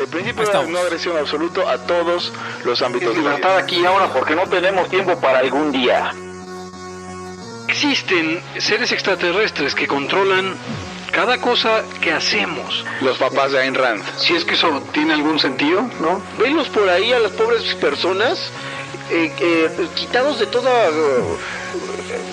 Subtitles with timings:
[0.00, 2.32] El principio de no agresión absoluto a todos
[2.64, 6.14] los ámbitos de libertad aquí ahora porque no tenemos tiempo para algún día.
[7.68, 10.56] Existen seres extraterrestres que controlan
[11.12, 12.82] cada cosa que hacemos.
[13.02, 14.02] Los papás de Ayn Rand.
[14.16, 16.22] Si es que eso tiene algún sentido, ¿no?
[16.38, 18.50] Venlos por ahí a las pobres personas
[19.10, 20.92] eh, eh, quitados de toda eh,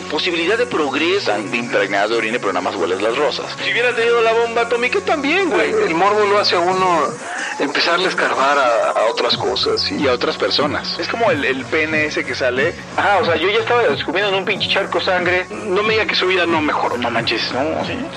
[0.09, 1.17] posibilidad de progreso.
[1.17, 3.45] Están impregnados de orina, pero nada más hueles las rosas.
[3.61, 5.69] Si hubiera tenido la bomba atómica también, güey.
[5.69, 7.13] El morbo lo hace a uno
[7.59, 10.97] empezarle a escarbar a, otras cosas y a otras personas.
[10.99, 12.75] Es como el, el PNS que sale.
[12.95, 15.47] Ajá, o sea, yo ya estaba descubriendo en un pinche charco sangre.
[15.49, 17.51] No me diga que su vida no mejoró, no manches.
[17.53, 17.63] No,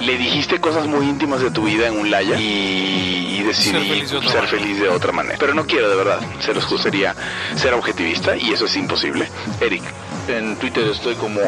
[0.00, 4.46] Le dijiste cosas muy íntimas de tu vida en un laya y, y decidí ser
[4.46, 5.36] feliz, de otra manera.
[5.38, 6.20] Pero no quiero, de verdad.
[6.40, 7.14] Se los gustaría
[7.56, 9.28] ser objetivista y eso es imposible.
[9.60, 9.82] Eric,
[10.28, 11.40] en Twitter estoy como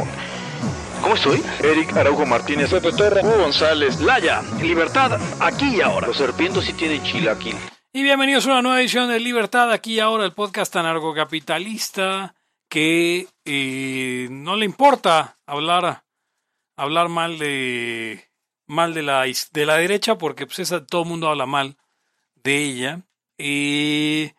[1.02, 1.42] ¿Cómo estoy?
[1.58, 6.06] Eric Araujo Martínez, Pepe Torre, Hugo González, Laya, Libertad, aquí y ahora.
[6.06, 7.56] Los serpientes sí tienen chilaquil.
[7.94, 12.34] Y bienvenidos a una nueva edición de Libertad, aquí ahora, el podcast anarcocapitalista
[12.70, 16.02] que eh, no le importa hablar,
[16.74, 18.30] hablar mal de
[18.66, 21.76] mal de la, de la derecha, porque pues esa, todo el mundo habla mal
[22.42, 23.02] de ella.
[23.36, 24.32] Y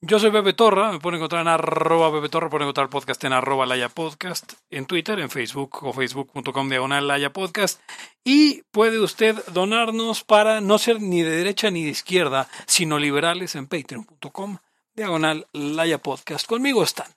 [0.00, 3.22] yo soy Pepe Torra, me pueden encontrar en arroba Pepe Torra, pueden encontrar el podcast
[3.24, 7.80] en arroba Laya Podcast, en Twitter, en Facebook o facebook.com diagonal Laya Podcast.
[8.24, 13.56] Y puede usted donarnos para no ser ni de derecha ni de izquierda, sino liberales
[13.56, 14.58] en patreon.com
[14.94, 16.46] diagonal Laya Podcast.
[16.46, 17.08] Conmigo están.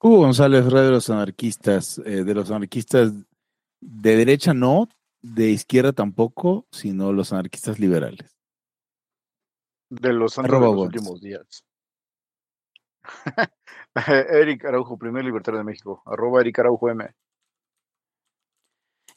[0.00, 3.12] Hugo González, Red de los Anarquistas, eh, de los anarquistas
[3.80, 4.88] de derecha no,
[5.20, 8.31] de izquierda tampoco, sino los anarquistas liberales
[10.00, 11.64] de los santos de los últimos días.
[13.94, 17.10] Eric Araujo, primer libertario de México, arroba Eric Araujo M.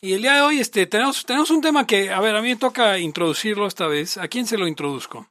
[0.02, 2.50] Y el día de hoy este, tenemos, tenemos un tema que, a ver, a mí
[2.50, 4.18] me toca introducirlo esta vez.
[4.18, 5.28] ¿A quién se lo introduzco?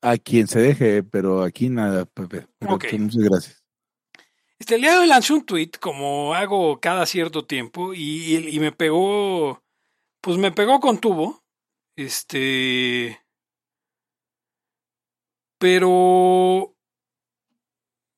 [0.00, 2.46] A quien se deje, pero aquí nada, Pepe.
[2.60, 3.62] Muchas gracias.
[4.58, 8.58] Este, el día de hoy lancé un tweet, como hago cada cierto tiempo, y, y
[8.60, 9.62] me pegó,
[10.20, 11.44] pues me pegó con tubo.
[11.94, 13.21] Este,
[15.62, 16.74] pero.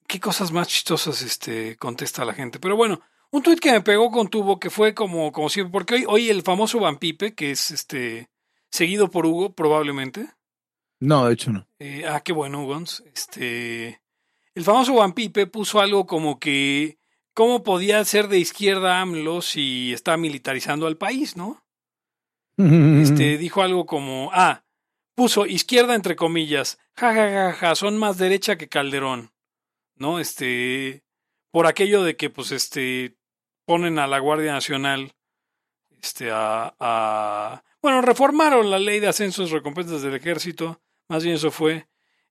[0.09, 2.59] ¿Qué cosas más chistosas este, contesta la gente?
[2.59, 5.95] Pero bueno, un tuit que me pegó con tubo que fue como, como siempre, porque
[5.95, 8.31] hoy, hoy el famoso Van Pipe, que es este
[8.71, 10.27] seguido por Hugo, probablemente.
[11.01, 11.69] No, de hecho no.
[11.81, 12.83] Eh, ah, qué bueno, Hugo.
[13.15, 14.01] Este,
[14.55, 16.97] el famoso Van Pipe puso algo como que
[17.35, 21.63] cómo podía ser de izquierda AMLO si está militarizando al país, ¿no?
[22.57, 24.65] Este, dijo algo como, ah,
[25.15, 29.33] puso izquierda entre comillas, ja, ja, ja, ja, son más derecha que Calderón,
[29.97, 30.19] ¿no?
[30.19, 31.05] Este,
[31.51, 33.17] por aquello de que, pues, este,
[33.65, 35.15] ponen a la Guardia Nacional,
[36.03, 41.37] este, a, a bueno, reformaron la ley de ascensos y recompensas del ejército, más bien
[41.37, 41.87] eso fue,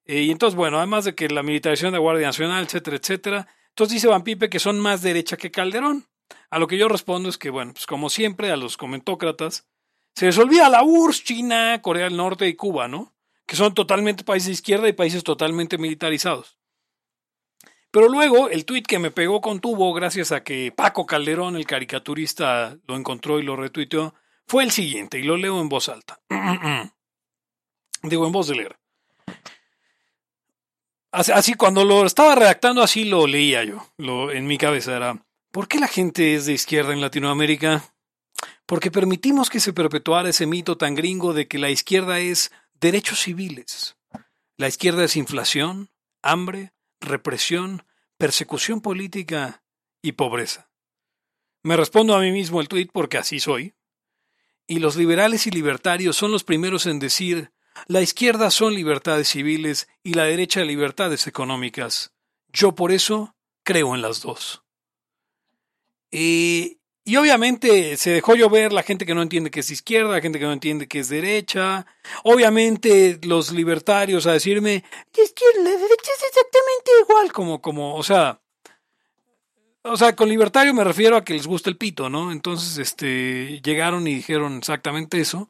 [0.06, 3.48] eh, y entonces, bueno, además de que la militarización de la Guardia Nacional, etcétera, etcétera,
[3.70, 6.08] entonces dice Van Pipe que son más derecha que Calderón.
[6.50, 9.68] A lo que yo respondo es que, bueno, pues como siempre, a los comentócratas,
[10.16, 13.14] se les olvida la URSS, China, Corea del Norte y Cuba, ¿no?
[13.46, 16.58] Que son totalmente países de izquierda y países totalmente militarizados.
[17.92, 21.68] Pero luego el tuit que me pegó con tubo, gracias a que Paco Calderón, el
[21.68, 24.16] caricaturista, lo encontró y lo retuiteó,
[24.48, 26.20] fue el siguiente, y lo leo en voz alta.
[28.02, 28.80] Digo, en voz de leer.
[31.12, 33.86] Así, cuando lo estaba redactando, así lo leía yo.
[33.98, 37.84] Lo, en mi cabeza era, ¿por qué la gente es de izquierda en Latinoamérica?
[38.66, 42.52] porque permitimos que se perpetuara ese mito tan gringo de que la izquierda es
[42.84, 43.96] derechos civiles.
[44.58, 45.90] La izquierda es inflación,
[46.22, 47.86] hambre, represión,
[48.18, 49.64] persecución política
[50.02, 50.70] y pobreza.
[51.64, 53.74] Me respondo a mí mismo el tuit porque así soy.
[54.68, 57.54] Y los liberales y libertarios son los primeros en decir
[57.88, 62.14] la izquierda son libertades civiles y la derecha libertades económicas.
[62.52, 63.34] Yo por eso
[63.64, 64.62] creo en las dos.
[66.12, 70.22] Y y obviamente se dejó llover la gente que no entiende que es izquierda, la
[70.22, 71.86] gente que no entiende que es derecha.
[72.24, 78.40] Obviamente los libertarios a decirme, izquierda, derecha es exactamente igual, como, como, o sea,
[79.82, 82.32] o sea, con libertario me refiero a que les gusta el pito, ¿no?
[82.32, 85.50] Entonces, este, llegaron y dijeron exactamente eso.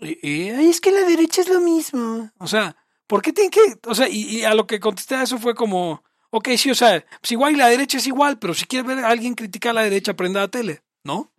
[0.00, 2.30] Y, es que la derecha es lo mismo.
[2.38, 5.22] O sea, ¿por qué tienen que, o sea, y, y a lo que contesté a
[5.22, 6.02] eso fue como,
[6.36, 9.08] Ok, sí, o sea, pues igual la derecha es igual, pero si quiere ver a
[9.08, 11.32] alguien criticar a la derecha, prenda la tele, ¿no?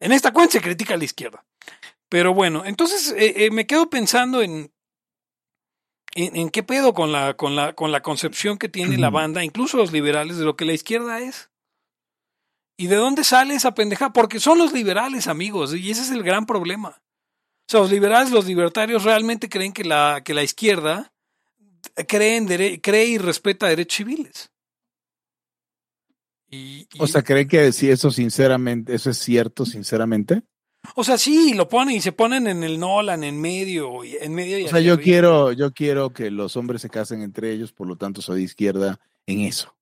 [0.00, 1.44] En esta cuenta se critica a la izquierda.
[2.08, 4.72] Pero bueno, entonces eh, eh, me quedo pensando en,
[6.14, 9.76] en, qué pedo con la, con, la, con la concepción que tiene la banda, incluso
[9.76, 11.50] los liberales, de lo que la izquierda es.
[12.78, 14.14] ¿Y de dónde sale esa pendeja?
[14.14, 17.02] Porque son los liberales, amigos, y ese es el gran problema.
[17.68, 21.12] O sea, los liberales, los libertarios realmente creen que la, que la izquierda
[22.06, 24.52] cree, cree y respeta derechos civiles.
[26.98, 30.42] O sea, ¿cree que si eso sinceramente, eso es cierto, sinceramente?
[30.96, 34.58] O sea, sí, lo ponen y se ponen en el Nolan, en medio, en medio.
[34.58, 37.86] Y o sea, yo quiero, yo quiero que los hombres se casen entre ellos, por
[37.86, 39.74] lo tanto soy de izquierda en eso.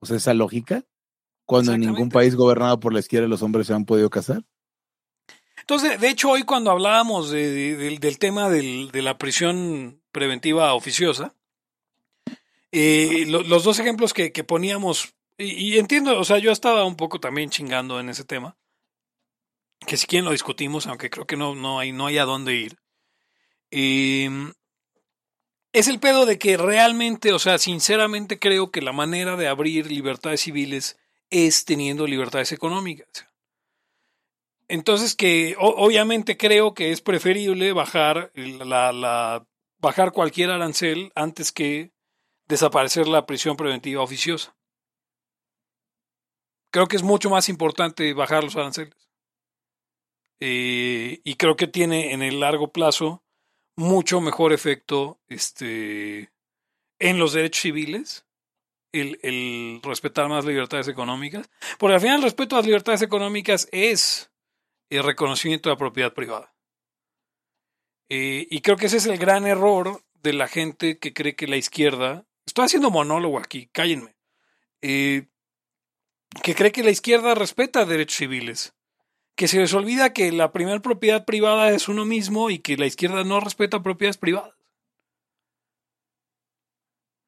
[0.00, 0.84] O sea, esa lógica,
[1.46, 4.44] cuando en ningún país gobernado por la izquierda los hombres se han podido casar.
[5.60, 11.34] Entonces, de hecho, hoy cuando hablábamos del tema de la prisión preventiva oficiosa,
[12.72, 17.18] eh, los dos ejemplos que, que poníamos y, entiendo, o sea, yo estaba un poco
[17.18, 18.58] también chingando en ese tema.
[19.86, 22.54] Que si quieren lo discutimos, aunque creo que no, no, hay, no hay a dónde
[22.56, 22.76] ir.
[23.70, 24.52] Em,
[25.72, 29.90] es el pedo de que realmente, o sea, sinceramente creo que la manera de abrir
[29.90, 30.98] libertades civiles
[31.30, 33.26] es teniendo libertades económicas.
[34.68, 39.46] Entonces que obviamente creo que es preferible bajar la, la,
[39.80, 41.92] bajar cualquier arancel antes que
[42.48, 44.54] desaparecer la prisión preventiva oficiosa
[46.70, 49.10] creo que es mucho más importante bajar los aranceles.
[50.40, 53.22] Eh, y creo que tiene en el largo plazo
[53.76, 56.32] mucho mejor efecto este,
[56.98, 58.26] en los derechos civiles,
[58.92, 64.30] el, respetar más libertades económicas, porque al final el respeto a las libertades económicas es
[64.90, 66.54] el reconocimiento de la propiedad privada.
[68.10, 71.46] Eh, y creo que ese es el gran error de la gente que cree que
[71.46, 74.16] la izquierda, estoy haciendo monólogo aquí, cállenme,
[74.82, 75.28] eh,
[76.42, 78.74] que cree que la izquierda respeta derechos civiles,
[79.36, 82.86] que se les olvida que la primera propiedad privada es uno mismo y que la
[82.86, 84.54] izquierda no respeta propiedades privadas.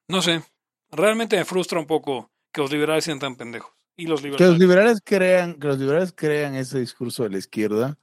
[0.09, 0.43] No sé,
[0.91, 3.73] realmente me frustra un poco que los liberales sean tan pendejos.
[3.95, 4.45] Y los liberales.
[4.45, 7.99] Que los liberales crean, que los liberales crean ese discurso de la izquierda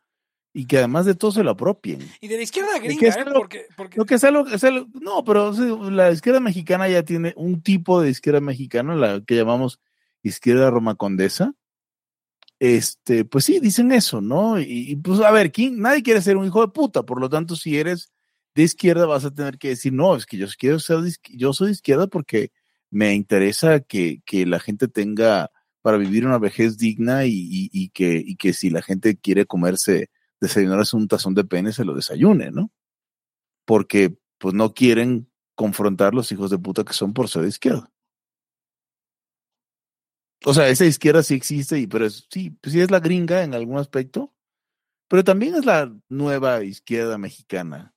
[0.59, 2.05] y que además de todo se lo apropien.
[2.19, 3.25] Y de la izquierda gringa, ¿eh?
[3.33, 3.65] porque,
[3.95, 4.23] Lo que es
[4.91, 5.53] no, pero
[5.89, 9.79] la izquierda mexicana ya tiene un tipo de izquierda mexicana, la que llamamos
[10.21, 11.53] izquierda Roma Condesa,
[12.59, 14.59] este, pues sí, dicen eso, ¿no?
[14.59, 15.79] Y, pues a ver, ¿quién?
[15.79, 18.11] nadie quiere ser un hijo de puta, por lo tanto, si eres
[18.53, 20.97] de izquierda vas a tener que decir, no, es que yo quiero ser,
[21.29, 22.51] yo soy de izquierda porque
[22.89, 25.51] me interesa que, que la gente tenga
[25.81, 30.09] para vivir una vejez digna y, y, que, y que si la gente quiere comerse,
[30.39, 32.71] desayunarse un tazón de pene, se lo desayune, ¿no?
[33.65, 37.91] Porque pues no quieren confrontar los hijos de puta que son por ser de izquierda.
[40.45, 43.53] O sea, esa izquierda sí existe, y, pero sí, pues sí es la gringa en
[43.53, 44.33] algún aspecto,
[45.09, 47.93] pero también es la nueva izquierda mexicana,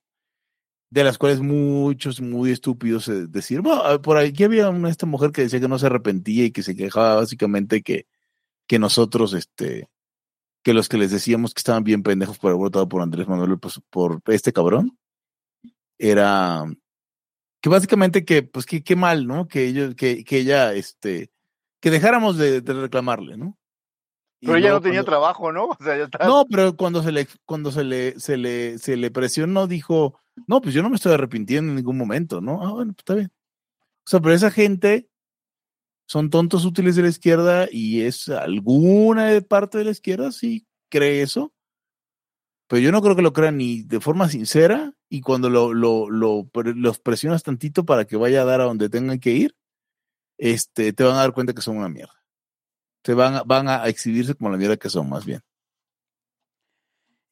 [0.89, 5.43] de las cuales muchos muy estúpidos decir, bueno, por aquí había una esta mujer que
[5.43, 8.07] decía que no se arrepentía y que se quejaba básicamente que,
[8.67, 9.89] que nosotros, este,
[10.63, 13.59] que los que les decíamos que estaban bien pendejos por haber votado por Andrés Manuel,
[13.59, 14.97] pues, por este cabrón,
[15.97, 16.65] era
[17.61, 19.47] que básicamente que, pues que qué mal, ¿no?
[19.47, 21.31] Que ellos, que, que ella, este,
[21.79, 23.57] que dejáramos de, reclamarle, ¿no?
[24.41, 25.67] pero ella no tenía trabajo, ¿no?
[25.79, 26.25] O sea, ya está.
[26.25, 30.61] No, pero cuando se le, cuando se le, se le, se le presionó, dijo, no,
[30.61, 32.61] pues yo no me estoy arrepintiendo en ningún momento, ¿no?
[32.61, 33.31] Ah, bueno, pues está bien.
[34.05, 35.07] O sea, pero esa gente
[36.05, 41.21] son tontos útiles de la izquierda y es alguna parte de la izquierda sí cree
[41.21, 41.53] eso.
[42.67, 46.09] Pero yo no creo que lo crean ni de forma sincera y cuando lo, lo,
[46.09, 49.55] lo, los presionas tantito para que vaya a dar a donde tengan que ir,
[50.37, 52.23] este, te van a dar cuenta que son una mierda.
[53.03, 55.41] Te van, a, van a exhibirse como la mierda que son, más bien.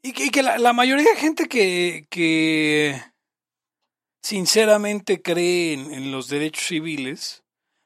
[0.04, 3.00] Y que, la, mayoría de gente que, que
[4.24, 7.41] sinceramente cree en, los derechos civiles,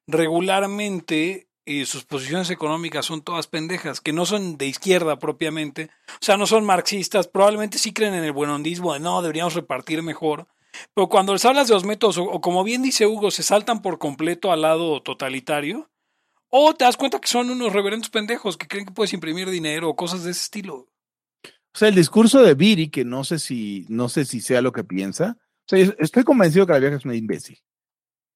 [0.08, 6.24] regularmente eh, sus posiciones económicas son todas pendejas, que no son de izquierda propiamente, o
[6.24, 10.48] sea, no son marxistas, probablemente sí creen en el buenondismo, de no, deberíamos repartir mejor,
[10.94, 13.98] pero cuando les hablas de los métodos, o, como bien dice Hugo, se saltan por
[13.98, 15.90] completo al lado totalitario,
[16.50, 19.90] o te das cuenta que son unos reverendos pendejos que creen que puedes imprimir dinero
[19.90, 20.88] o cosas de ese estilo.
[21.44, 24.72] O sea, el discurso de Viri, que no sé si, no sé si sea lo
[24.72, 27.60] que piensa, o sea, estoy convencido que la vieja es una imbécil.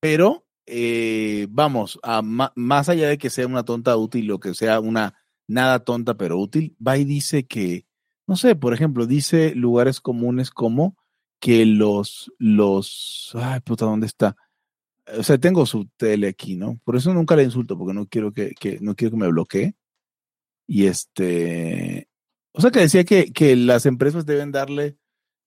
[0.01, 4.79] Pero, eh, vamos, a, más allá de que sea una tonta útil o que sea
[4.79, 5.15] una
[5.47, 7.85] nada tonta pero útil, va y dice que,
[8.27, 10.95] no sé, por ejemplo, dice lugares comunes como
[11.39, 14.35] que los, los, ay puta, ¿dónde está?
[15.17, 16.79] O sea, tengo su tele aquí, ¿no?
[16.83, 19.73] Por eso nunca le insulto, porque no quiero que, no quiero que me bloquee.
[20.67, 22.07] Y este,
[22.51, 24.97] o sea, que decía que, que las empresas deben darle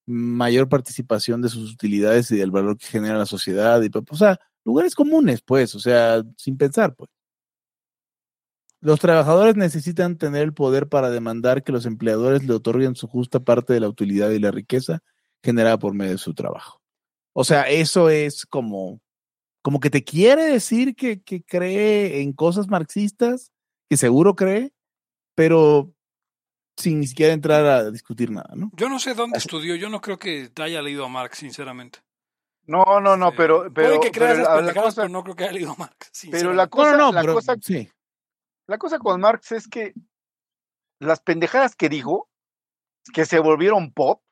[0.07, 3.81] mayor participación de sus utilidades y del valor que genera la sociedad.
[3.83, 7.11] Y, o sea, lugares comunes, pues, o sea, sin pensar, pues.
[8.81, 13.41] Los trabajadores necesitan tener el poder para demandar que los empleadores le otorguen su justa
[13.41, 15.01] parte de la utilidad y la riqueza
[15.43, 16.81] generada por medio de su trabajo.
[17.33, 19.01] O sea, eso es como,
[19.63, 23.53] como que te quiere decir que, que cree en cosas marxistas,
[23.89, 24.73] que seguro cree,
[25.37, 25.95] pero
[26.77, 28.71] sin ni siquiera entrar a discutir nada, ¿no?
[28.77, 32.01] Yo no sé dónde estudió, yo no creo que te haya leído a Marx, sinceramente.
[32.67, 33.73] No, no, no, pero...
[33.73, 36.11] pero Puede que creas pero, pero no creo que haya leído Marx.
[36.31, 37.91] Pero la cosa, no, la cosa, sí.
[38.67, 39.93] La cosa con Marx es que
[41.01, 42.29] las pendejadas que dijo,
[43.13, 44.23] que se volvieron pop,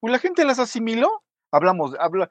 [0.00, 1.24] pues la gente las asimiló.
[1.50, 2.30] Hablamos, habla,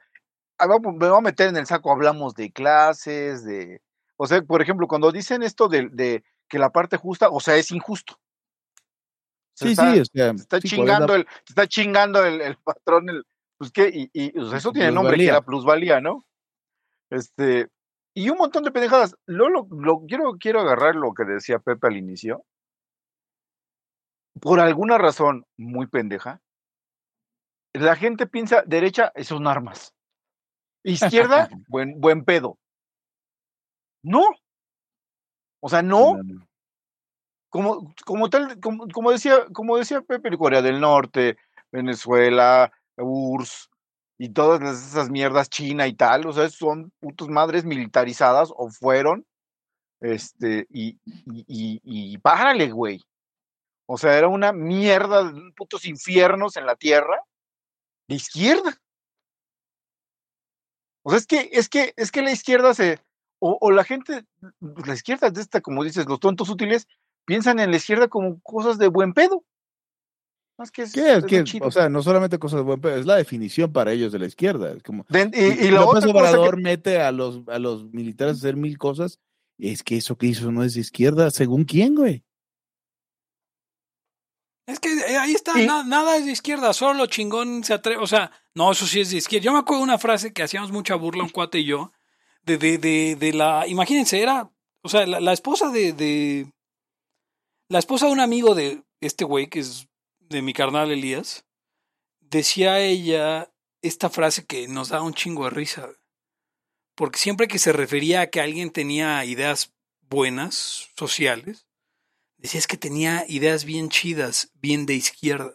[0.66, 3.82] me voy a meter en el saco, hablamos de clases, de,
[4.16, 7.56] o sea, por ejemplo, cuando dicen esto de, de que la parte justa, o sea,
[7.56, 8.20] es injusto.
[9.54, 13.26] sí, sí, está chingando el, está chingando el, patrón, el,
[13.58, 16.26] pues que, y, y pues, eso tiene nombre, que era plusvalía, ¿no?
[17.10, 17.70] Este,
[18.14, 19.16] y un montón de pendejadas.
[19.26, 22.44] Lo, lo, quiero, quiero agarrar lo que decía Pepe al inicio.
[24.42, 26.42] Por alguna razón muy pendeja,
[27.74, 29.94] la gente piensa derecha son armas.
[30.84, 32.58] Izquierda, buen, buen pedo.
[34.04, 34.24] No.
[35.60, 36.20] O sea, no.
[37.50, 41.38] Como, como tal, como, como, decía, como decía Pepe, Corea del Norte,
[41.72, 43.70] Venezuela, URSS,
[44.18, 49.26] y todas esas mierdas China y tal, o sea, son putos madres militarizadas o fueron,
[50.02, 53.04] este, y, y, y, párale, güey.
[53.88, 57.22] O sea, era una mierda de putos infiernos en la tierra
[58.08, 58.78] de izquierda.
[61.04, 63.00] O sea, es que, es que, es que la izquierda se,
[63.40, 64.26] o, o la gente,
[64.60, 66.88] la izquierda de esta, como dices, los tontos útiles,
[67.26, 69.44] piensan en la izquierda como cosas de buen pedo.
[70.60, 74.18] Es que es, o sea, no solamente cosas buenas, es la definición para ellos de
[74.18, 74.72] la izquierda.
[74.72, 78.78] Es como, y, lo López Obrador mete a los, a los militares a hacer mil
[78.80, 79.20] cosas.
[79.60, 81.30] Es que eso que hizo no es de izquierda.
[81.30, 82.24] ¿Según quién, güey?
[84.66, 85.54] Es que eh, ahí está,
[85.86, 88.02] nada, es de izquierda, solo chingón se atreve.
[88.02, 89.46] O sea, no, eso sí es de izquierda.
[89.46, 91.92] Yo me acuerdo de una frase que hacíamos mucha burla, un cuate y yo,
[92.44, 93.68] de, de, de, de la.
[93.68, 94.52] Imagínense, era.
[94.82, 96.52] O sea, la, la esposa de, de.
[97.70, 99.88] La esposa de un amigo de este güey, que es
[100.30, 101.46] de mi carnal Elías,
[102.20, 105.90] decía ella esta frase que nos da un chingo de risa.
[106.96, 109.74] Porque siempre que se refería a que alguien tenía ideas
[110.10, 111.68] buenas, sociales,
[112.38, 115.54] decía es que tenía ideas bien chidas, bien de izquierda.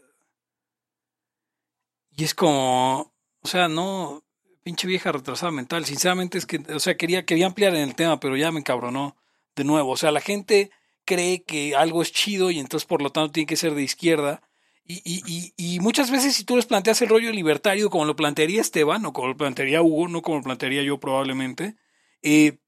[2.17, 4.23] Y es como, o sea, no,
[4.63, 5.85] pinche vieja retrasada mental.
[5.85, 9.17] Sinceramente es que, o sea, quería, quería ampliar en el tema, pero ya me encabronó
[9.57, 9.91] de nuevo.
[9.91, 10.71] O sea, la gente
[11.05, 14.43] cree que algo es chido y entonces por lo tanto tiene que ser de izquierda
[14.85, 18.61] y, y, y, muchas veces si tú les planteas el rollo libertario como lo plantearía
[18.61, 21.77] Esteban o como lo plantearía Hugo, no como lo plantearía yo probablemente,
[22.21, 22.59] eh,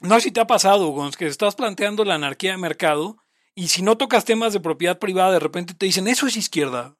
[0.00, 3.18] no sé si te ha pasado, Hugo, que estás planteando la anarquía de mercado
[3.54, 6.96] y si no tocas temas de propiedad privada, de repente te dicen, eso es izquierda.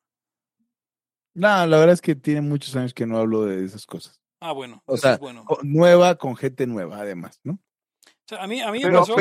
[1.35, 4.21] No, la verdad es que tiene muchos años que no hablo de esas cosas.
[4.41, 4.83] Ah, bueno.
[4.87, 5.45] O sea, bueno.
[5.63, 7.55] nueva con gente nueva, además, ¿no?
[7.55, 9.17] O sea, a mí, a mí me pasó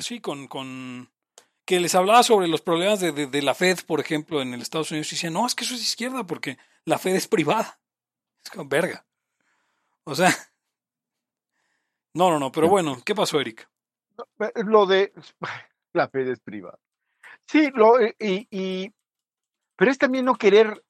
[0.00, 1.10] sí, con, con,
[1.68, 4.90] que les hablaba sobre los problemas de, de, la Fed, por ejemplo, en el Estados
[4.90, 6.56] Unidos, y decían, no, es que eso es izquierda porque
[6.86, 7.78] la Fed es privada.
[8.42, 9.04] Es como, verga.
[10.04, 10.30] O sea,
[12.14, 13.68] no, no, no, pero bueno, ¿qué pasó, Eric?
[14.64, 15.12] Lo de
[15.92, 16.78] la Fed es privada.
[17.46, 18.90] Sí, lo, y,
[19.76, 20.82] pero es también no querer,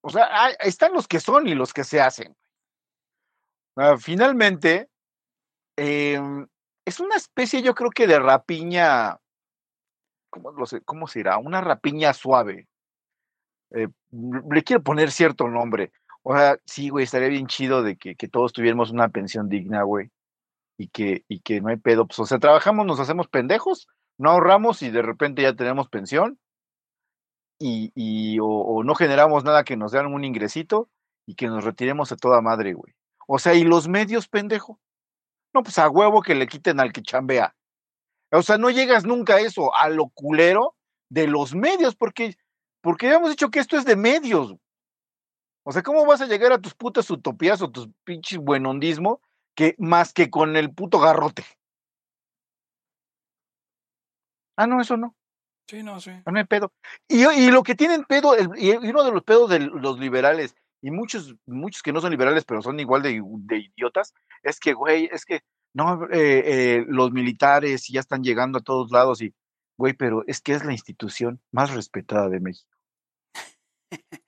[0.00, 2.36] o sea, están los que son y los que se hacen.
[3.74, 4.90] Ah, finalmente,
[5.74, 6.46] em,
[6.84, 9.18] es una especie, yo creo que de rapiña
[10.30, 11.38] ¿cómo, lo sé, ¿cómo será?
[11.38, 12.68] Una rapiña suave.
[13.70, 13.88] Eh,
[14.50, 15.92] le quiero poner cierto nombre.
[16.22, 19.82] O sea, sí, güey, estaría bien chido de que, que, todos tuviéramos una pensión digna,
[19.82, 20.10] güey.
[20.76, 22.06] Y que, y que no hay pedo.
[22.06, 26.38] Pues, o sea, trabajamos, nos hacemos pendejos, no ahorramos y de repente ya tenemos pensión.
[27.58, 30.88] Y, y o, no generamos nada que nos den un ingresito
[31.26, 32.94] y que nos retiremos a toda madre, güey.
[33.26, 34.78] O sea, ¿y los medios, pendejo?
[35.52, 37.54] No, pues a huevo que le quiten al que chambea.
[38.30, 40.74] O sea, no llegas nunca a eso, a lo culero
[41.08, 42.36] de los medios, porque,
[42.80, 44.54] porque habíamos dicho que esto es de medios.
[45.64, 49.20] O sea, ¿cómo vas a llegar a tus putas utopías o tus pinches buenondismo
[49.54, 51.44] que más que con el puto garrote?
[54.56, 55.14] Ah, no, eso no.
[55.68, 56.10] Sí, no, sí.
[56.24, 56.72] No hay pedo.
[57.06, 60.90] Y, y lo que tienen pedo, y uno de los pedos de los liberales, y
[60.90, 65.08] muchos, muchos que no son liberales, pero son igual de, de idiotas, es que, güey,
[65.12, 65.42] es que
[65.78, 69.32] no, eh, eh, los militares ya están llegando a todos lados y,
[69.78, 72.68] güey, pero es que es la institución más respetada de México.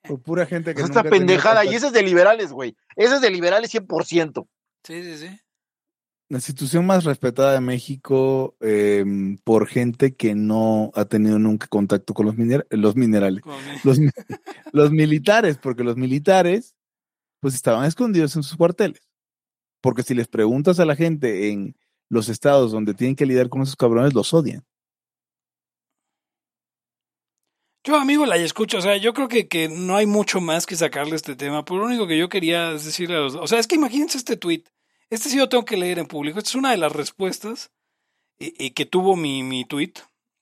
[0.07, 0.83] Por pura gente que...
[0.83, 2.77] Esta pendejada, y ese es de liberales, güey.
[2.95, 4.47] Ese es de liberales 100%.
[4.85, 5.41] Sí, sí, sí.
[6.29, 12.15] la institución más respetada de México em, por gente que no ha tenido nunca contacto
[12.15, 12.37] con los,
[12.71, 13.43] los minerales,
[13.83, 13.99] los,
[14.73, 16.77] los militares, porque los militares
[17.41, 19.10] pues estaban escondidos en sus cuarteles.
[19.81, 21.77] Porque si les preguntas a la gente en
[22.09, 24.65] los estados donde tienen que lidiar con esos cabrones, los odian.
[27.83, 30.77] Yo, amigo, la escucho, o sea, yo creo que, que no hay mucho más que
[30.77, 33.37] sacarle este tema, pero lo único que yo quería es decirle a los...
[33.37, 34.65] O sea, es que imagínense este tweet.
[35.09, 36.39] Este sí lo tengo que leer en público.
[36.39, 37.73] Esta es una de las respuestas
[38.39, 39.95] y que tuvo mi, mi tweet.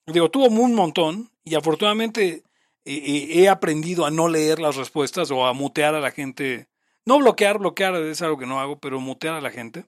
[0.07, 2.43] Digo, tuvo un montón y afortunadamente
[2.85, 6.69] he aprendido a no leer las respuestas o a mutear a la gente.
[7.09, 9.87] No bloquear, bloquear es algo que no hago, pero mutear a la gente.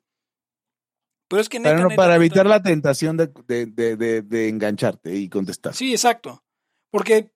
[1.28, 1.60] Pero es que...
[1.60, 5.74] para evitar la tentación de, de, de, de engancharte y contestar.
[5.74, 6.42] Sí, exacto.
[6.90, 7.30] Porque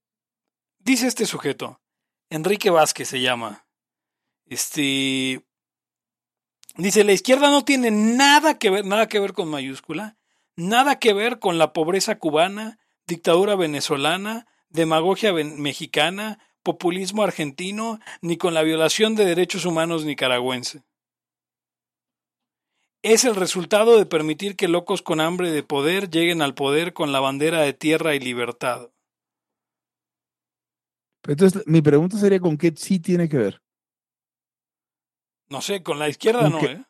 [0.84, 1.80] Dice este sujeto,
[2.28, 3.66] Enrique Vázquez se llama.
[4.44, 5.42] Este.
[6.76, 10.18] Dice: la izquierda no tiene nada que ver, nada que ver con mayúscula,
[10.56, 18.54] nada que ver con la pobreza cubana, dictadura venezolana, demagogia mexicana, populismo argentino, ni con
[18.54, 20.82] la violación de derechos humanos nicaragüense.
[23.02, 27.12] Es el resultado de permitir que locos con hambre de poder lleguen al poder con
[27.12, 28.90] la bandera de tierra y libertad.
[31.26, 33.62] Entonces, mi pregunta sería: ¿con qué sí tiene que ver?
[35.50, 36.82] No sé, con la izquierda no, ¿eh?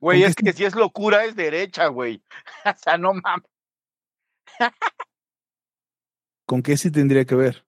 [0.00, 2.22] Güey, es que si es locura es derecha, güey.
[2.64, 3.46] o sea, no mames.
[6.46, 7.64] ¿Con qué sí tendría que ver?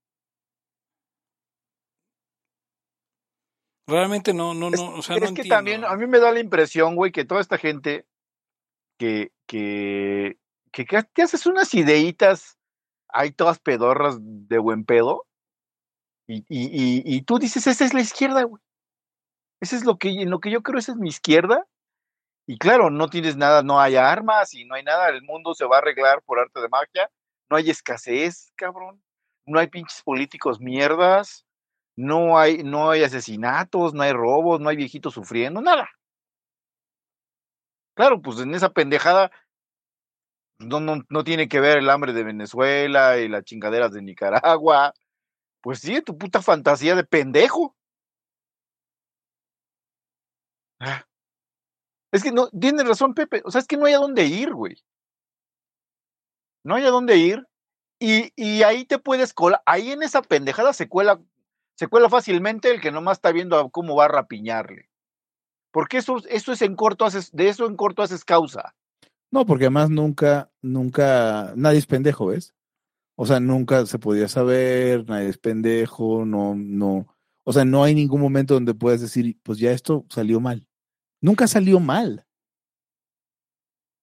[3.87, 6.97] Realmente no, no, no, o sea, es que también a mí me da la impresión,
[6.97, 8.07] güey, que toda esta gente
[8.99, 10.39] que, que,
[10.73, 12.59] que, que haces unas ideitas,
[13.09, 15.27] hay todas pedorras de buen pedo,
[16.27, 18.63] y, y, y, tú dices, esa es la izquierda, güey.
[19.61, 21.67] Ese es lo que, en lo que yo creo, esa es mi izquierda.
[22.47, 25.65] Y claro, no tienes nada, no hay armas y no hay nada, el mundo se
[25.67, 27.11] va a arreglar por arte de magia.
[27.51, 29.03] No hay escasez, cabrón.
[29.47, 31.45] No hay pinches políticos mierdas.
[31.97, 35.89] No hay, no hay asesinatos, no hay robos, no hay viejitos sufriendo, nada.
[37.95, 39.31] Claro, pues en esa pendejada
[40.59, 44.93] no, no, no tiene que ver el hambre de Venezuela y las chingaderas de Nicaragua
[45.65, 47.75] pues sí, tu puta fantasía de pendejo.
[50.79, 51.05] Ah.
[52.13, 53.41] Es que no, tienes razón, Pepe.
[53.47, 54.77] O sea, es que no hay a dónde ir, güey.
[56.63, 57.47] No hay a dónde ir.
[57.99, 59.63] Y, y ahí te puedes colar.
[59.65, 61.19] Ahí en esa pendejada se cuela,
[61.77, 64.91] se cuela fácilmente el que nomás está viendo cómo va a rapiñarle.
[65.73, 68.75] Porque eso, eso es en corto, haces, de eso en corto haces causa.
[69.31, 72.55] No, porque además nunca, nunca, nadie es pendejo, ¿ves?
[73.17, 77.09] O sea, nunca se podía saber, nadie es pendejo, no, no.
[77.45, 80.69] O sea, no hay ningún momento donde puedas decir, pues ya esto salió mal.
[81.21, 82.25] Nunca salió mal.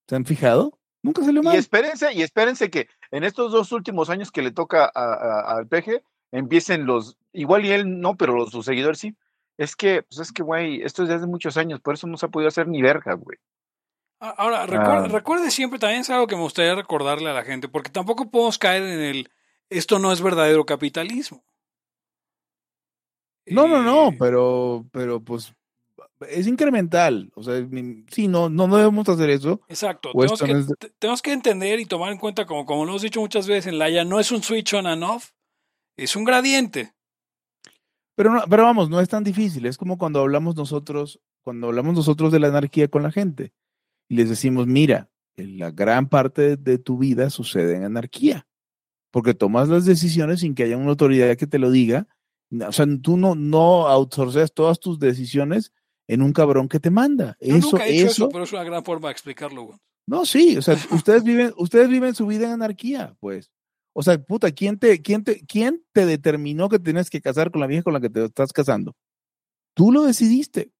[0.10, 0.78] ¿Se han fijado?
[1.02, 1.56] Nunca salió mal.
[1.56, 6.04] Y espérense, y espérense que en estos dos últimos años que le toca al peje,
[6.32, 9.16] empiecen los, igual y él no, pero los, sus seguidores sí.
[9.58, 12.18] Es que, pues es que, güey, esto es de hace muchos años, por eso no
[12.18, 13.38] se ha podido hacer ni verga, güey.
[14.20, 15.08] Ahora, ah.
[15.08, 18.58] recuerde, siempre, también es algo que me gustaría recordarle a la gente, porque tampoco podemos
[18.60, 19.30] caer en el,
[19.70, 21.44] esto no es verdadero capitalismo.
[23.48, 25.54] No, no, no, eh, pero, pero pues
[26.30, 27.32] es incremental.
[27.36, 27.56] O sea,
[28.10, 29.62] sí, no, no debemos hacer eso.
[29.68, 30.12] Exacto.
[31.00, 33.80] Tenemos que, entender y tomar en cuenta, como, como lo hemos dicho muchas veces en
[33.80, 35.32] Laia, no es un switch on and off,
[36.04, 36.94] es un gradiente.
[38.16, 39.66] Pero, pero vamos, no es tan difícil.
[39.66, 43.54] Es como cuando hablamos nosotros, cuando hablamos nosotros de la anarquía con la gente
[44.10, 48.48] y les decimos, mira, la gran parte de tu vida sucede en anarquía,
[49.12, 52.08] porque tomas las decisiones sin que haya una autoridad que te lo diga.
[52.68, 55.72] O sea, tú no, no outsourceas todas tus decisiones
[56.08, 57.38] en un cabrón que te manda.
[57.40, 59.80] Yo eso, nunca he hecho eso, pero es una gran forma de explicarlo.
[60.06, 63.52] No, sí, o sea, ustedes viven, ustedes viven su vida en anarquía, pues.
[63.94, 67.62] O sea, puta, ¿quién te, quién te, quién te determinó que tienes que casar con
[67.62, 68.96] la vieja con la que te estás casando?
[69.74, 70.72] Tú lo decidiste.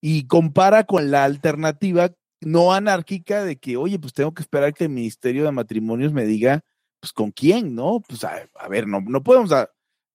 [0.00, 4.84] Y compara con la alternativa no anárquica de que, oye, pues tengo que esperar que
[4.84, 6.62] el Ministerio de Matrimonios me diga,
[7.00, 8.00] pues con quién, ¿no?
[8.06, 9.50] Pues a, ver, no, no podemos,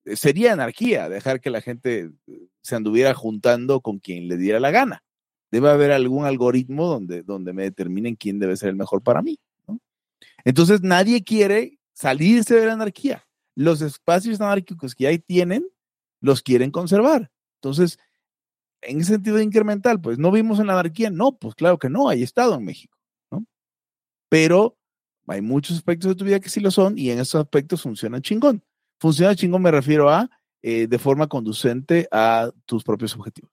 [0.05, 2.11] sería anarquía dejar que la gente
[2.61, 5.03] se anduviera juntando con quien le diera la gana.
[5.51, 9.39] Debe haber algún algoritmo donde, donde me determinen quién debe ser el mejor para mí.
[9.67, 9.79] ¿no?
[10.43, 13.27] Entonces nadie quiere salirse de la anarquía.
[13.55, 15.67] Los espacios anárquicos que ahí tienen,
[16.21, 17.29] los quieren conservar.
[17.61, 17.99] Entonces,
[18.81, 22.07] en ese sentido incremental, pues no vimos en la anarquía, no, pues claro que no,
[22.07, 22.97] hay Estado en México,
[23.29, 23.45] ¿no?
[24.29, 24.77] Pero
[25.27, 28.21] hay muchos aspectos de tu vida que sí lo son y en esos aspectos funciona
[28.21, 28.63] chingón.
[29.01, 30.29] Funciona chingón me refiero a
[30.61, 33.51] eh, de forma conducente a tus propios objetivos.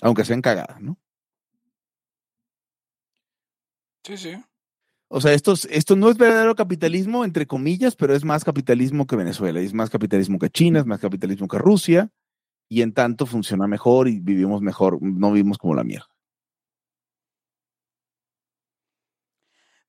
[0.00, 0.98] Aunque sean cagadas, ¿no?
[4.04, 4.51] Sí, sí.
[5.14, 9.14] O sea, esto, esto no es verdadero capitalismo, entre comillas, pero es más capitalismo que
[9.14, 12.08] Venezuela, es más capitalismo que China, es más capitalismo que Rusia,
[12.66, 16.08] y en tanto funciona mejor y vivimos mejor, no vivimos como la mierda.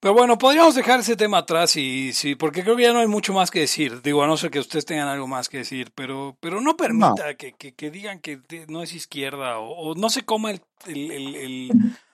[0.01, 3.07] Pero bueno, podríamos dejar ese tema atrás y sí, porque creo que ya no hay
[3.07, 4.01] mucho más que decir.
[4.01, 7.35] Digo, a no ser que ustedes tengan algo más que decir, pero, pero no permita
[7.37, 11.71] Que, que, digan que no es izquierda o, no se coma el, el,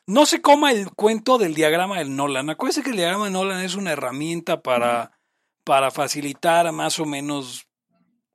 [0.09, 2.49] no se coma el cuento del diagrama del Nolan.
[2.49, 5.19] Acuérdense que el diagrama de Nolan es una herramienta para,
[5.63, 7.67] para facilitar más o menos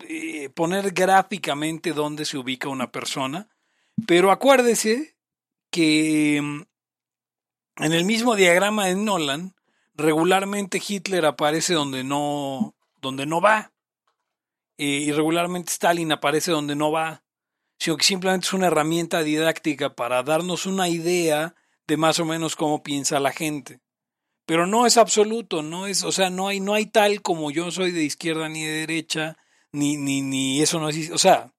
[0.08, 3.48] eh, poner gráficamente dónde se ubica una persona.
[4.06, 5.16] Pero acuérdese
[5.70, 6.66] que en
[7.76, 9.56] el mismo diagrama de Nolan,
[9.94, 13.72] regularmente Hitler aparece donde no, donde no va.
[14.78, 17.24] Eh, y regularmente Stalin aparece donde no va.
[17.80, 22.56] Sino que simplemente es una herramienta didáctica para darnos una idea de más o menos
[22.56, 23.80] cómo piensa la gente.
[24.46, 27.70] Pero no es absoluto, no es, o sea, no hay, no hay tal como yo
[27.70, 29.38] soy de izquierda ni de derecha,
[29.72, 31.52] ni, ni, ni eso no es, o sea,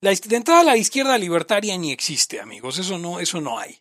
[0.00, 3.78] la, de entrada la izquierda libertaria ni existe, amigos, eso no, eso no hay.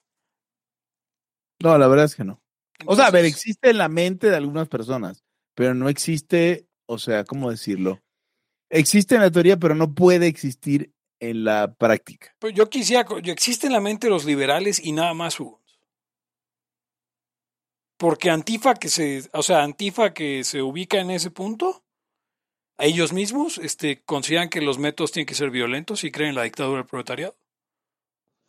[1.62, 2.42] No, la verdad es que no.
[2.86, 6.98] o sea, a ver, existe en la mente de algunas personas, pero no existe, o
[6.98, 8.02] sea, ¿cómo decirlo?
[8.70, 12.36] Existe en la teoría, pero no puede existir en la práctica.
[12.40, 15.61] Pues yo quisiera, yo existe en la mente de los liberales y nada más, Hugo.
[18.02, 21.84] Porque Antifa que se, o sea, Antifa que se ubica en ese punto,
[22.80, 26.36] a ellos mismos, este, consideran que los métodos tienen que ser violentos y creen en
[26.36, 27.36] la dictadura del proletariado.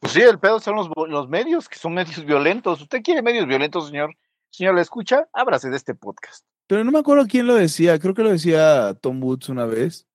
[0.01, 2.81] Pues sí, el pedo son los, los medios, que son medios violentos.
[2.81, 4.17] ¿Usted quiere medios violentos, señor?
[4.49, 5.29] Señor, ¿le escucha?
[5.35, 6.47] Ábrase de este podcast.
[6.67, 10.07] Pero no me acuerdo quién lo decía, creo que lo decía Tom Woods una vez.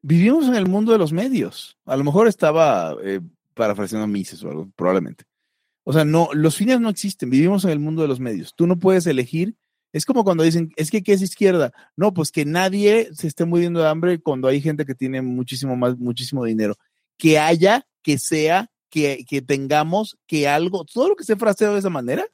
[0.00, 1.76] Vivimos en el mundo de los medios.
[1.84, 3.20] A lo mejor estaba eh,
[3.52, 5.26] parafraseando Mises o algo, probablemente.
[5.88, 8.54] O sea, no, los fines no existen, vivimos en el mundo de los medios.
[8.56, 9.54] Tú no puedes elegir.
[9.92, 11.72] Es como cuando dicen, es que ¿qué es izquierda?
[11.94, 15.76] No, pues que nadie se esté muriendo de hambre cuando hay gente que tiene muchísimo
[15.76, 16.74] más, muchísimo dinero.
[17.16, 21.90] Que haya, que sea que, tengamos que algo, todo lo que se fraseado de esa
[21.90, 22.26] manera,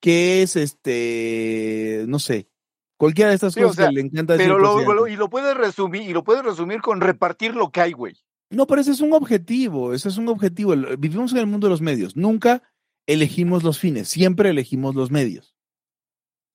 [0.00, 2.48] que es este, no sé,
[2.96, 4.52] cualquiera de estas cosas que le encanta decir.
[4.52, 8.14] Pero y lo puedes resumir, y lo puedes resumir con repartir lo que hay, güey.
[8.50, 10.74] No, pero ese es un objetivo, ese es un objetivo.
[10.98, 12.16] Vivimos en el mundo de los medios.
[12.16, 12.62] Nunca
[13.06, 15.54] elegimos los fines, siempre elegimos los medios.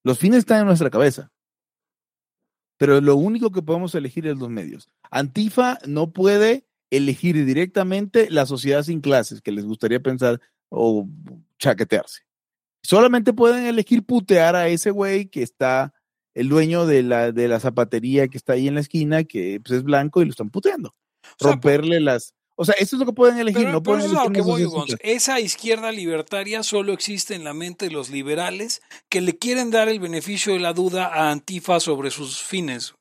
[0.03, 1.31] Los fines están en nuestra cabeza.
[2.77, 4.89] Pero lo único que podemos elegir es los medios.
[5.11, 11.07] Antifa no puede elegir directamente la sociedad sin clases que les gustaría pensar o
[11.59, 12.23] chaquetearse.
[12.83, 15.93] Solamente pueden elegir putear a ese güey que está,
[16.33, 19.77] el dueño de la, de la zapatería que está ahí en la esquina, que pues,
[19.77, 20.93] es blanco y lo están puteando.
[21.39, 22.33] Romperle las...
[22.55, 23.67] O sea, eso es lo que pueden elegir.
[23.67, 24.11] no pueden
[24.99, 29.89] Esa izquierda libertaria solo existe en la mente de los liberales que le quieren dar
[29.89, 32.93] el beneficio de la duda a Antifa sobre sus fines.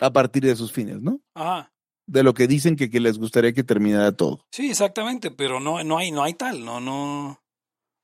[0.00, 1.20] a partir de sus fines, ¿no?
[1.34, 1.72] Ajá.
[2.06, 4.46] De lo que dicen que, que les gustaría que terminara todo.
[4.50, 7.42] Sí, exactamente, pero no, no hay, no hay tal, no, no.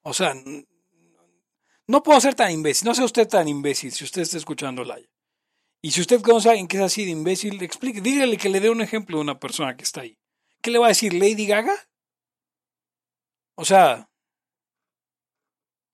[0.02, 0.34] O sea,
[1.86, 4.98] no puedo ser tan imbécil, no sea usted tan imbécil si usted está escuchando la.
[5.84, 8.58] Y si usted conoce a alguien que es así de imbécil, explique, dígale que le
[8.58, 10.16] dé un ejemplo de una persona que está ahí.
[10.62, 11.12] ¿Qué le va a decir?
[11.12, 11.74] ¿Lady Gaga?
[13.54, 14.10] O sea.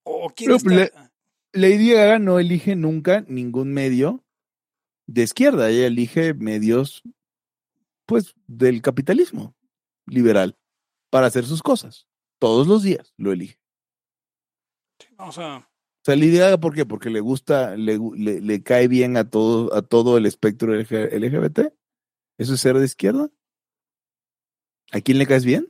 [0.04, 1.12] ¿O quién está?
[1.52, 4.24] Lady Gaga no elige nunca ningún medio
[5.08, 7.02] de izquierda, ella elige medios,
[8.06, 9.56] pues, del capitalismo
[10.06, 10.56] liberal
[11.10, 12.06] para hacer sus cosas.
[12.38, 13.58] Todos los días lo elige.
[15.18, 15.69] o sea.
[16.00, 16.86] O sea, Lidia, ¿por qué?
[16.86, 21.72] Porque le gusta, le, le, cae bien a todo, a todo el espectro LGBT.
[22.38, 23.28] ¿Eso es ser de izquierda?
[24.92, 25.66] ¿A quién le caes bien?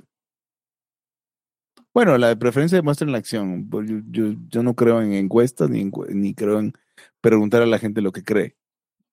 [1.93, 3.69] Bueno, la preferencia demuestra en la acción.
[3.69, 6.75] Pues yo, yo, yo no creo en encuestas ni, ni creo en
[7.21, 8.57] preguntar a la gente lo que cree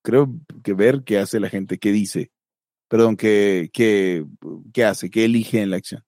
[0.08, 2.32] creo que ver qué hace la gente, qué dice,
[2.88, 4.26] perdón, qué, qué,
[4.74, 6.02] qué hace, qué elige en la acción.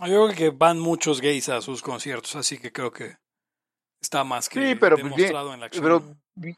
[0.00, 3.16] Yo creo que van muchos gays a sus conciertos, así que creo que
[4.00, 5.84] está más que sí, pero pues demostrado en la acción.
[5.84, 6.54] Pero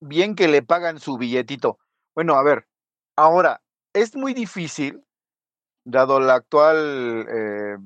[0.00, 1.78] bien que le pagan su billetito.
[2.14, 2.66] Bueno, a ver,
[3.16, 5.02] ahora, es muy difícil,
[5.84, 7.76] dado la actual, eh,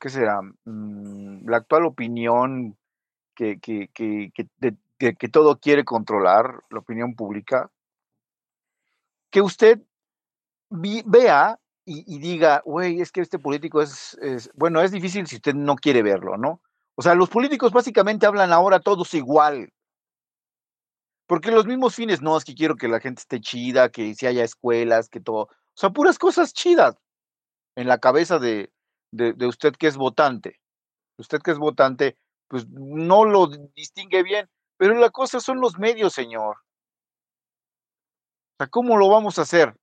[0.00, 0.40] ¿qué será?
[0.64, 2.76] Mm, la actual opinión
[3.34, 7.70] que, que, que, que de, que, todo quiere controlar, la opinión pública,
[9.30, 9.80] que usted
[10.70, 14.18] vea y, diga, güey, es que este político es,
[14.54, 16.62] bueno, es difícil si usted no quiere verlo, ¿no?
[16.96, 19.72] O sea, los políticos básicamente hablan ahora todos igual.
[21.26, 24.26] Porque los mismos fines, no, es que quiero que la gente esté chida, que si
[24.26, 25.44] haya escuelas, que todo.
[25.44, 26.96] O sea, puras cosas chidas.
[27.76, 28.72] en la cabeza de,
[29.10, 30.60] de, usted que es votante.
[31.18, 32.16] Usted que es votante,
[32.48, 36.56] pues no lo distingue bien, pero la cosa son los medios, señor.
[38.54, 39.74] O sea, ¿cómo lo vamos a hacer?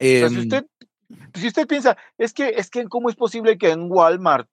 [0.00, 0.66] si em.
[1.34, 4.48] Si usted piensa, es que, es que, ¿cómo es posible que en Walmart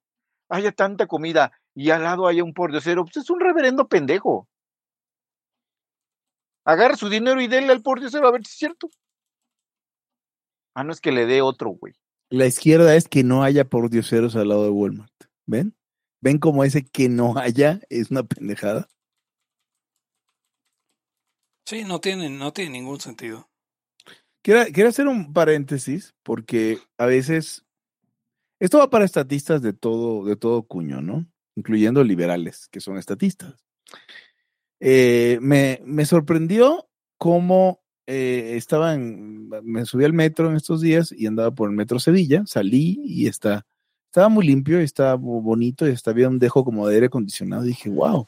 [0.48, 3.04] haya tanta comida y al lado haya un pordiosero?
[3.04, 4.48] Pues es un reverendo pendejo.
[6.64, 8.88] Agarra su dinero y déle al pordiosero a ver si es cierto.
[10.74, 11.94] Ah, no es que le dé otro, güey.
[12.30, 15.12] La izquierda es que no haya pordioseros al lado de Walmart.
[15.46, 15.74] ¿Ven?
[16.20, 18.88] ¿Ven cómo ese que no haya es una pendejada?
[21.64, 23.48] Sí, no tiene, no tiene ningún sentido.
[24.42, 27.66] Quiero, hacer un paréntesis porque a veces
[28.60, 31.26] esto va para estatistas de todo, de todo cuño, ¿no?
[31.56, 33.54] Incluyendo liberales, que son estatistas.
[34.80, 41.12] Eh, me, me, sorprendió cómo eh, estaba en, me subí al metro en estos días
[41.12, 43.66] y andaba por el metro Sevilla, salí y está,
[44.06, 47.64] estaba muy limpio, estaba bonito y hasta había un dejo como de aire acondicionado.
[47.64, 48.26] Dije, wow,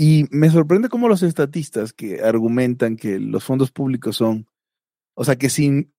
[0.00, 4.46] y me sorprende cómo los estatistas que argumentan que los fondos públicos son,
[5.14, 5.92] o sea, que sin,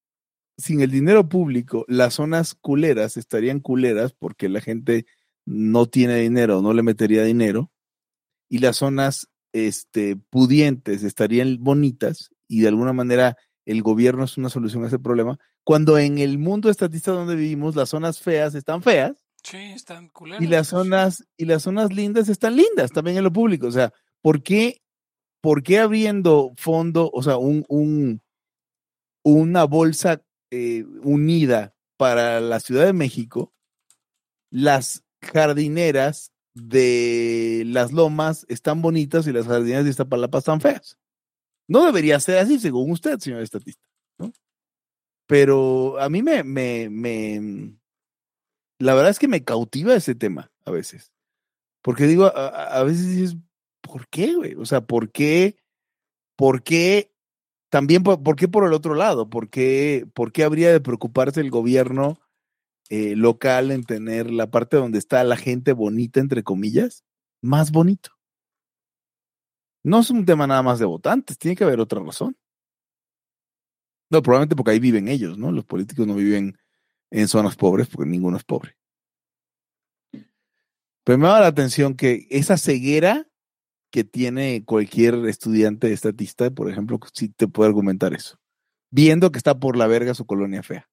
[0.57, 5.05] sin el dinero público, las zonas culeras estarían culeras porque la gente
[5.45, 7.71] no tiene dinero, no le metería dinero,
[8.47, 13.35] y las zonas este, pudientes estarían bonitas y de alguna manera
[13.65, 17.75] el gobierno es una solución a ese problema, cuando en el mundo estatista donde vivimos
[17.75, 22.56] las zonas feas están feas Sí, están Y las zonas, y las zonas lindas están
[22.56, 23.67] lindas también en lo público.
[23.67, 24.82] O sea, ¿por qué,
[25.41, 28.21] por qué abriendo fondo, o sea, un, un
[29.23, 33.54] una bolsa eh, unida para la Ciudad de México,
[34.49, 40.97] las jardineras de las lomas están bonitas y las jardineras de Iztapalapa están feas?
[41.67, 44.34] No debería ser así, según usted, señor estatista, ¿no?
[45.28, 47.78] Pero a mí me, me, me,
[48.80, 51.12] la verdad es que me cautiva ese tema a veces.
[51.82, 53.38] Porque digo, a, veces dices,
[53.82, 54.56] ¿por qué, güey?
[54.56, 55.58] O sea, ¿por qué?
[56.36, 57.13] ¿Por qué?
[57.70, 59.30] También, ¿por, qué por el otro lado?
[59.30, 62.20] ¿Por qué, por qué habría de preocuparse el gobierno
[62.89, 67.04] eh, local en tener la parte donde está la gente bonita, entre comillas,
[67.42, 68.12] más bonito?
[69.84, 72.36] No es un tema nada más de votantes, tiene que haber otra razón.
[74.10, 75.52] No, probablemente porque ahí viven ellos, ¿no?
[75.52, 76.58] Los políticos no viven
[77.12, 78.76] en zonas pobres, porque ninguno es pobre.
[81.04, 83.28] Pero me da la atención que esa ceguera
[83.91, 88.38] que tiene cualquier estudiante estatista, por ejemplo, sí te puede argumentar eso,
[88.91, 90.88] viendo que está por la verga su colonia fea.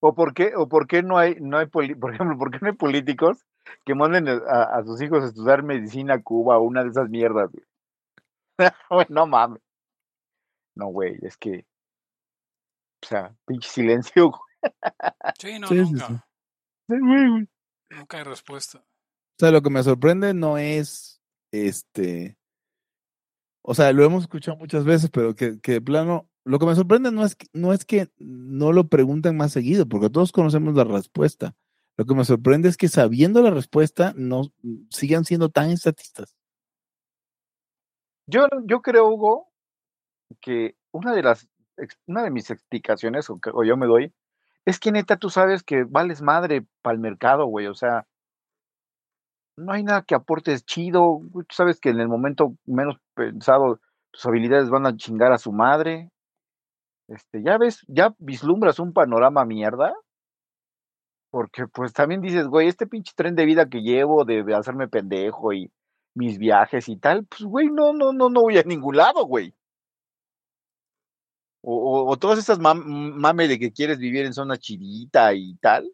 [0.00, 2.68] ¿O por qué, o por qué no hay, no hay por ejemplo, por qué no
[2.68, 3.46] hay políticos
[3.84, 7.50] que manden a, sus hijos a estudiar medicina a Cuba o una de esas mierdas?
[9.08, 9.62] no mames.
[10.74, 11.66] No, güey, es que
[13.02, 14.32] o sea, pinche silencio.
[15.38, 16.26] Sí, no, nunca.
[16.88, 18.78] Nunca hay respuesta.
[18.78, 22.38] O sea, lo que me sorprende no es este.
[23.64, 26.74] O sea, lo hemos escuchado muchas veces, pero que, que de plano, lo que me
[26.74, 30.74] sorprende no es, que, no es que no lo pregunten más seguido, porque todos conocemos
[30.74, 31.54] la respuesta.
[31.96, 34.52] Lo que me sorprende es que sabiendo la respuesta, no
[34.90, 36.36] sigan siendo tan estatistas.
[38.26, 39.52] Yo, yo creo, Hugo,
[40.40, 41.48] que una de las
[42.06, 44.12] una de mis explicaciones, o, o yo me doy,
[44.64, 48.06] es que neta tú sabes que vales madre para el mercado, güey, o sea,
[49.56, 53.80] no hay nada que aportes chido, tú sabes que en el momento menos pensado
[54.10, 56.10] tus habilidades van a chingar a su madre.
[57.08, 59.94] Este, ya ves, ya vislumbras un panorama mierda.
[61.30, 65.52] Porque pues también dices, güey, este pinche tren de vida que llevo de hacerme pendejo
[65.52, 65.70] y
[66.14, 69.54] mis viajes y tal, pues güey, no, no, no, no voy a ningún lado, güey
[71.62, 75.90] o, todas esas mames de que quieres vivir en zona chidita y tal,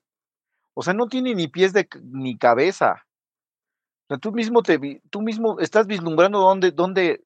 [0.75, 3.05] o sea, no tiene ni pies de, ni cabeza.
[4.07, 7.25] O sea, tú mismo te tú mismo estás vislumbrando dónde, dónde,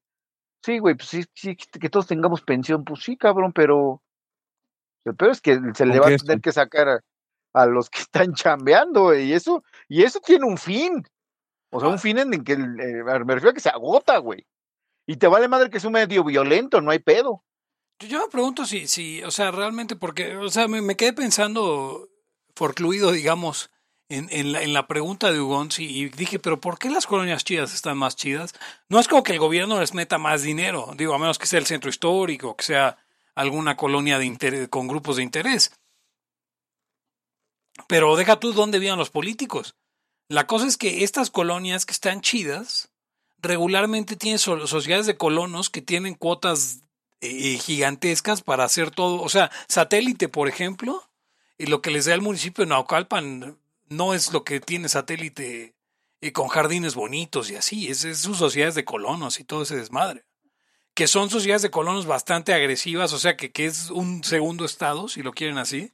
[0.61, 4.01] sí, güey, pues sí, sí, que todos tengamos pensión, pues sí, cabrón, pero
[5.05, 7.03] el peor es que se le va a tener que sacar
[7.53, 11.03] a, los que están chambeando, y eso, y eso tiene un fin.
[11.69, 14.45] O sea, un fin en que eh, me refiero a que se agota, güey.
[15.07, 17.43] Y te vale madre que es un medio violento, no hay pedo.
[17.99, 22.09] Yo me pregunto si, si, o sea, realmente, porque, o sea, me, quedé pensando,
[22.55, 23.69] forcluido, digamos,
[24.09, 27.45] en, en, la, en la pregunta de Ugons y, dije, pero ¿por qué las colonias
[27.45, 28.53] chidas están más chidas?
[28.89, 31.59] No es como que el gobierno les meta más dinero, digo, a menos que sea
[31.59, 32.97] el centro histórico, que sea
[33.35, 35.71] alguna colonia de con grupos de interés.
[37.87, 39.75] Pero deja tú dónde vivan los políticos.
[40.29, 42.91] La cosa es que estas colonias que están chidas
[43.39, 46.83] regularmente tienen sociedades de colonos que tienen cuotas
[47.23, 49.21] eh, gigantescas para hacer todo.
[49.21, 51.09] O sea, satélite, por ejemplo,
[51.57, 53.57] y lo que les da el municipio de Naucalpan
[53.87, 55.73] no es lo que tiene satélite
[56.19, 60.25] y con jardines bonitos y así, es, sus sociedades de colonos y todo ese desmadre.
[60.93, 65.07] Que son sociedades de colonos bastante agresivas, o sea que, que es un segundo estado,
[65.07, 65.91] si lo quieren así.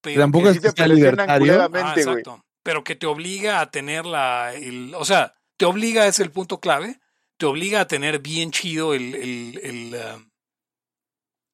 [0.00, 2.44] Pero Tampoco es que ah, exacto.
[2.62, 4.52] Pero que te obliga a tener la.
[4.96, 7.00] o sea, te obliga, es el punto clave,
[7.36, 9.14] te obliga a tener bien chido el.
[9.14, 10.30] el, el um,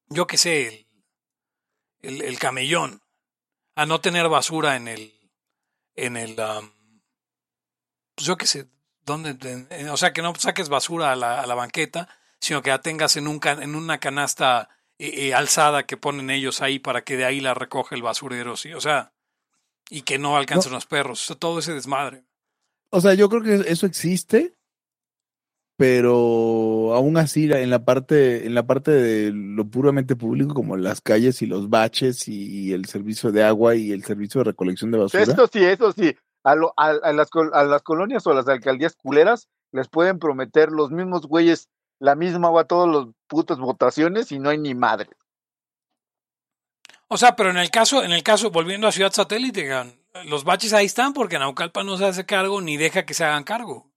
[0.09, 0.89] yo qué sé,
[2.03, 3.03] el, el, camellón.
[3.77, 5.15] A no tener basura en el.
[5.95, 6.39] En el.
[6.39, 6.71] Um,
[8.15, 8.67] pues yo qué sé,
[9.05, 9.37] ¿dónde?
[9.91, 12.09] o sea, que no saques basura a la, a la banqueta,
[12.41, 16.61] sino que la tengas en, un, en una canasta eh, eh, alzada que ponen ellos
[16.61, 18.75] ahí para que de ahí la recoge el basurero, ¿sí?
[18.75, 19.13] O sea,
[19.89, 22.25] y que no alcancen los perros, todo ese desmadre.
[22.91, 24.57] O sea, yo creo que eso existe,
[25.81, 31.01] pero aún así en la parte en la parte de lo puramente público como las
[31.01, 34.99] calles y los baches y, el servicio de agua y el servicio de recolección de
[34.99, 35.23] basura.
[35.23, 36.15] Esto sí, eso sí
[36.45, 41.27] a, las, a las colonias o a las alcaldías culeras les pueden prometer los mismos
[41.27, 45.09] güeyes la misma agua todos los putos votaciones y no hay ni madre.
[47.09, 49.67] O sea, pero en el caso, en el caso, volviendo a Ciudad Satélite,
[50.27, 53.45] los baches ahí están porque Naucalpa no se hace cargo ni deja que se hagan
[53.45, 53.90] cargo.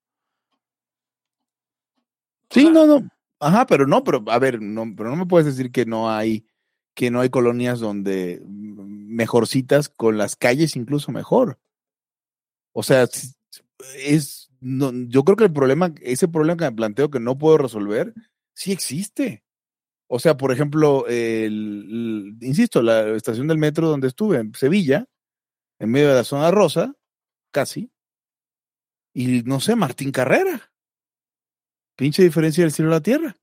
[2.54, 3.10] Sí, no, no.
[3.40, 6.46] Ajá, pero no, pero a ver, no, pero no me puedes decir que no hay,
[6.96, 11.60] que no hay colonias donde mejorcitas con las calles incluso mejor.
[12.74, 13.08] O sea,
[13.98, 17.58] es, no, yo creo que el problema, ese problema que me planteo que no puedo
[17.58, 18.14] resolver,
[18.54, 19.44] sí existe.
[20.08, 25.08] O sea, por ejemplo, el, insisto, la estación del metro donde estuve, en Sevilla,
[25.80, 26.96] en medio de la zona rosa,
[27.52, 27.92] casi,
[29.14, 30.73] y no sé, Martín Carrera.
[31.96, 33.36] Pinche diferencia del cielo a la tierra.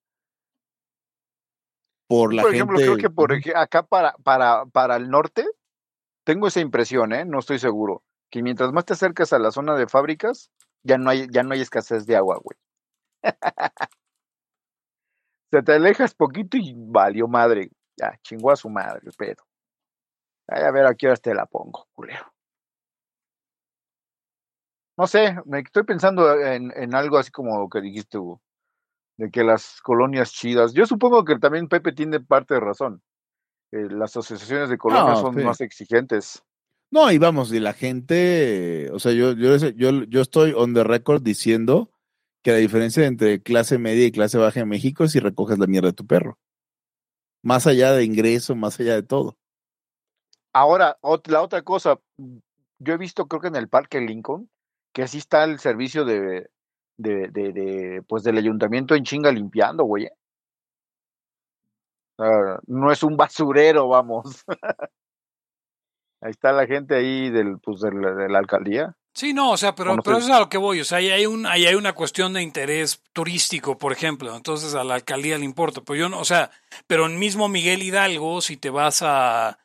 [2.08, 5.46] Por la por ejemplo, creo que por acá para, para, para el norte,
[6.24, 7.24] tengo esa impresión, ¿eh?
[7.24, 10.50] no estoy seguro que mientras más te acercas a la zona de fábricas,
[10.82, 12.56] ya no hay, ya no hay escasez de agua, güey.
[15.50, 17.70] Se te alejas poquito y valió madre.
[17.96, 19.42] Ya, chingó a su madre el pedo.
[20.46, 22.32] a ver a qué horas te la pongo, culero.
[25.00, 28.42] No sé, me estoy pensando en, en algo así como lo que dijiste, Hugo,
[29.16, 30.74] de que las colonias chidas.
[30.74, 33.00] Yo supongo que también Pepe tiene parte de razón.
[33.72, 36.42] Eh, las asociaciones de colonias son más exigentes.
[36.90, 40.84] No, y vamos, y la gente, o sea, yo, yo, yo, yo estoy on the
[40.84, 41.90] record diciendo
[42.42, 45.66] que la diferencia entre clase media y clase baja en México es si recoges la
[45.66, 46.38] mierda de tu perro.
[47.42, 49.38] Más allá de ingreso, más allá de todo.
[50.52, 54.50] Ahora, la otra cosa, yo he visto, creo que en el Parque Lincoln,
[54.92, 56.50] que así está el servicio de,
[56.96, 60.08] de, de, de pues del ayuntamiento en chinga limpiando, güey.
[62.66, 64.44] no es un basurero, vamos.
[66.22, 68.94] Ahí está la gente ahí del, pues, de la alcaldía.
[69.14, 70.80] Sí, no, o sea, pero, pero eso es a lo que voy.
[70.80, 74.36] O sea, ahí hay, un, ahí hay una cuestión de interés turístico, por ejemplo.
[74.36, 75.80] Entonces a la alcaldía le importa.
[75.80, 76.50] Pero yo no, o sea,
[76.86, 79.56] pero en mismo Miguel Hidalgo, si te vas a, eh,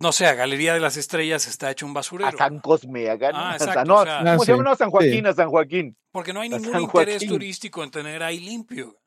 [0.00, 2.28] no sé, a Galería de las Estrellas, está hecho un basurero.
[2.28, 4.76] A San Cosme, a ah, exacto, no, ¿Cómo se llama?
[4.76, 5.96] San Joaquín, a San Joaquín.
[6.10, 8.98] Porque no hay ningún interés turístico en tener ahí limpio.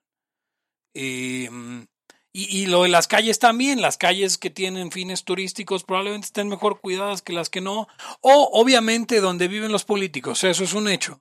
[0.94, 1.86] Y, mm,
[2.34, 6.80] y, lo de las calles también, las calles que tienen fines turísticos probablemente estén mejor
[6.82, 7.88] cuidadas que las que no.
[8.22, 11.20] O obviamente donde viven los políticos, eso es un hecho.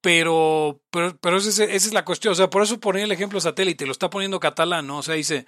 [0.00, 2.32] Pero, pero, pero esa, es, la cuestión.
[2.32, 4.98] O sea, por eso ponía el ejemplo satélite, lo está poniendo catalán, ¿no?
[4.98, 5.46] O sea, dice,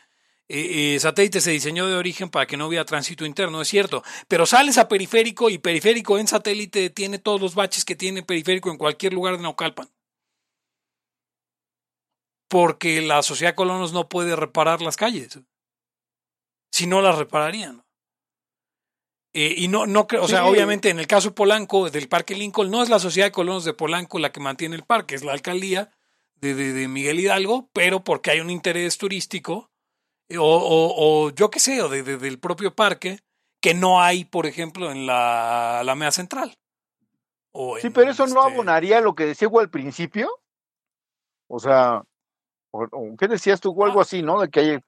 [0.48, 4.02] eh, eh, satélite se diseñó de origen para que no hubiera tránsito interno, es cierto.
[4.28, 8.70] Pero sales a periférico y periférico en satélite tiene todos los baches que tiene periférico
[8.70, 9.88] en cualquier lugar de Naucalpan
[12.52, 15.40] porque la sociedad de colonos no puede reparar las calles.
[16.70, 17.82] Si no las repararían.
[19.35, 22.83] Eh, y no, no o sea, obviamente en el caso Polanco, del Parque Lincoln, no
[22.83, 25.90] es la sociedad de colonos de Polanco la que mantiene el parque, es la alcaldía
[26.37, 29.70] de, de, Miguel Hidalgo, pero porque hay un interés turístico,
[30.28, 33.20] eh, o, o, yo qué sé, o de, del propio parque,
[33.61, 36.59] que no hay, por ejemplo, en la Alameda Central.
[37.80, 40.28] sí, pero eso no este abonaría lo que decía al principio.
[41.49, 42.03] O sea,
[43.18, 43.70] ¿Qué decías tú?
[43.70, 44.03] O algo ah.
[44.03, 44.41] así, ¿no?
[44.41, 44.78] De que hay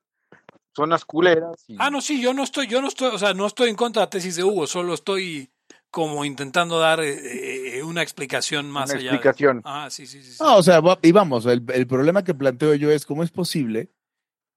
[0.74, 1.64] zonas culeras.
[1.78, 4.00] Ah, no, sí, yo no estoy, yo no estoy, o sea, no estoy en contra
[4.00, 5.50] de la tesis de Hugo, solo estoy
[5.90, 9.62] como intentando dar eh, eh, una explicación más una explicación.
[9.64, 10.36] Ah, sí, sí, sí.
[10.40, 13.90] o sea, y vamos, el, el, problema que planteo yo es cómo es posible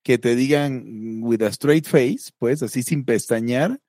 [0.03, 3.80] que te digan with a straight face, pues así sin pestañear,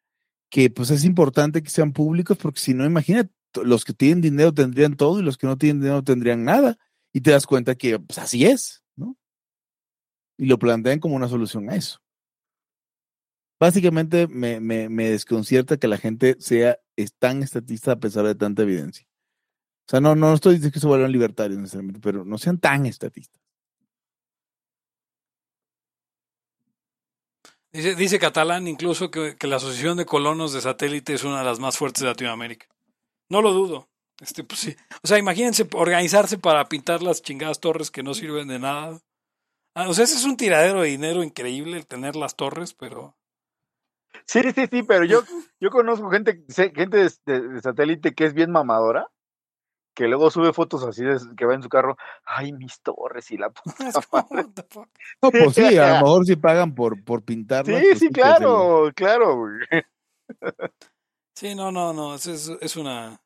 [0.51, 4.53] que pues es importante que sean públicos porque si no, imagínate, los que tienen dinero
[4.53, 6.77] tendrían todo y los que no tienen dinero tendrían nada
[7.13, 9.17] Y te das cuenta que pues, así es, ¿no?
[10.37, 12.01] Y lo plantean como una solución a eso.
[13.61, 16.79] Básicamente me, me, desconcierta que la gente sea
[17.19, 19.07] tan estatista a pesar de tanta evidencia.
[19.87, 22.87] O sea, no, no estoy diciendo que se vuelvan libertarios necesariamente, pero no sean tan
[22.87, 23.41] estatistas.
[27.73, 31.59] Dice, dice Catalán incluso que, la Asociación de Colonos de Satélite es una de las
[31.59, 32.67] más fuertes de Latinoamérica.
[33.29, 33.89] No lo dudo.
[34.21, 34.77] Este, pues sí.
[35.03, 39.01] O sea, imagínense organizarse para pintar las chingadas torres que no sirven de nada.
[39.75, 43.18] Ah, o sea, ese es un tiradero de dinero increíble el tener las torres, pero.
[44.25, 45.23] Sí, sí, sí, pero yo,
[45.61, 49.09] yo conozco gente, gente de satélite que es bien mamadora
[49.99, 53.37] que luego sube fotos así de que va en su carro, ay, mis torres y
[53.37, 53.91] la puta
[55.21, 57.81] No, pues sí, a lo mejor sí pagan por, por pintarlas.
[57.81, 59.45] Sí, pues sí, claro, claro.
[61.35, 63.21] Sí, no, no, no, es, es, una...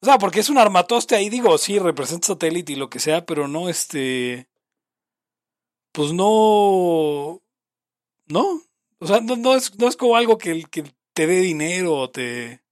[0.00, 3.24] O sea, porque es un armatoste ahí, digo, sí, representa satélite y lo que sea,
[3.26, 4.48] pero no, este...
[5.92, 7.42] Pues no...
[8.26, 8.60] No,
[9.02, 12.10] o sea, no, no, es, no es como algo que, que te dé dinero o
[12.10, 12.62] te...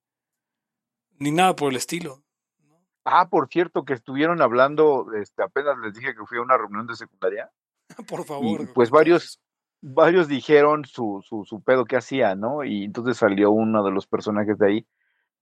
[1.18, 2.22] Ni nada por el estilo.
[3.04, 6.86] Ah, por cierto, que estuvieron hablando, este, apenas les dije que fui a una reunión
[6.86, 7.50] de secundaria.
[8.08, 8.72] por favor.
[8.72, 9.40] pues varios,
[9.80, 12.62] varios dijeron su, su, su pedo que hacía, ¿no?
[12.62, 14.86] Y entonces salió uno de los personajes de ahí.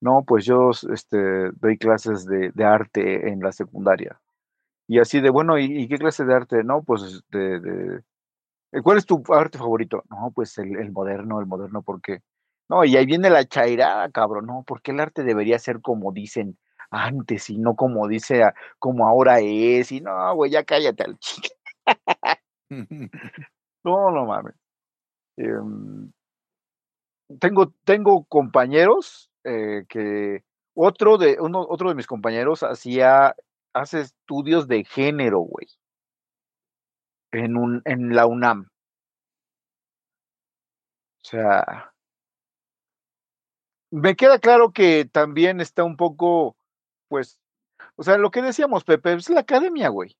[0.01, 4.18] No, pues yo este, doy clases de, de arte en la secundaria.
[4.86, 6.64] Y así de, bueno, ¿y, qué clase de arte?
[6.64, 8.03] No, pues de, de,
[8.82, 10.04] ¿Cuál es tu arte favorito?
[10.10, 12.20] No, pues el, el moderno, el moderno, porque...
[12.68, 16.58] No, y ahí viene la chairada, cabrón, no, porque el arte debería ser como dicen
[16.90, 18.42] antes y no como dice,
[18.78, 21.48] como ahora es, y no, güey, ya cállate al chico.
[23.84, 24.54] no, no mames.
[25.36, 26.12] Em,
[27.40, 30.42] tengo, tengo compañeros eh, que
[30.74, 33.34] otro de, uno, otro de mis compañeros hacía,
[33.74, 35.66] hace estudios de género, güey.
[37.32, 38.68] En un, en la UNAM.
[41.22, 41.92] O sea,
[43.90, 46.56] me queda claro que también está un poco
[47.08, 47.38] pues,
[47.96, 50.16] o sea, lo que decíamos, Pepe, es la academia, güey.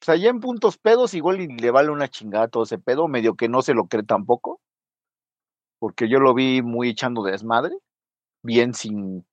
[0.00, 3.34] O sea, ya en puntos pedos igual le vale una chingada todo ese pedo, medio
[3.34, 4.60] que no se lo cree tampoco,
[5.80, 7.76] porque yo lo vi muy echando desmadre,
[8.42, 9.26] bien sin,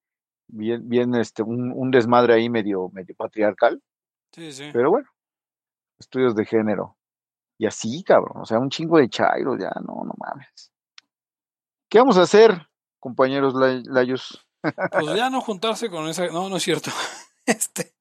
[0.47, 3.81] bien, bien, este, un, un desmadre ahí medio, medio patriarcal.
[4.33, 4.69] Sí, sí.
[4.73, 5.07] Pero bueno,
[5.99, 6.97] estudios de género.
[7.57, 10.71] Y así, cabrón, o sea, un chingo de chairo, ya, no, no mames.
[11.89, 12.67] ¿Qué vamos a hacer,
[12.99, 14.45] compañeros Layos?
[14.91, 16.27] Pues ya no juntarse con esa.
[16.27, 16.91] No, no es cierto.
[17.45, 17.93] Este.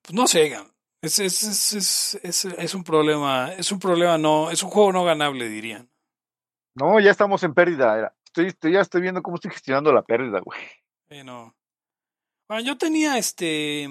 [0.00, 0.56] Pues no se
[1.02, 1.42] Es, es,
[1.74, 3.52] es, es, es, un problema.
[3.52, 4.50] Es un problema no.
[4.50, 5.90] Es un juego no ganable, dirían.
[6.74, 8.14] No, ya estamos en pérdida.
[8.24, 11.24] Estoy, estoy, ya estoy viendo cómo estoy gestionando la pérdida, güey.
[11.24, 11.54] no.
[12.48, 13.84] Bueno, yo tenía este.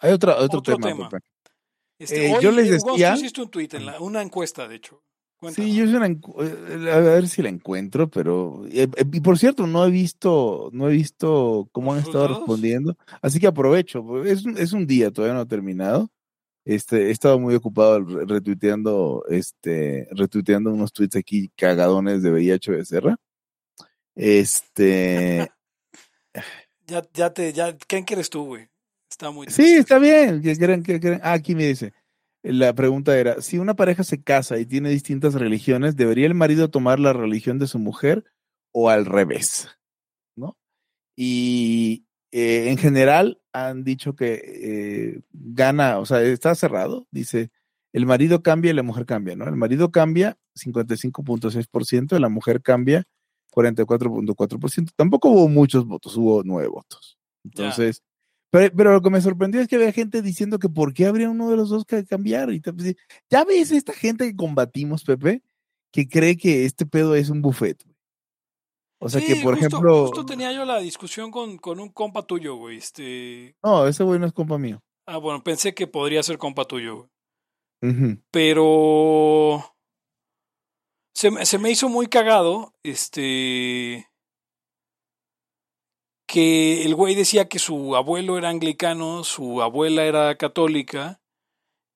[0.00, 1.10] Hay otra, otro, tema.
[1.98, 3.14] Este, eh, yo les decía.
[3.14, 5.02] hiciste un tweet, en la, una encuesta, de hecho.
[5.54, 9.86] Sí, yo eh, a ver si la encuentro, pero eh, eh, y por cierto, no
[9.86, 14.84] he visto, no he visto cómo han estado respondiendo, así que aprovecho, es, es un
[14.84, 16.10] día, todavía no ha terminado.
[16.64, 23.16] Este, he estado muy ocupado retuiteando, este, retuiteando unos tweets aquí cagadones de VIH Becerra.
[24.16, 25.48] Este.
[26.86, 28.68] ya, ya te, ya, ¿quién quieres tú, güey?
[29.10, 29.46] Está muy.
[29.48, 30.42] Sí, está bien.
[31.22, 31.92] Ah, aquí me dice
[32.42, 36.70] la pregunta era, si una pareja se casa y tiene distintas religiones, ¿debería el marido
[36.70, 38.24] tomar la religión de su mujer
[38.72, 39.68] o al revés?
[40.36, 40.56] ¿No?
[41.16, 47.50] Y eh, en general han dicho que eh, gana, o sea, está cerrado, dice,
[47.92, 49.46] el marido cambia y la mujer cambia, ¿no?
[49.48, 53.04] El marido cambia 55.6%, la mujer cambia
[53.52, 54.90] 44.4%.
[54.94, 57.18] Tampoco hubo muchos votos, hubo nueve votos.
[57.44, 58.02] Entonces,
[58.50, 61.50] pero, lo que me sorprendió es que había gente diciendo que por qué habría uno
[61.50, 62.52] de los dos que cambiar.
[62.52, 62.96] Y pues,
[63.30, 65.42] ya ves esta gente que combatimos, Pepe,
[65.92, 67.84] que cree que este pedo es un buffet.
[69.00, 70.06] O sea que, por ejemplo.
[70.06, 72.78] Justo tenía yo la discusión con, con un compa tuyo, güey.
[72.78, 73.56] Este...
[73.62, 74.82] No, ese güey no es compa mío.
[75.06, 78.18] Ah, bueno, pensé que podría ser compa tuyo, güey.
[78.30, 79.76] Pero.
[81.14, 82.74] Se, se me hizo muy cagado.
[82.82, 84.07] Este
[86.28, 91.22] que el güey decía que su abuelo era anglicano, su abuela era católica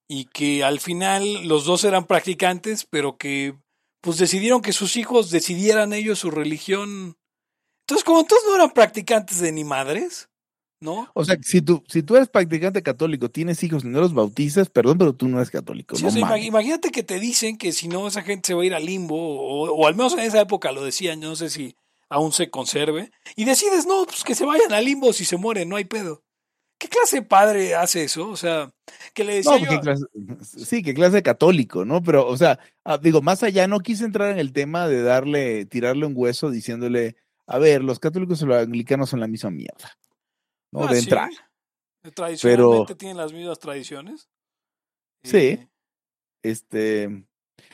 [0.09, 3.55] y que al final los dos eran practicantes, pero que
[4.01, 7.18] pues decidieron que sus hijos decidieran ellos su religión.
[7.83, 10.30] Entonces, como todos no eran practicantes de ni madres,
[10.80, 11.11] ¿no?
[11.12, 14.70] O sea, si tú, si tú eres practicante católico, tienes hijos y no los bautizas,
[14.70, 15.95] perdón, pero tú no eres católico.
[15.99, 19.14] imagínate que te dicen que si no, esa gente se va a ir al limbo,
[19.14, 21.76] o, o, al menos en esa época lo decían, yo no sé si
[22.13, 25.69] aún se conserve, y decides, no, pues que se vayan al limbo si se mueren,
[25.69, 26.23] no hay pedo.
[26.79, 28.29] ¿Qué clase de padre hace eso?
[28.29, 28.71] O sea,
[29.15, 29.55] que le decía.
[30.43, 32.03] sí, qué clase de católico, ¿no?
[32.03, 35.65] Pero, o sea, ah, digo, más allá, no quise entrar en el tema de darle,
[35.65, 39.97] tirarle un hueso diciéndole, a ver, los católicos y los anglicanos son la misma mierda.
[40.71, 40.85] ¿No?
[40.85, 41.31] Ah, de entrar.
[42.15, 44.29] Tradicionalmente tienen las mismas tradiciones.
[45.23, 45.37] Sí.
[45.37, 45.69] Eh,
[46.43, 47.25] este.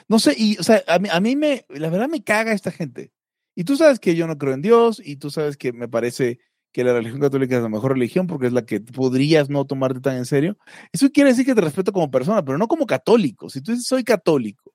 [0.07, 2.71] No sé, y, o sea, a mí, a mí me, la verdad me caga esta
[2.71, 3.11] gente.
[3.59, 6.39] Y tú sabes que yo no creo en Dios, y tú sabes que me parece
[6.71, 9.99] que la religión católica es la mejor religión porque es la que podrías no tomarte
[10.01, 10.57] tan en serio.
[10.93, 13.51] Eso quiere decir que te respeto como persona, pero no como católico.
[13.51, 14.73] Si tú dices soy católico,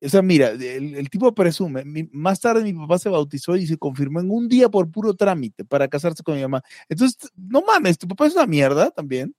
[0.00, 1.82] o sea, mira, el, tipo presume,
[2.12, 5.64] más tarde mi papá se bautizó y se confirmó en un día por puro trámite
[5.64, 6.62] para casarse con mi mamá.
[6.88, 9.34] Entonces, no mames, tu papá es una mierda también.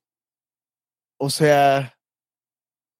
[1.17, 1.97] O sea,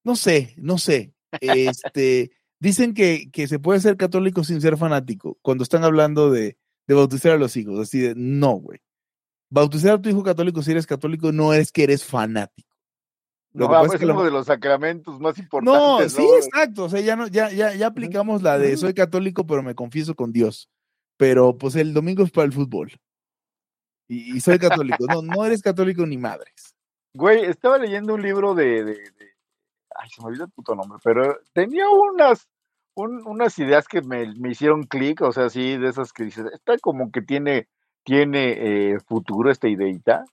[0.04, 1.12] no sé, no sé.
[1.42, 6.56] Este, dicen que, que se puede ser católico sin ser fanático cuando están hablando de,
[6.86, 7.80] de bautizar a los hijos.
[7.80, 8.80] Así de, no, güey.
[9.48, 12.70] Bautizar a tu hijo católico si eres católico no es que eres fanático.
[13.52, 15.72] Lo no, es, uno de los sacramentos más importantes.
[15.72, 16.84] No, sí, exacto.
[16.84, 20.14] O sea, ya, no, ya, ya, ya aplicamos la de soy católico, pero me confieso
[20.14, 20.70] con Dios.
[21.16, 22.92] Pero pues el domingo es para el fútbol.
[24.06, 25.04] Y, soy católico.
[25.08, 26.76] no, no eres católico ni madres.
[27.14, 29.36] Güey, estaba leyendo un libro de, de, de...
[29.96, 32.48] Ay, se me olvidó el puto nombre, pero tenía unas
[33.00, 37.10] unas ideas que me, hicieron clic, o sea, sí, de esas que dices, está como
[37.10, 37.68] que tiene,
[38.04, 40.24] tiene eh, futuro esta ideita.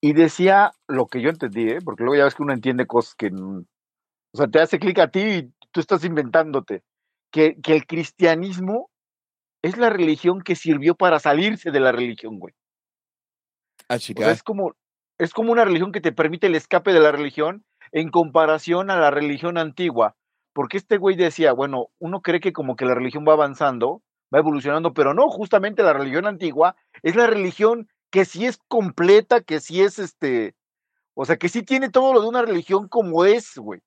[0.00, 1.78] Y decía lo que yo entendí, ¿eh?
[1.84, 5.10] porque luego ya ves que uno entiende cosas que, o sea, te hace clic a
[5.10, 6.82] ti y tú estás inventándote,
[7.32, 8.90] que, que el cristianismo
[9.62, 12.54] es la religión que sirvió para salirse de la religión, güey.
[13.88, 14.76] Ah, es como,
[15.18, 18.96] es como una religión que te permite el escape de la religión en comparación a
[18.96, 20.14] la religión antigua,
[20.58, 24.02] porque este güey decía, bueno, uno cree que como que la religión va avanzando,
[24.34, 29.40] va evolucionando, pero no, justamente la religión antigua es la religión que sí es completa,
[29.40, 30.56] que sí es este,
[31.14, 33.82] o sea, que sí tiene todo lo de una religión como es, güey.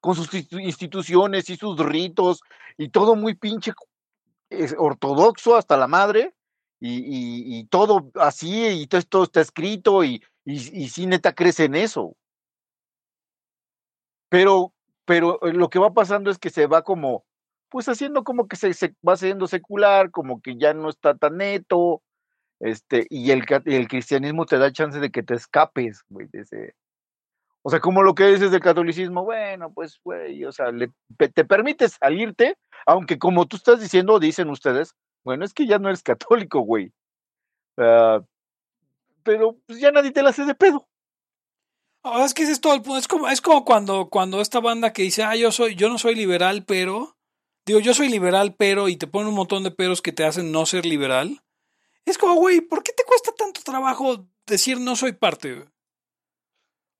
[0.00, 2.42] Con sus instituciones y sus ritos
[2.76, 3.72] y todo muy pinche
[4.76, 6.34] ortodoxo hasta la madre
[6.78, 12.14] y, todo así y todo esto está escrito y, y, sí neta crece en eso.
[14.28, 17.24] Pero pero eh, lo que va pasando es que se va como,
[17.68, 22.02] pues haciendo como que se, va haciendo secular, como que ya no está tan neto,
[22.60, 26.74] este, y el, el cristianismo te da chance de que te escapes, güey, de
[27.66, 30.66] o sea, como lo que dices del catolicismo, bueno, pues, güey, o sea,
[31.16, 34.94] te permite salirte, aunque como tú estás diciendo, dicen ustedes,
[35.24, 36.92] bueno, es que ya no eres católico, güey.
[37.78, 38.20] Ah,
[39.22, 40.86] pero pues ya nadie te la hace de pedo.
[42.06, 42.98] Oh, es que es todo el punto.
[42.98, 45.98] Es como, es como cuando, cuando esta banda que dice, ah, yo soy, yo no
[45.98, 47.16] soy liberal, pero.
[47.66, 50.52] Digo, yo soy liberal, pero, y te ponen un montón de peros que te hacen
[50.52, 51.42] no ser liberal.
[52.04, 55.64] Es como, güey, ¿por qué te cuesta tanto trabajo decir no soy parte?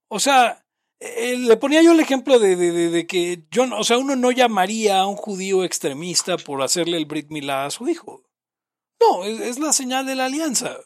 [0.09, 0.65] O sea,
[0.99, 5.01] eh, le ponía yo el ejemplo de, de, que yo, o sea, uno no llamaría
[5.01, 8.23] a un judío extremista por hacerle el Brit Milá a su hijo.
[8.99, 10.77] No, es, la señal de la alianza.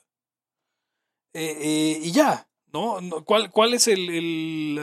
[1.34, 2.49] Eh, eh, y ya.
[2.72, 3.00] ¿No?
[3.26, 4.80] ¿Cuál, cuál es el,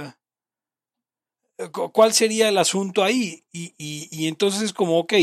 [1.58, 3.44] eh, cuál sería el asunto ahí?
[3.52, 5.14] Y, y, y entonces es como, ok,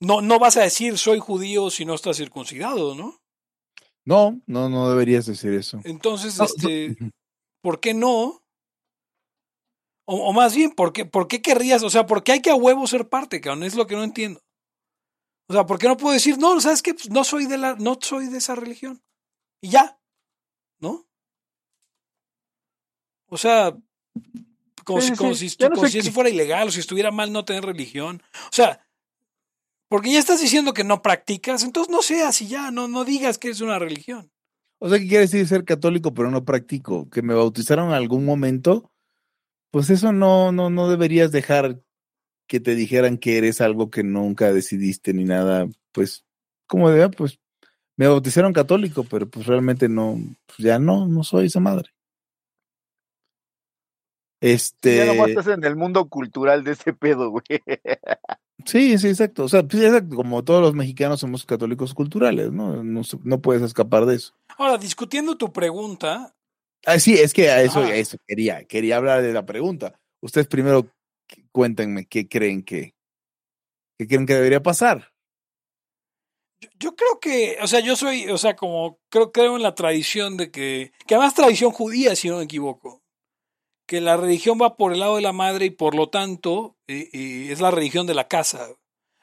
[0.00, 3.20] no, no vas a decir soy judío si no estás circuncidado, ¿no?
[4.04, 5.80] No, no, no deberías decir eso.
[5.84, 6.96] Entonces, este,
[7.60, 8.42] ¿por qué no?
[10.08, 11.82] O, más bien, ¿por qué, ¿por qué querrías?
[11.82, 13.64] O sea, ¿por qué hay que a huevo ser parte, cabrón?
[13.64, 14.40] Es lo que no entiendo.
[15.48, 16.94] O sea, ¿por qué no puedo decir, no, ¿sabes qué?
[16.94, 19.02] Pues no soy de la, no soy de esa religión.
[19.60, 19.98] Y ya,
[20.78, 21.06] ¿no?
[23.28, 23.76] O sea,
[24.84, 25.46] como, si,
[25.98, 28.22] eso fuera ilegal o si estuviera mal no tener religión.
[28.34, 28.86] O sea,
[29.88, 33.38] porque ya estás diciendo que no practicas, entonces no seas y ya, no, no digas
[33.38, 34.30] que es una religión.
[34.78, 37.08] O sea, ¿qué quiere decir ser católico pero no practico?
[37.10, 38.92] Que me bautizaron en algún momento,
[39.70, 41.80] pues eso no, no, no deberías dejar
[42.46, 46.24] que te dijeran que eres algo que nunca decidiste ni nada, pues,
[46.68, 47.40] como de, pues
[47.96, 51.90] me bautizaron católico, pero pues realmente no, pues ya no, no soy esa madre.
[54.40, 54.96] Este.
[54.96, 57.44] Ya nomás estás en el mundo cultural de ese pedo, güey.
[58.64, 59.44] Sí, sí, exacto.
[59.44, 62.82] O sea, pues, como todos los mexicanos somos católicos culturales, ¿no?
[62.82, 64.34] No, puedes escapar de eso.
[64.58, 66.34] Ahora, discutiendo tu pregunta.
[66.84, 70.00] Ah, sí, es que a eso, a eso quería, quería hablar de la pregunta.
[70.20, 70.90] Ustedes primero
[71.52, 72.94] cuéntenme qué creen que,
[73.98, 75.12] qué creen que debería pasar.
[76.78, 80.36] Yo creo que, o sea, yo soy, o sea, como creo, creo en la tradición
[80.36, 83.02] de que, que además tradición judía, si no me equivoco,
[83.86, 87.08] que la religión va por el lado de la madre y por lo tanto eh,
[87.12, 88.68] eh, es la religión de la casa,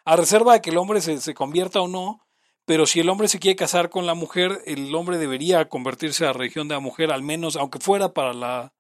[0.06, 2.26] a reserva de que el hombre se, se, convierta o no,
[2.66, 6.28] pero si el hombre se quiere casar con la mujer, el hombre debería convertirse a
[6.28, 8.74] la religión de la mujer, al menos, aunque fuera para la,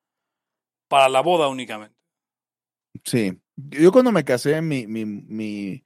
[0.87, 1.97] para la boda únicamente.
[3.03, 5.83] Sí, yo cuando me casé, mi, mi, mi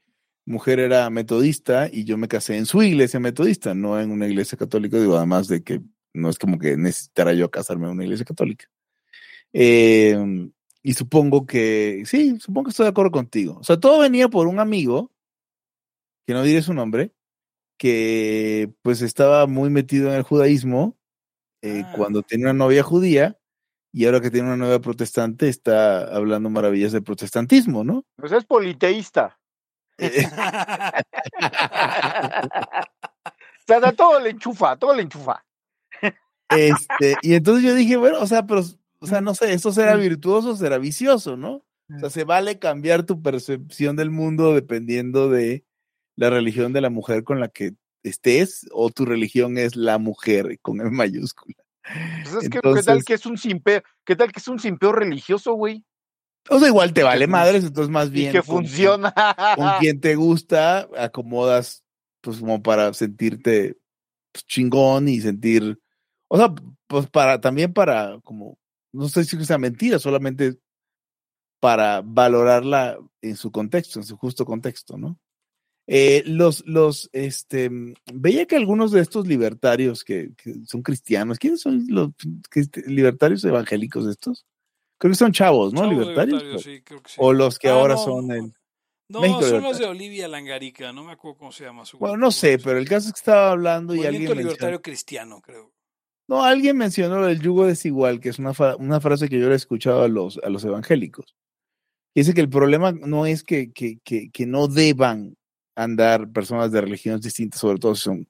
[0.48, 4.58] mujer era metodista y yo me casé en su iglesia metodista, no en una iglesia
[4.58, 5.82] católica, digo, además de que
[6.14, 8.66] no es como que necesitara yo casarme en una iglesia católica.
[9.52, 13.58] Em, y supongo que, sí, supongo que estoy de acuerdo contigo.
[13.60, 15.12] O sea, todo venía por un amigo,
[16.26, 17.12] que no diré su nombre,
[17.78, 20.98] que pues estaba muy metido en el judaísmo
[21.62, 21.94] eh, ah.
[21.96, 23.38] cuando tenía una novia judía
[23.92, 28.06] y ahora que tiene una novia protestante está hablando maravillas del protestantismo, ¿no?
[28.16, 29.38] Pues es politeísta.
[33.70, 35.44] O sea, todo le enchufa, todo le enchufa.
[36.50, 38.64] Este, y entonces yo dije, bueno, o sea, pero,
[39.00, 41.66] o sea, no sé, ¿esto será virtuoso o será vicioso, no?
[41.94, 45.66] O sea, se vale cambiar tu percepción del mundo dependiendo de
[46.16, 47.74] la religión de la mujer con la que
[48.04, 51.56] estés o tu religión es la mujer con E mayúscula.
[52.24, 53.82] Pues es que, ¿qué tal que es un simpeo?
[54.04, 55.86] ¿Qué tal que es un simpeo religioso, güey?
[56.50, 58.30] O sea, igual te vale madres, entonces más bien.
[58.30, 59.14] Y que funciona.
[59.56, 61.84] Con, quien te gusta, acomodas,
[62.22, 63.78] pues como para sentirte
[64.32, 65.80] pues, chingón y sentir.
[66.28, 66.54] O sea,
[66.88, 68.58] pues para también para, como,
[68.94, 70.58] no sé si sea mentira, solamente
[71.60, 75.20] para valorarla en su contexto, en su justo contexto, ¿no?
[75.90, 77.72] Eh, los, los, este,
[78.14, 80.34] veía que algunos de estos libertarios que,
[80.66, 82.10] son cristianos, ¿quiénes son los
[82.86, 84.46] libertarios evangélicos estos?
[84.98, 85.90] Creo que son chavos, ¿no?
[85.90, 86.68] libertarios.
[87.18, 88.54] O los que ah, ahora son en
[89.10, 92.32] No, son los de Olivia Langarica, no me acuerdo cómo se llama su Bueno, no
[92.32, 94.36] sé, pero el caso es que estaba hablando y alguien.
[94.36, 95.72] libertario cristiano, creo.
[96.28, 99.58] No, alguien mencionó el yugo desigual, que es una, una frase que yo le he
[99.58, 101.36] escuchado a los, a los evangélicos.
[102.14, 105.38] Dice que el problema no es que, que, que, que no deban
[105.76, 108.28] andar personas de religiones distintas, sobre todo si son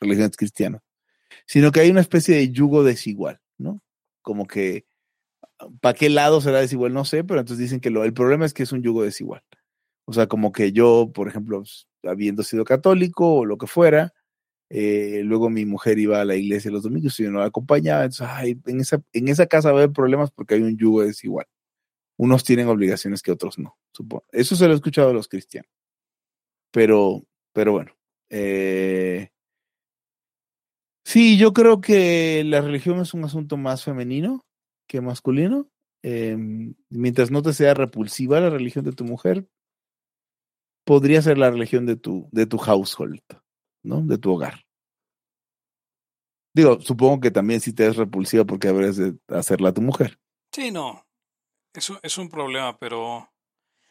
[0.00, 0.82] religiones cristianas,
[1.46, 3.82] sino que hay una especie de yugo desigual, ¿no?
[4.22, 4.86] Como que,
[5.80, 6.92] ¿para qué lado será desigual?
[6.92, 9.42] No sé, pero entonces dicen que lo, el problema es que es un yugo desigual.
[10.06, 11.62] O sea, como que yo, por ejemplo,
[12.04, 14.14] habiendo sido católico o lo que fuera,
[14.70, 18.04] eh, luego mi mujer iba a la iglesia los domingos y yo no la acompañaba,
[18.04, 18.28] entonces,
[18.66, 21.46] en, esa, en esa casa va a haber problemas porque hay un yugo desigual.
[22.18, 24.24] Unos tienen obligaciones que otros no, supongo.
[24.32, 25.70] Eso se lo he escuchado a los cristianos.
[26.72, 27.92] Pero, pero bueno.
[28.30, 29.30] Eh,
[31.04, 34.45] sí, yo creo que la religión es un asunto más femenino
[34.86, 35.68] que masculino.
[36.02, 39.48] Em, mientras no te sea repulsiva la religión de tu mujer,
[40.84, 43.22] podría ser la religión de tu, de tu household,
[43.82, 44.02] ¿no?
[44.02, 44.66] De tu hogar.
[46.54, 50.18] Digo, supongo que también si te es repulsiva porque habrías de hacerla tu mujer.
[50.52, 51.06] Sí, no.
[51.74, 53.28] Eso es un problema, pero.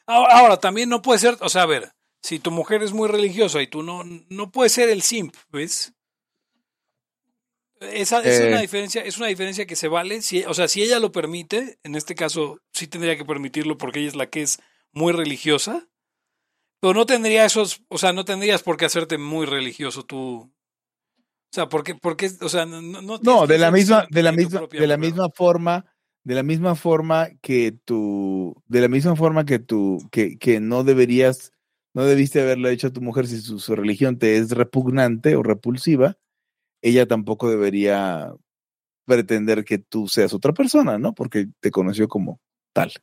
[0.07, 1.37] ahora, también no puede ser.
[1.41, 1.91] O sea, a ver,
[2.23, 5.94] si tu mujer es muy religiosa y tú no, no puedes ser el simp, ¿ves?
[7.91, 8.61] Esa es una eh.
[8.61, 11.95] diferencia, es una diferencia que se vale, si, o sea, si ella lo permite, en
[11.95, 14.59] este caso sí tendría que permitirlo porque ella es la que es
[14.91, 15.88] muy religiosa,
[16.79, 20.51] pero no tendría esos, o sea, no tendrías por qué hacerte muy religioso tú.
[20.51, 24.67] O sea, porque, porque, o sea, no, no, no de la misma, de la misma,
[24.69, 25.86] de la misma forma,
[26.23, 30.83] de la misma forma que tú, de la misma forma que tú, que, que no
[30.83, 31.53] deberías
[31.95, 36.17] no debiste haberle dicho a tu mujer si su, religión te es repugnante o repulsiva,
[36.86, 38.31] ella tampoco debería
[39.05, 41.15] pretender que tú seas otra persona, ¿no?
[41.15, 42.39] Porque te conoció como
[42.73, 42.93] tal.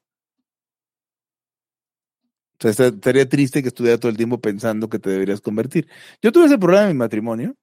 [2.65, 5.89] O sea, estaría triste que estuviera todo el tiempo pensando que te deberías convertir.
[6.23, 7.57] Yo tuve ese problema en mi matrimonio.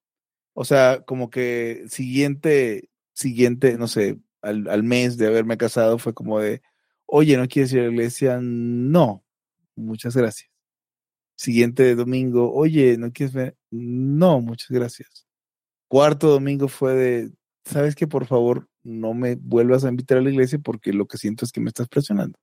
[0.54, 6.14] O sea, como que siguiente, siguiente, no sé, al, al mes de haberme casado fue
[6.14, 6.62] como de,
[7.06, 8.40] oye, ¿no quieres ir a la iglesia?
[8.42, 9.24] No,
[9.78, 10.50] muchas gracias.
[11.38, 13.58] Siguiente domingo, oye, ¿no quieres ver?
[13.72, 15.29] No, muchas gracias.
[15.90, 17.32] Cuarto domingo fue de,
[17.66, 21.18] ¿sabes que Por favor, no me vuelvas a invitar a la iglesia porque lo que
[21.18, 22.38] siento es que me estás presionando.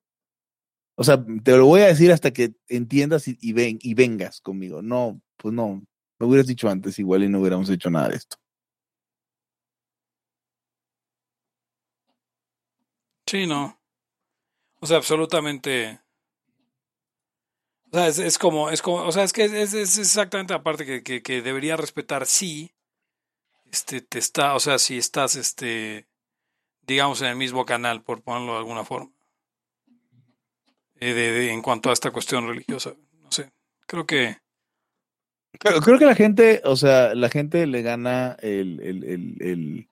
[0.96, 4.82] O sea, te lo voy a decir hasta que entiendas y, ven, y vengas conmigo.
[4.82, 5.82] No, pues no,
[6.18, 8.36] me hubieras dicho antes igual y no hubiéramos hecho nada de esto.
[13.26, 13.78] Sí, no.
[14.80, 16.00] O sea, absolutamente
[17.92, 21.22] o sea, es, como, es como, o sea, es que es, exactamente la parte que,
[21.22, 22.75] que, debería respetar si
[23.76, 26.06] este, te está, o sea, si estás, este,
[26.86, 29.12] digamos, en el mismo canal, por ponerlo de alguna forma.
[30.98, 32.94] Eh, de, en cuanto a esta cuestión religiosa.
[33.20, 33.52] No sé,
[33.86, 34.38] creo que...
[35.58, 39.90] Creo, creo que la gente, o sea, la gente le gana el, el, el, el,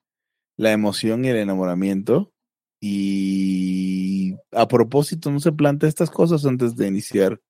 [0.57, 2.31] la emoción y el enamoramiento
[2.79, 7.41] y a propósito no se plantea estas cosas antes de iniciar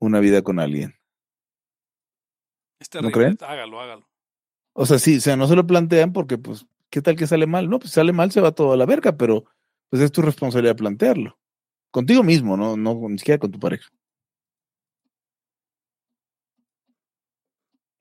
[0.00, 0.94] una vida con alguien.
[3.00, 3.38] ¿No creen?
[3.40, 4.11] Hágalo, hágalo.
[4.74, 7.46] O sea, sí, o sea, no se lo plantean porque, pues, ¿qué tal que sale
[7.46, 7.68] mal?
[7.68, 9.44] No, pues sale mal, se va todo a la verga, pero
[9.90, 11.38] pues es tu responsabilidad plantearlo.
[11.90, 13.90] Contigo mismo, no, no ni siquiera con tu pareja.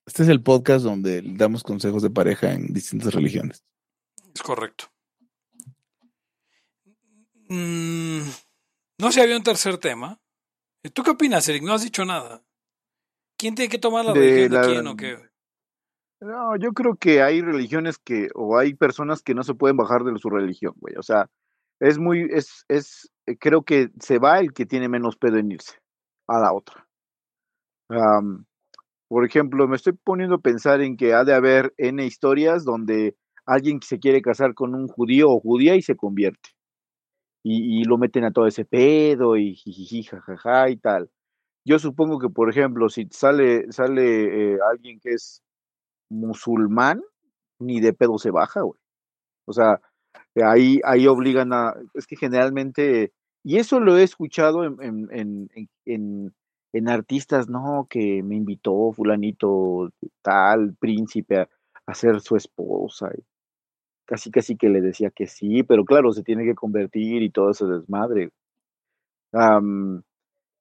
[0.06, 3.64] Este es el podcast donde damos consejos de pareja en distintas religiones.
[4.34, 4.86] Es correcto.
[7.50, 8.22] Mm,
[8.98, 10.22] no se había un tercer tema.
[10.94, 11.64] ¿Tú qué opinas, Eric?
[11.64, 12.44] No has dicho nada.
[13.38, 15.31] ¿Quién tiene que tomar la religión de quién o qué?
[16.22, 20.04] No, yo creo que hay religiones que, o hay personas que no se pueden bajar
[20.04, 20.96] de su religión, güey.
[20.96, 21.28] O sea,
[21.80, 25.52] es muy, es, es, eh, creo que se va el que tiene menos pedo en
[25.52, 25.80] irse
[26.28, 26.88] a la otra.
[29.10, 33.16] por ejemplo, me estoy poniendo a pensar en que ha de haber N historias donde
[33.46, 36.52] alguien se quiere casar con un judío o judía y se convierte.
[37.44, 41.10] Y, lo meten a todo ese pedo y jijiji, jajaja y tal.
[41.66, 45.44] Yo supongo que, por ejemplo, si sale, sale eh, alguien que es
[46.12, 47.02] musulmán,
[47.60, 48.80] ni de pedo se baja, güey.
[49.46, 49.82] O sea,
[50.36, 55.50] ahí, ahí obligan a, es que generalmente, y eso lo he escuchado en, en,
[55.86, 56.34] en,
[56.74, 59.90] en artistas, no, que me invitó fulanito
[60.22, 61.50] tal, príncipe, a,
[61.86, 63.12] a ser su esposa.
[64.06, 67.52] Casi casi que le decía que sí, pero claro, se tiene que convertir y todo
[67.52, 68.32] ese desmadre.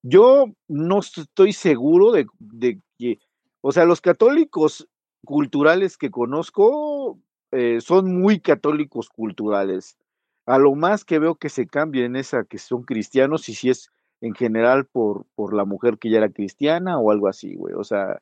[0.02, 3.18] yo no estoy seguro de, de, que,
[3.60, 4.88] o sea, los católicos
[5.24, 7.18] culturales que conozco
[7.52, 9.98] eh, son muy católicos culturales.
[10.46, 13.70] A lo más que veo que se cambia en esa que son cristianos y si
[13.70, 13.90] es
[14.20, 17.74] en general por, por la mujer que ya era cristiana o algo así, güey.
[17.74, 18.20] O sea,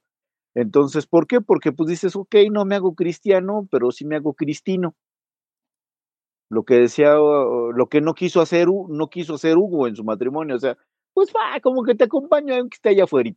[0.54, 1.40] entonces, ¿por qué?
[1.40, 4.94] Porque pues dices, ok, no me hago cristiano, pero sí me hago cristino.
[6.50, 10.56] Lo que decía, lo que no quiso hacer, no quiso hacer Hugo en su matrimonio.
[10.56, 10.78] O sea,
[11.12, 13.32] pues va, como que te acompaño aunque esté allá afuera.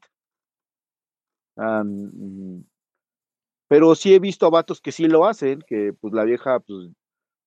[3.71, 6.89] Pero sí he visto a vatos que sí lo hacen, que pues la vieja pues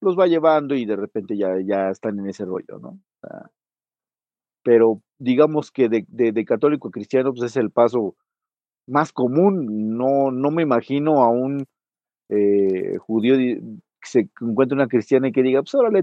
[0.01, 2.99] los va llevando y de repente ya, ya están en ese rollo, ¿no?
[4.62, 8.16] pero digamos que de, católico a cristiano pues es el paso
[8.87, 9.99] más común.
[9.99, 11.66] No, no me imagino a un
[12.31, 13.61] eh, judío que
[14.01, 16.03] se encuentre una cristiana y que diga, pues órale,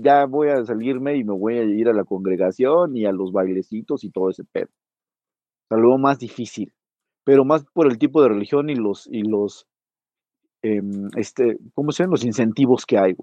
[0.00, 3.32] ya voy a salirme y me voy a ir a la congregación y a los
[3.32, 4.68] bailecitos y todo ese pedo.
[5.70, 6.72] O más difícil
[7.26, 9.66] pero más por el tipo de religión y los, y los,
[10.62, 12.12] em, este, ¿cómo se llaman?
[12.12, 13.16] Los incentivos que hay.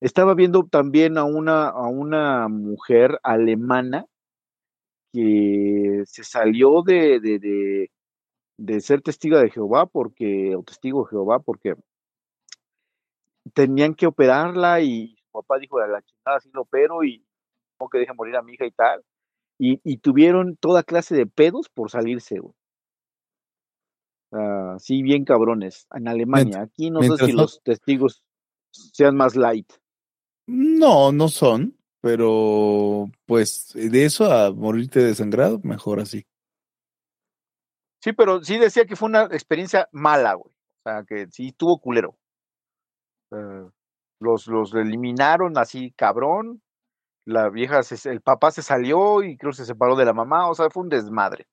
[0.00, 4.06] Estaba viendo también a una, a una mujer alemana
[5.12, 7.90] que se salió de, de,
[8.58, 11.74] de, ser testigo de Jehová porque, o testigo de Jehová porque
[13.54, 17.26] tenían que operarla y su papá dijo, a la chingada sí lo opero y
[17.80, 19.02] no que deje morir a mi hija y tal
[19.64, 22.54] y, tuvieron toda clase de pedos por salirse, güey.
[24.80, 25.86] sí, bien cabrones.
[25.94, 26.62] En Alemania.
[26.62, 28.24] Aquí no sé si los testigos
[28.72, 29.72] sean más light.
[30.48, 36.26] No, no son, pero pues de eso a morirte desangrado, mejor así.
[38.02, 40.52] Sí, pero sí decía que fue una experiencia mala, güey.
[40.52, 42.18] O sea, que sí tuvo culero.
[44.18, 46.60] los, los eliminaron así, cabrón
[47.24, 50.54] la vieja, el papá se salió y creo que se separó de la mamá, o
[50.54, 51.46] sea, fue un desmadre.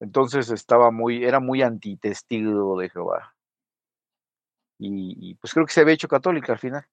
[0.00, 3.34] Entonces estaba muy, era muy antitestigo de Jehová.
[4.78, 6.84] Y, pues creo que se había hecho católica al final.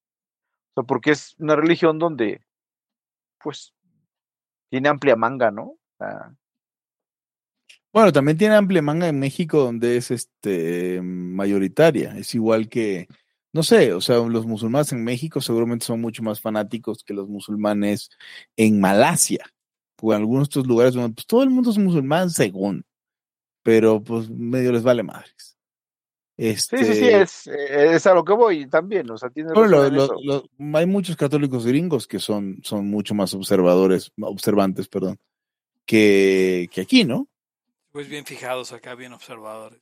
[0.74, 2.42] O sea, porque es una religión donde,
[3.44, 3.74] pues,
[4.70, 5.78] tiene amplia manga, ¿no?
[7.94, 12.18] bueno, también tiene amplia manga en México donde es este mayoritaria.
[12.18, 13.08] Es igual que
[13.54, 17.28] no sé, o sea, los musulmanes en México seguramente son mucho más fanáticos que los
[17.28, 18.10] musulmanes
[18.56, 19.46] en Malasia,
[20.02, 22.86] o en algunos de estos lugares donde pues, todo el mundo es musulmán según,
[23.62, 25.58] pero pues medio les vale madres.
[26.38, 29.52] Este, sí, sí, sí, es, eh, es, a lo que voy también, o sea, tiene
[30.74, 35.20] hay muchos católicos gringos que son, son mucho más observadores, observantes, perdón,
[35.86, 37.28] que, que aquí, ¿no?
[37.92, 39.82] Pues bien fijados acá, bien observadores.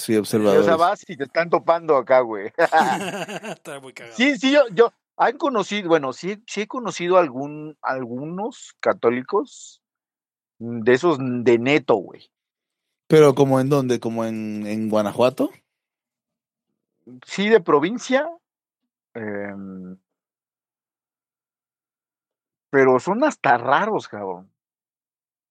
[0.00, 0.62] Sí, observadores.
[0.62, 2.50] O sea, vas y te están topando acá, güey.
[2.56, 4.16] Está muy cagado.
[4.16, 9.82] Sí, sí, yo, yo, han conocido, bueno, sí, sí he conocido algún, algunos católicos
[10.58, 12.30] de esos de neto, güey.
[13.08, 14.00] ¿Pero como en dónde?
[14.00, 15.50] ¿Como en, en Guanajuato?
[17.26, 18.30] Sí, de provincia.
[19.12, 19.98] Em,
[22.70, 24.50] pero son hasta raros, cabrón.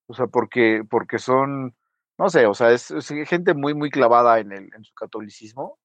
[0.07, 1.75] O sea, porque, porque son,
[2.19, 2.93] no sé, o sea, es,
[3.27, 5.79] gente muy, muy clavada en, el, en su catolicismo,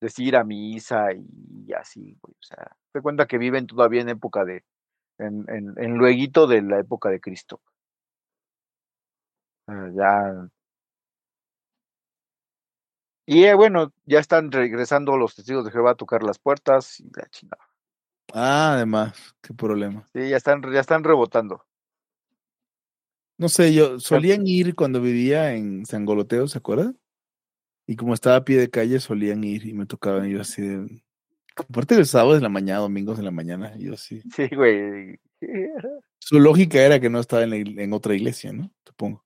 [0.00, 4.44] decir a misa y, así, güey, o sea, se cuenta que viven todavía en época
[4.44, 4.64] de,
[5.18, 7.62] en, en, en lueguito de la época de Cristo.
[9.96, 10.48] ya,
[13.24, 17.04] Y eh, bueno, ya están regresando los testigos de Jehová a tocar las puertas y
[17.16, 17.66] la chingada.
[18.34, 20.04] Ah, además, qué problema.
[20.12, 21.64] Sí, ya están, ya están rebotando.
[23.42, 26.96] No sé, yo solían ir cuando vivía en San Goloteo, ¿se acuerdan?
[27.88, 31.02] Y como estaba a pie de calle, solían ir y me tocaban ir así de...
[31.56, 34.22] Aparte del sábado de la mañana, domingos de la mañana, yo sí.
[34.32, 35.18] Sí, güey.
[36.20, 38.70] Su lógica era que no estaba en, en otra iglesia, ¿no?
[38.86, 39.24] Supongo.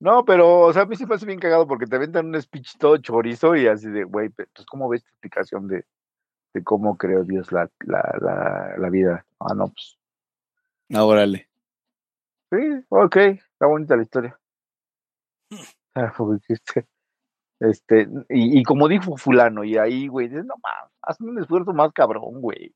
[0.00, 2.76] No, pero, o sea, a mí sí me bien cagado porque te aventan un speech
[2.76, 5.84] todo chorizo y así de, güey, pues, ¿cómo ves tu explicación de,
[6.54, 9.24] de cómo creó Dios la, la, la, la vida?
[9.38, 9.96] Ah, no, pues.
[10.92, 11.47] Ah, órale.
[12.50, 12.56] Sí,
[12.88, 14.38] ok, está bonita la historia.
[15.94, 16.12] Ah,
[16.48, 16.86] este,
[17.58, 21.92] este, y, y como dijo fulano, y ahí, güey, no más, haz un esfuerzo más
[21.92, 22.72] cabrón, güey.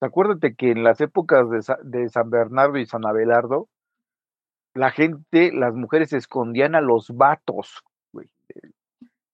[0.00, 3.68] Acuérdate que en las épocas de, de San Bernardo y San Abelardo,
[4.74, 7.82] la gente, las mujeres escondían a los vatos,
[8.12, 8.30] güey.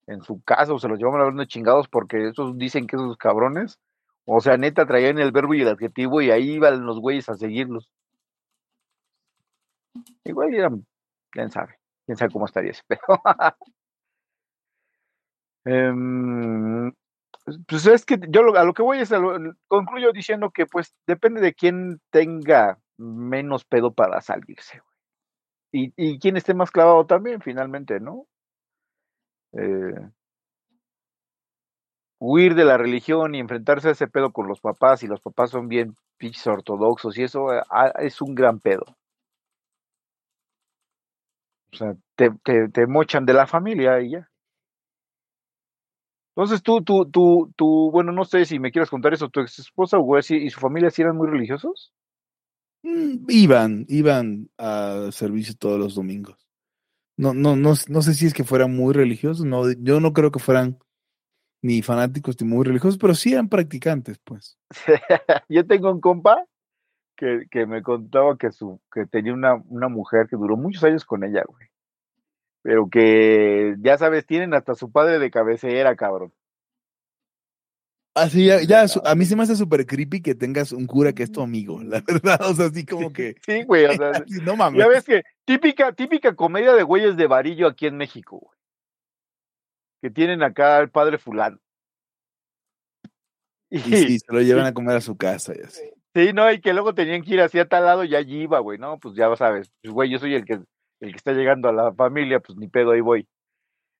[0.06, 3.78] En su caso, se los llevaban a unos chingados porque esos dicen que esos cabrones,
[4.24, 7.36] o sea, neta, traían el verbo y el adjetivo y ahí iban los güeyes a
[7.36, 7.90] seguirlos.
[10.24, 10.86] Igual eran,
[11.30, 13.02] quién sabe, quién sabe cómo estaría ese pero
[15.64, 16.92] em,
[17.68, 19.12] pues es que yo a lo que voy es,
[19.68, 24.80] concluyo diciendo que pues depende de quién tenga menos pedo para salirse,
[25.72, 28.26] y, y quien esté más clavado también, finalmente, ¿no?
[29.52, 30.10] Eh,
[32.18, 35.50] huir de la religión y enfrentarse a ese pedo con los papás, y los papás
[35.50, 38.84] son bien pinches ortodoxos, y eso eh, ah, es un gran pedo.
[41.72, 42.30] O sea, te,
[42.68, 44.30] te, mochan de la familia y ya.
[46.34, 49.58] Entonces tú, tú, tú, tú, bueno, no sé si me quieres contar eso, tu ex
[49.58, 49.98] esposa
[50.30, 51.92] y su familia sí eran muy religiosos.
[52.82, 56.46] Mm, iban, iban a servicio todos los domingos.
[57.16, 60.30] No, no, no, no sé si es que fueran muy religiosos, no, yo no creo
[60.30, 60.78] que fueran
[61.62, 64.58] ni fanáticos ni muy religiosos, pero sí eran practicantes, pues.
[65.48, 66.44] yo tengo un compa
[67.16, 71.04] que, que, me contaba que su, que tenía una, una mujer que duró muchos años
[71.04, 71.68] con ella, güey.
[72.62, 76.32] Pero que, ya sabes, tienen hasta su padre de cabecera, cabrón.
[78.16, 81.22] Así, ya, ya a mí se me hace súper creepy que tengas un cura que
[81.22, 83.36] es tu amigo, la verdad, o sea, así como que...
[83.44, 84.10] Sí, güey, o sea,
[84.42, 84.80] no mames.
[84.80, 88.58] Ya ves que típica, típica comedia de güeyes de varillo aquí en México, güey.
[90.00, 91.58] Que tienen acá al padre fulano.
[93.68, 95.82] Y, sí, se lo llevan a comer a su casa y así.
[96.16, 98.58] Sí, no, y que luego tenían que ir así a tal lado y allí iba,
[98.60, 98.98] güey, ¿no?
[98.98, 101.92] Pues ya sabes, pues güey, yo soy el que, el que está llegando a la
[101.92, 103.28] familia, pues ni pedo, ahí voy.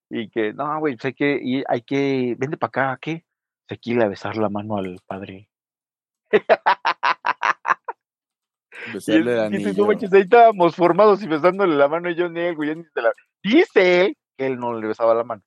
[0.09, 3.27] Y que, no, güey, pues hay que, y hay que, vende para acá, ¿qué?
[3.69, 5.51] se a besar la mano al padre.
[8.95, 9.87] Besarle el anillo.
[9.87, 13.13] No ahí estábamos formados y besándole la mano y yo ni él, güey, la...
[13.43, 15.43] Dice que él no le besaba la mano.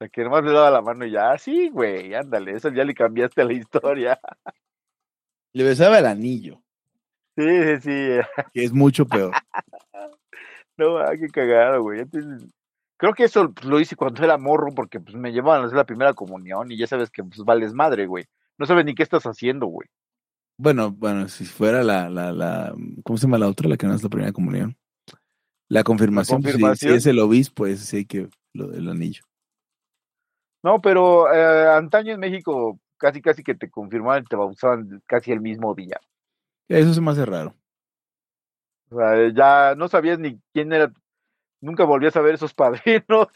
[0.00, 2.84] Sea, que nomás le daba la mano y ya, ah, sí, güey, ándale, eso ya
[2.84, 4.18] le cambiaste a la historia.
[5.52, 6.62] Le besaba el anillo.
[7.36, 7.90] Sí, sí, sí.
[8.54, 9.32] Que es mucho peor.
[10.78, 12.04] no, ah, qué cagado, güey.
[12.96, 15.84] Creo que eso lo hice cuando era morro porque pues, me llevaban a hacer la
[15.86, 18.24] primera comunión y ya sabes que pues, vales madre, güey.
[18.56, 19.88] No sabes ni qué estás haciendo, güey.
[20.56, 23.68] Bueno, bueno, si fuera la, la, la, ¿cómo se llama la otra?
[23.68, 24.76] La que no es la primera comunión.
[25.68, 29.22] La confirmación, pues, si, es el obispo, ese sí que lo del anillo.
[30.62, 35.40] No, pero eh, antaño en México casi casi que te confirmaban te bautizaban casi el
[35.40, 35.98] mismo día.
[36.68, 37.54] Eso se me hace raro.
[38.90, 40.92] O sea, ya no sabías ni quién era
[41.60, 43.28] nunca volvías a ver esos padrinos.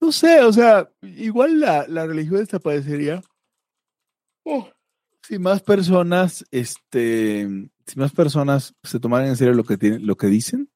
[0.00, 3.22] no sé, o sea, igual la, la religión desaparecería.
[4.44, 4.68] Oh,
[5.22, 7.48] si más personas, este,
[7.86, 10.70] si más personas se tomaran en serio lo que tienen, lo que dicen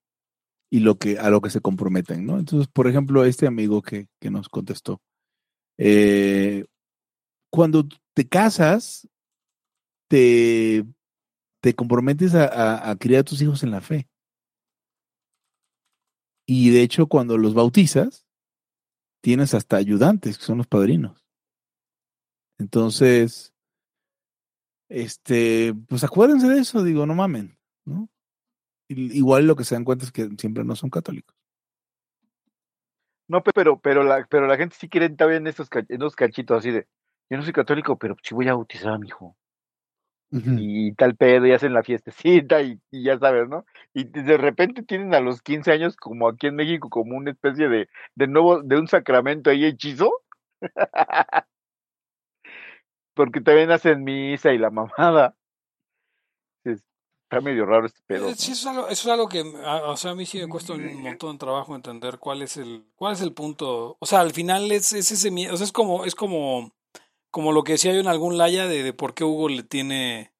[0.70, 2.38] y lo que, a lo que se comprometen, ¿no?
[2.38, 5.02] Entonces, por ejemplo, este amigo que, que nos contestó,
[5.78, 6.64] eh,
[7.50, 9.08] cuando te casas,
[10.08, 10.84] te,
[11.60, 14.08] te comprometes a, a criar a tus hijos en la fe.
[16.46, 18.26] Y de hecho, cuando los bautizas,
[19.20, 21.24] tienes hasta ayudantes, que son los padrinos.
[22.58, 23.54] Entonces,
[24.88, 28.08] este, pues acuérdense de eso, digo, no mamen, ¿no?
[28.92, 31.36] Igual lo que se dan cuenta es que siempre no son católicos.
[33.28, 36.58] No, pero, pero la, pero la gente sí quiere estar en esos, en esos cachitos
[36.58, 36.88] así de,
[37.30, 39.36] yo no soy católico, pero sí voy a bautizar a mi hijo
[40.32, 43.64] y tal pedo y hacen la fiestecita y, ya sabes, ¿no?
[43.92, 47.68] Y de repente tienen a los 15 años, como aquí en México, como una especie
[47.68, 50.12] de, de nuevo, de un sacramento ahí hechizo.
[53.14, 55.34] Porque también hacen misa y la mamada.
[57.30, 58.28] Está medio raro este pedo.
[58.28, 60.48] Eh, sí, eso, es algo, eso es algo que, o sea, a mí sí me
[60.48, 63.96] cuesta un montón de trabajo entender cuál es el, cuál es el punto.
[64.00, 66.72] O sea, al final es, es ese miedo, o sea, es como, es como,
[67.30, 70.32] como lo que decía yo en algún laya de, de por qué Hugo le tiene,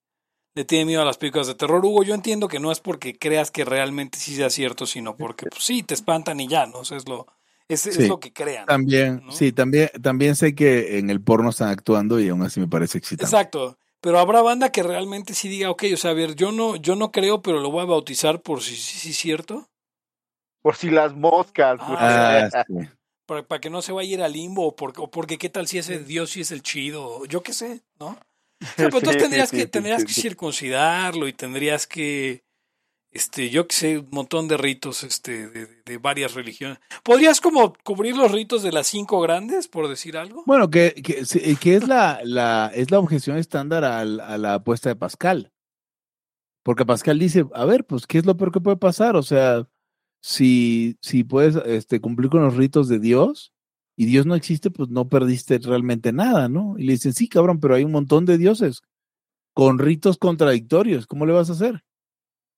[0.55, 1.85] le tiene miedo a las películas de terror.
[1.85, 5.47] Hugo, yo entiendo que no es porque creas que realmente sí sea cierto, sino porque
[5.47, 6.81] pues, sí, te espantan y ya, ¿no?
[6.81, 7.29] O sea, es lo,
[7.69, 8.67] es, es lo que crean.
[8.67, 12.67] También, sí, también, también sé que en el porno están actuando y aún así me
[12.67, 13.27] parece excitante.
[13.27, 13.79] Exacto.
[14.01, 16.97] Pero habrá banda que realmente sí diga, ok, o sea, a ver, yo no, yo
[16.97, 19.69] no creo, pero lo voy a bautizar por si sí es cierto.
[20.63, 21.79] Por si las moscas.
[21.81, 22.49] Ah,
[23.27, 25.69] para, que no se vaya a ir al limbo, o porque, o porque qué tal
[25.69, 28.19] si ese Dios sí es el chido, yo qué sé, ¿no?
[28.61, 32.43] O sea, pero tú tendrías que, tendrías que circuncidarlo y tendrías que
[33.13, 36.79] este, yo que sé, un montón de ritos este, de, varias religiones.
[37.03, 40.45] ¿Podrías como cubrir los ritos de las cinco grandes, por decir algo?
[40.47, 41.25] Bueno, que, que,
[41.57, 45.53] que es, la, la, es la objeción estándar a la apuesta de Pascal.
[46.63, 49.17] Porque Pascal dice, a ver, pues, ¿qué es lo peor que puede pasar?
[49.17, 49.67] O sea,
[50.23, 53.53] si, si puedes este, cumplir con los ritos de Dios
[53.97, 56.79] y Dios no existe, pues no perdiste realmente nada, ¿no?
[56.79, 58.83] Y le dicen, sí, cabrón, pero hay un montón de dioses
[59.55, 61.83] con ritos contradictorios, ¿cómo le vas a hacer?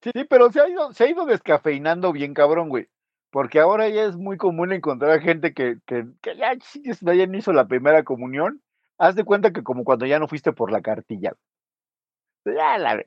[0.03, 2.89] Sí, pero se ha ido, se ha ido descafeinando bien cabrón, güey.
[3.31, 7.53] Porque ahora ya es muy común encontrar a gente que, que, que ya, ya hizo
[7.53, 8.63] la primera comunión.
[8.99, 11.33] Haz de cuenta que como cuando ya no fuiste por la cartilla.
[12.45, 13.07] Ya la ver.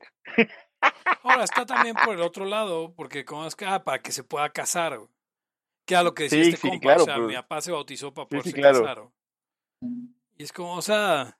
[1.22, 4.24] Ahora está también por el otro lado, porque como es que, ah, para que se
[4.24, 4.98] pueda casar.
[5.86, 8.28] Que a lo que decía este compa, claro, o sea, mi papá se bautizó para
[8.28, 9.08] poderse casar.
[9.80, 11.38] Y es como, o sea,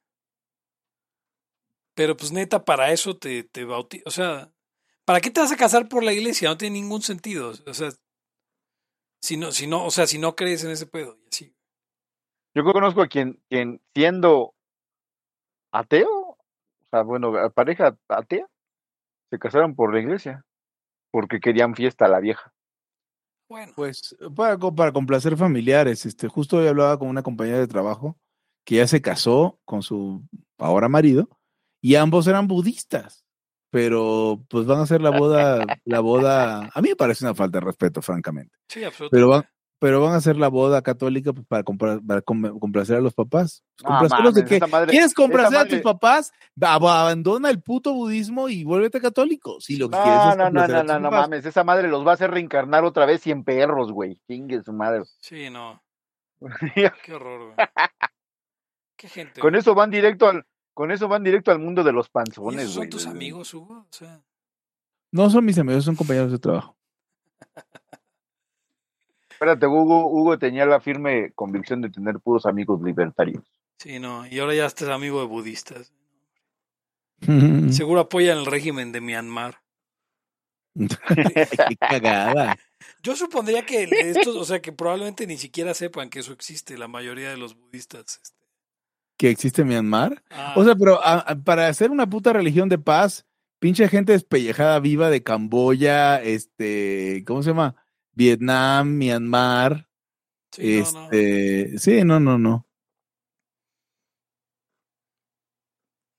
[1.95, 4.53] pero pues neta, para eso te, te bautizó, o sea,
[5.07, 6.49] ¿Para qué te vas a casar por la iglesia?
[6.49, 7.53] No tiene ningún sentido.
[7.67, 7.91] O sea,
[9.23, 11.55] si no, si no, o sea, si no crees en ese pedo y así.
[12.55, 14.55] Yo conozco a quien, quien siendo
[15.73, 16.39] ateo, o
[16.91, 18.47] sea, bueno, pareja atea,
[19.31, 20.45] se casaron por la iglesia,
[21.13, 22.53] porque querían fiesta a la vieja.
[23.49, 23.73] Bueno.
[23.77, 28.17] Pues para, para complacer familiares, este, justo hoy hablaba con una compañera de trabajo
[28.65, 30.27] que ya se casó con su
[30.59, 31.29] ahora marido
[31.81, 33.26] y ambos eran budistas
[33.71, 37.59] pero pues van a hacer la boda, la boda, a mí me parece una falta
[37.59, 38.57] de respeto, francamente.
[38.69, 39.17] Sí, absolutamente.
[39.17, 39.45] Pero van,
[39.79, 41.63] pero van a hacer la boda católica pues, para,
[42.01, 43.63] para complacer a los papás.
[44.89, 46.33] ¿Quieres complacer a tus papás?
[46.61, 49.61] Abandona el puto budismo y vuélvete católico.
[49.61, 51.45] Si lo que no, quieres es no, no, no, no, no mames.
[51.45, 54.19] Esa madre los va a hacer reencarnar otra vez 100 perros, güey.
[54.27, 55.03] Chingue su madre.
[55.21, 55.83] Sí, no.
[57.05, 57.57] Qué horror, güey.
[58.97, 59.41] Qué gente.
[59.41, 60.47] Con eso van directo al,
[60.77, 62.75] con eso van directo al mundo de los panzones, güey.
[62.75, 63.87] ¿Son tus amigos, Hugo?
[63.89, 64.21] O sea...
[65.11, 66.77] No son mis amigos, son compañeros de trabajo.
[69.31, 73.43] Espérate, Hugo, Hugo tenía la firme convicción de tener puros amigos libertarios.
[73.79, 75.95] Sí, no, y ahora ya estás amigo de budistas.
[77.71, 79.63] Seguro apoyan el régimen de Myanmar.
[80.77, 82.55] Qué cagada.
[83.03, 86.87] Yo supondría que estos, o sea, que probablemente ni siquiera sepan que eso existe, la
[86.87, 88.21] mayoría de los budistas.
[88.23, 88.46] Este
[89.17, 90.23] que existe Myanmar.
[90.55, 90.77] O sea, ah.
[90.79, 91.01] pero
[91.45, 93.27] para hacer una puta religión de paz,
[93.59, 97.77] pinche gente despellejada viva de Camboya, este, ¿cómo se llama?
[98.13, 99.89] Vietnam, Myanmar.
[100.53, 102.67] Sí, este, no, sí, no, no, no.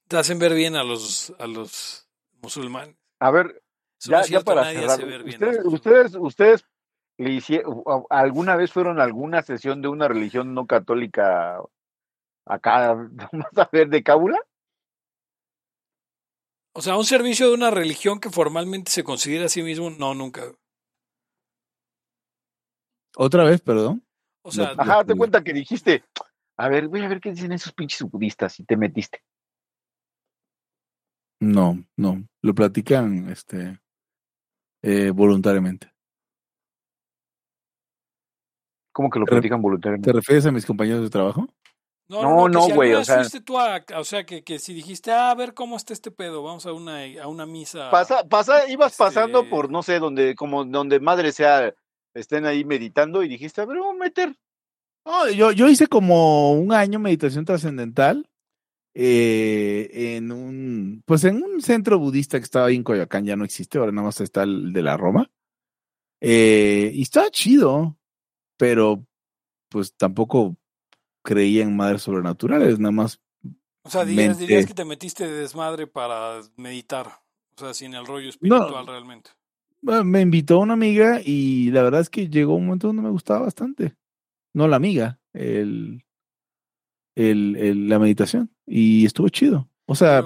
[0.07, 2.07] Te hacen ver bien a los, a los
[2.41, 2.95] musulmanes.
[3.19, 3.61] A ver,
[3.99, 6.65] ya, ya para cerrar, ustedes, ustedes, ustedes
[7.17, 11.59] le hicieron, alguna vez fueron a alguna sesión de una religión no católica
[12.49, 12.93] acá,
[13.31, 14.39] vamos a ver, de cábula.
[16.73, 20.13] O sea, un servicio de una religión que formalmente se considera a sí mismo, no,
[20.13, 20.43] nunca.
[23.15, 24.05] Otra vez, perdón.
[24.43, 26.03] O sea, ajá, te cuenta que dijiste,
[26.55, 29.23] a ver, voy a ver qué dicen esos pinches budistas y te metiste.
[31.39, 33.79] No, no, lo platican este
[34.83, 35.91] eh, voluntariamente.
[38.91, 40.09] ¿Cómo que lo platican voluntariamente?
[40.09, 41.47] ¿Te refieres a mis compañeros de trabajo?
[42.09, 42.93] No, no, güey.
[42.93, 43.23] o sea,
[43.95, 46.71] o sea que, que, si dijiste, ah, a ver cómo está este pedo, vamos a
[46.71, 47.91] una, a una misa.
[47.91, 51.73] Pasa, pasa, ibas este pasando por, no sé, donde, como donde madre sea,
[52.13, 54.37] estén ahí meditando y dijiste, a ver, vamos a meter.
[55.05, 58.29] No, yo, yo hice como un año meditación trascendental
[58.93, 63.45] eh, en un, pues en un centro budista que estaba ahí en Coyoacán, ya no
[63.45, 65.29] existe, ahora nada más está el de la Roma.
[66.21, 67.97] Eh, y estaba chido,
[68.57, 69.05] pero
[69.69, 70.55] pues tampoco
[71.27, 73.19] creía en madres sobrenaturales, nada más.
[73.83, 77.07] O sea, dirías, que te metiste de desmadre para meditar,
[77.57, 79.31] o sea, sin el rollo espiritual realmente.
[79.81, 83.41] me invitó una amiga y la verdad es que llegó un momento donde me gustaba
[83.41, 83.97] bastante.
[84.53, 86.05] No la amiga, el,
[87.15, 88.49] el, la meditación.
[88.65, 89.69] Y estuvo chido.
[89.85, 90.23] O sea.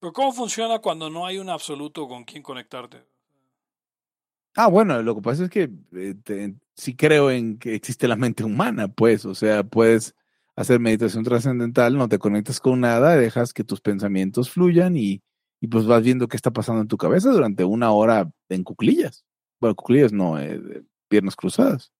[0.00, 3.06] Pero ¿cómo funciona cuando no hay un absoluto con quien conectarte?
[4.56, 8.42] Ah, bueno, lo que pasa es que eh, sí creo en que existe la mente
[8.42, 10.14] humana, pues, o sea, puedes
[10.56, 15.22] hacer meditación trascendental, no te conectas con nada, dejas que tus pensamientos fluyan y,
[15.60, 19.24] y, pues vas viendo qué está pasando en tu cabeza durante una hora en cuclillas.
[19.60, 21.92] Bueno, cuclillas no, eh, piernas cruzadas.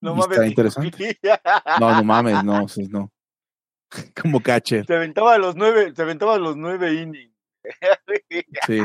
[0.00, 0.38] No mames.
[0.38, 1.18] Está interesante.
[1.80, 3.12] No, no mames, no, no.
[4.22, 4.86] Como catcher.
[4.86, 7.34] Se aventaba los nueve, se aventaba los nueve innings.
[8.66, 8.80] sí.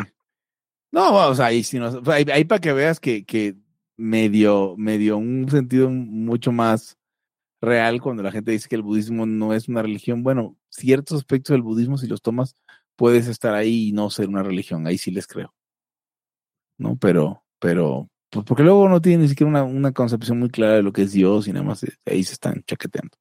[0.91, 3.55] No, o sea, ahí sí no, ahí, para que veas que, que
[3.97, 6.97] medio, medio un sentido mucho más
[7.63, 10.23] real cuando la gente dice que el budismo no es una religión.
[10.23, 12.55] Bueno, ciertos aspectos del budismo, si los tomas,
[12.95, 14.85] puedes estar ahí y no ser una religión.
[14.87, 15.53] Ahí sí les creo.
[16.77, 16.97] ¿No?
[16.97, 20.83] Pero, pero, pues porque luego no tienen ni siquiera una, una concepción muy clara de
[20.83, 23.17] lo que es Dios y nada más eh, ahí se están chaqueteando.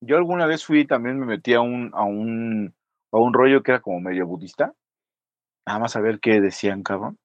[0.00, 2.74] Yo alguna vez fui, también me metí a un, a un
[3.12, 4.74] a un rollo que era como medio budista.
[5.66, 7.18] Nada más a ver qué decían, cabrón.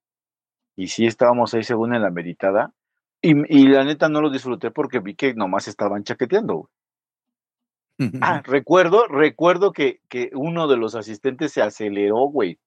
[0.82, 2.73] Y sí estábamos ahí según en la meditada.
[3.21, 6.69] Y, y la neta no lo disfruté porque vi que nomás estaban chaqueteando,
[8.21, 12.59] Ah, recuerdo, recuerdo que, que, uno de los asistentes se aceleró, güey,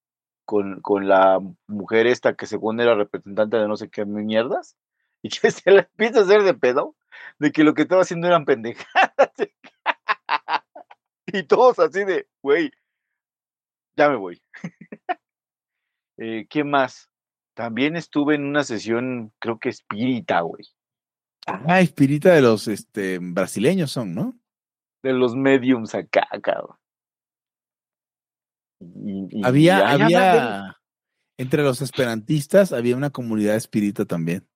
[0.44, 4.76] con, con, la mujer esta que según era representante de no sé qué mierdas,
[5.22, 6.94] y que se le empieza a hacer de pedo,
[7.38, 9.32] de que lo que estaba haciendo eran pendejadas.
[11.26, 12.70] y todos así de, güey,
[13.96, 14.40] ya me voy.
[16.18, 17.10] eh, ¿Qué más?
[17.54, 20.64] También estuve en una sesión, creo que espírita, güey.
[21.46, 24.38] Ah, espírita de los este, brasileños son, ¿no?
[25.02, 26.76] De los mediums acá, cabrón.
[29.44, 30.76] había, había,
[31.36, 34.48] entre los esperantistas había una comunidad espírita también.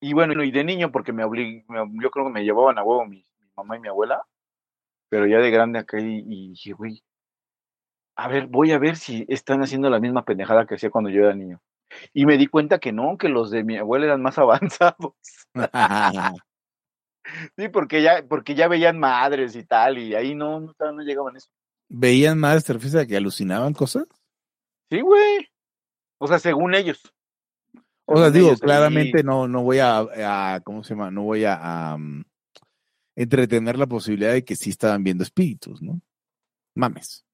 [0.00, 3.24] Y bueno, y de niño, porque me yo creo que me llevaban a huevo mi,
[3.56, 4.26] mamá y mi abuela,
[5.08, 7.04] pero ya de grande acá y, y dije, güey,
[8.16, 11.24] a ver, voy a ver si están haciendo la misma pendejada que hacía cuando yo
[11.24, 11.60] era niño.
[12.12, 15.14] Y me di cuenta que no, que los de mi abuela eran más avanzados.
[17.56, 21.36] sí, porque ya, porque ya veían madres y tal, y ahí no, no, no llegaban
[21.36, 21.48] eso.
[21.88, 24.04] ¿Veían madres, te refieres a que alucinaban cosas?
[24.90, 25.48] Sí, güey.
[26.18, 27.02] O sea, según ellos.
[28.06, 31.10] O sea, digo, claramente no, no voy a, ¿cómo se llama?
[31.10, 31.96] No voy a,
[33.14, 36.00] entretener la posibilidad de que sí estaban viendo espíritus, ¿no?
[36.74, 37.26] Mames.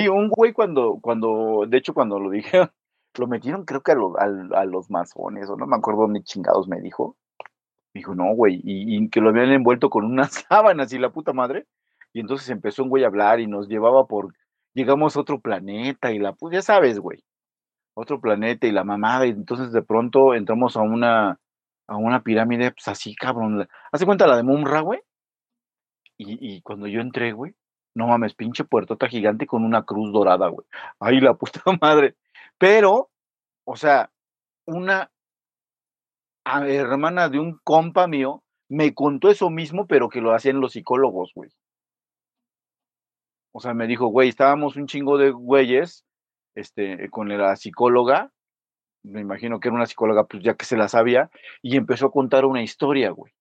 [0.00, 2.58] Sí, un güey cuando, cuando, de hecho cuando lo dije,
[3.18, 7.16] lo metieron creo que a, los masones, o no me acuerdo dónde chingados me dijo.
[7.92, 11.66] Dijo, no, güey, y, que lo habían envuelto con unas sábanas y la puta madre.
[12.14, 14.34] Y entonces empezó un güey a hablar y nos llevaba por,
[14.74, 17.22] llegamos a otro planeta y la, pues ya sabes, güey,
[17.94, 19.26] otro planeta y la mamada.
[19.26, 21.40] Y entonces de pronto entramos a una,
[21.88, 23.68] a una pirámide, pues así, cabrón.
[23.92, 25.00] ¿Hace cuenta la de Mumra, güey?
[26.18, 27.54] Y cuando yo entré, güey,
[27.94, 30.66] no mames, pinche puertota gigante con una cruz dorada, güey.
[30.98, 32.16] Ay, la puta madre.
[32.58, 33.10] Pero,
[33.64, 34.10] o sea,
[34.66, 35.10] una
[36.44, 41.32] hermana de un compa mío me contó eso mismo, pero que lo hacían los psicólogos,
[41.34, 41.50] güey.
[43.52, 46.04] O sea, me dijo, güey, estábamos un chingo de güeyes,
[46.54, 48.30] este, con la psicóloga,
[49.02, 51.30] me imagino que era una psicóloga, pues ya que se la sabía,
[51.62, 53.32] y empezó a contar una historia, güey.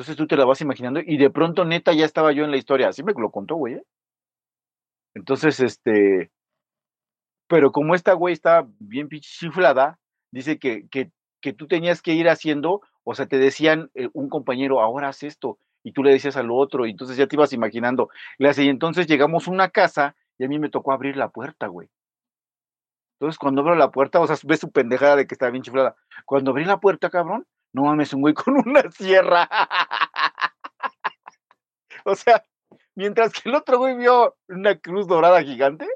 [0.00, 2.56] Entonces tú te la vas imaginando y de pronto neta ya estaba yo en la
[2.56, 2.88] historia.
[2.88, 3.74] Así me lo contó, güey.
[3.74, 3.82] ¿eh?
[5.12, 6.30] Entonces, este,
[7.46, 9.98] pero como esta güey está bien chiflada,
[10.30, 11.10] dice que, que,
[11.42, 15.22] que, tú tenías que ir haciendo, o sea, te decían eh, un compañero, ahora haz
[15.22, 18.08] esto, y tú le decías al otro, y entonces ya te ibas imaginando.
[18.38, 21.28] Le hace, y entonces llegamos a una casa y a mí me tocó abrir la
[21.28, 21.90] puerta, güey.
[23.18, 25.94] Entonces, cuando abro la puerta, o sea, ves su pendejada de que está bien chiflada.
[26.24, 29.48] Cuando abrí la puerta, cabrón, no mames, un güey con una sierra.
[32.04, 32.44] o sea,
[32.94, 35.86] mientras que el otro güey vio una cruz dorada gigante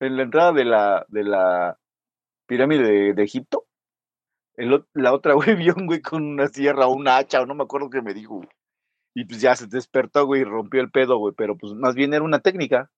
[0.00, 1.78] en la entrada de la, de la
[2.46, 3.66] pirámide de, Egipto,
[4.56, 7.64] la otra güey vio un güey con una sierra o una hacha, o no me
[7.64, 8.42] acuerdo qué me dijo.
[9.14, 12.12] Y pues ya se despertó, güey, y rompió el pedo, güey, pero pues más bien
[12.12, 12.90] era una técnica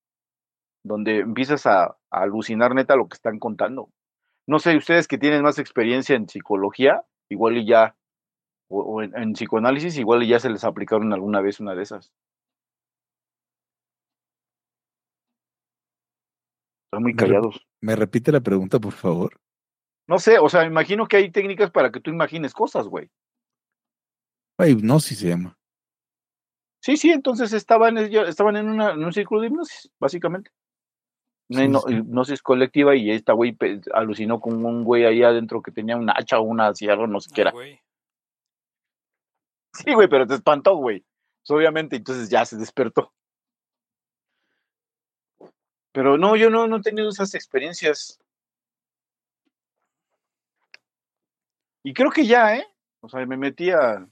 [0.83, 3.91] donde empiezas a, a alucinar neta lo que están contando.
[4.47, 7.97] No sé, ustedes que tienen más experiencia en psicología, igual y ya,
[8.69, 12.13] o, en, psicoanálisis, igual y ya se les aplicaron alguna vez una de esas.
[16.87, 17.67] Están muy callados.
[17.81, 19.39] ¿Me repite la pregunta, por favor?
[20.07, 23.11] No sé, o sea, imagino que hay técnicas para que tú imagines cosas, güey.
[24.59, 25.59] hipnosis se llama.
[26.81, 30.51] Sí, sí, entonces estaban, estaban en, una, en un círculo de hipnosis, básicamente
[31.49, 33.57] una hipnosis colectiva y esta güey
[33.95, 37.31] alucinó con un güey ahí adentro que tenía un hacha o una sierra, no sé
[37.35, 37.53] qué era.
[39.73, 41.05] Sí, güey, pero te espantó, güey.
[41.47, 43.13] Pues, obviamente, entonces ya se despertó.
[45.93, 48.21] Pero no, yo no, no he tenido esas experiencias.
[51.83, 52.67] Y creo que ya, ¿eh?
[53.01, 54.07] O sea, me metía.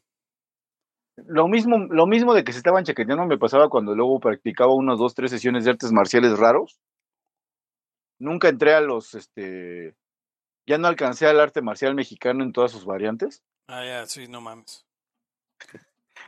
[1.17, 4.99] Lo mismo, lo mismo de que se estaban chaqueteando me pasaba cuando luego practicaba unas
[4.99, 6.79] dos, tres sesiones de artes marciales raros.
[8.19, 9.95] Nunca entré a los, este,
[10.67, 13.43] ya no alcancé al arte marcial mexicano en todas sus variantes.
[13.69, 14.87] Ah, ya, sí, no mames.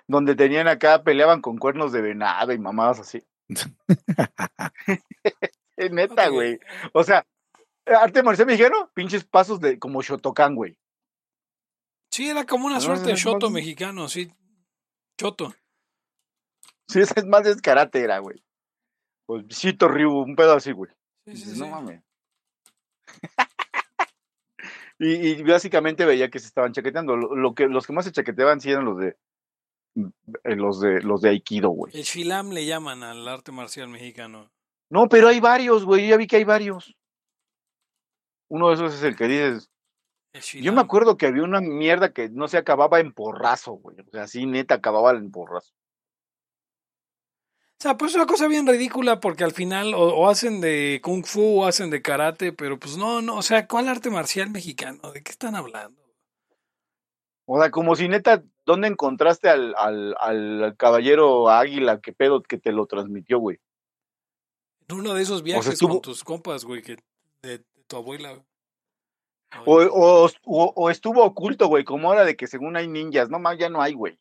[0.06, 3.24] Donde tenían acá, peleaban con cuernos de venado y mamadas así.
[3.48, 3.68] es
[5.92, 6.58] neta, güey.
[6.92, 7.26] O sea,
[7.86, 10.78] arte marcial mexicano, pinches pasos de como Shotokan, güey.
[12.10, 14.32] Sí, era como una suerte de Shoto mexicano, sí.
[15.18, 15.54] Choto.
[16.88, 18.42] Sí, ese es más de karate, era, güey.
[19.26, 20.90] Pues Cito Ryu, un pedo así, güey.
[21.34, 22.02] Sí, no mames.
[24.98, 27.16] y, básicamente veía que se estaban chaqueteando.
[27.16, 29.16] Lo, que, los que más se chaqueteaban sí eran los de
[30.44, 31.96] eh, los de los de Aikido, güey.
[31.96, 34.50] El Shilam le llaman al arte marcial mexicano.
[34.90, 36.02] No, pero hay varios, güey.
[36.02, 36.96] Yo ya vi que hay varios.
[38.48, 39.70] Uno de esos es el que dices.
[40.60, 43.98] Yo me acuerdo que había una mierda que no se acababa en porrazo, güey.
[44.00, 45.74] O sea, así neta acababa en porrazo.
[47.78, 51.24] O sea, pues es una cosa bien ridícula porque al final o, hacen de kung
[51.24, 55.12] fu o hacen de karate, pero pues no, no, o sea, ¿cuál arte marcial mexicano?
[55.12, 56.02] ¿De qué están hablando?
[57.46, 62.58] O sea, como si neta, ¿dónde encontraste al, al, al caballero águila que pedo que
[62.58, 63.60] te lo transmitió, güey?
[64.88, 66.96] En uno de esos viajes con tus compas, güey, que
[67.42, 68.42] de, tu abuela.
[69.64, 73.56] O, o, o, estuvo oculto, güey, como ahora de que según hay ninjas, no más,
[73.56, 74.18] ya no hay, güey.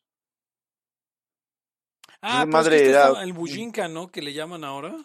[2.22, 3.22] Ah, pues madre era...
[3.22, 4.10] el Bujinka, ¿no?
[4.10, 4.96] Que le llaman ahora.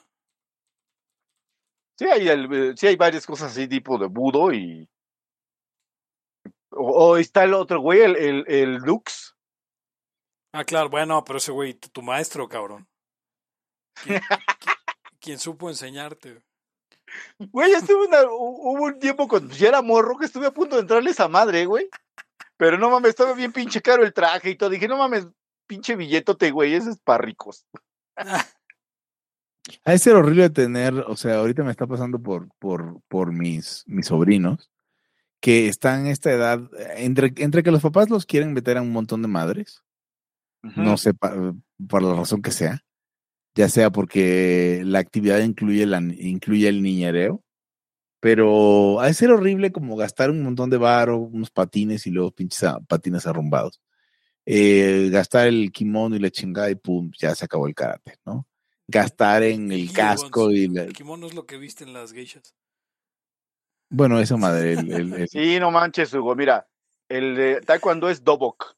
[1.98, 4.90] Sí, hay, el, sí hay varias cosas así, tipo de budo y.
[6.72, 9.36] O, está el otro güey, el, el, el, Lux.
[10.54, 12.88] Ah, claro, bueno, pero ese güey, tu, maestro, cabrón.
[15.20, 16.42] ¿Quién, supo enseñarte?
[17.38, 20.82] Güey, estuve una, hubo un tiempo cuando ya era morro que estuve a punto de
[20.82, 21.88] entrarle esa madre, güey.
[22.58, 24.72] Pero no mames, estaba bien pinche caro el traje y todo.
[24.72, 25.28] Dije, no mames,
[25.68, 27.66] pinche billetote, güey, ese es para ricos.
[29.86, 33.84] Ha de ser horrible tener, o sea, ahorita me está pasando por, por, por mis,
[33.88, 34.70] mis sobrinos,
[35.40, 36.60] que están en esta edad,
[36.98, 39.82] entre, entre que los papás los quieren meter a un montón de madres,
[40.76, 42.84] no sé, por la razón que sea,
[43.56, 47.42] ya sea porque la actividad incluye, la, incluye el niñereo,
[48.20, 52.32] pero ha de ser horrible como gastar un montón de varo, unos patines y luego
[52.32, 53.82] pinches patines arrumbados
[54.46, 58.48] eh, gastar el kimono y la chingada y pum, ya se acabó el karate, ¿no?
[58.88, 60.66] Gastar en el, casco y...
[60.66, 62.54] El kimono es lo que viste en las geishas.
[63.90, 64.74] Bueno, eso madre.
[64.74, 66.36] El, sí, no manches, Hugo.
[66.36, 66.68] Mira,
[67.08, 68.76] el de taekwondo es dobok.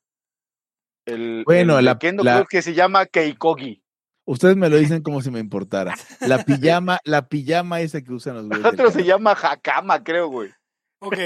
[1.06, 3.82] El, bueno, la, kendo creo que se llama keikogi.
[4.26, 5.96] Ustedes me lo dicen como si me importara.
[6.22, 8.66] La pijama, la pijama esa que usan los güeyes.
[8.66, 10.52] otro se llama hakama, creo, güey.
[11.00, 11.18] Ok,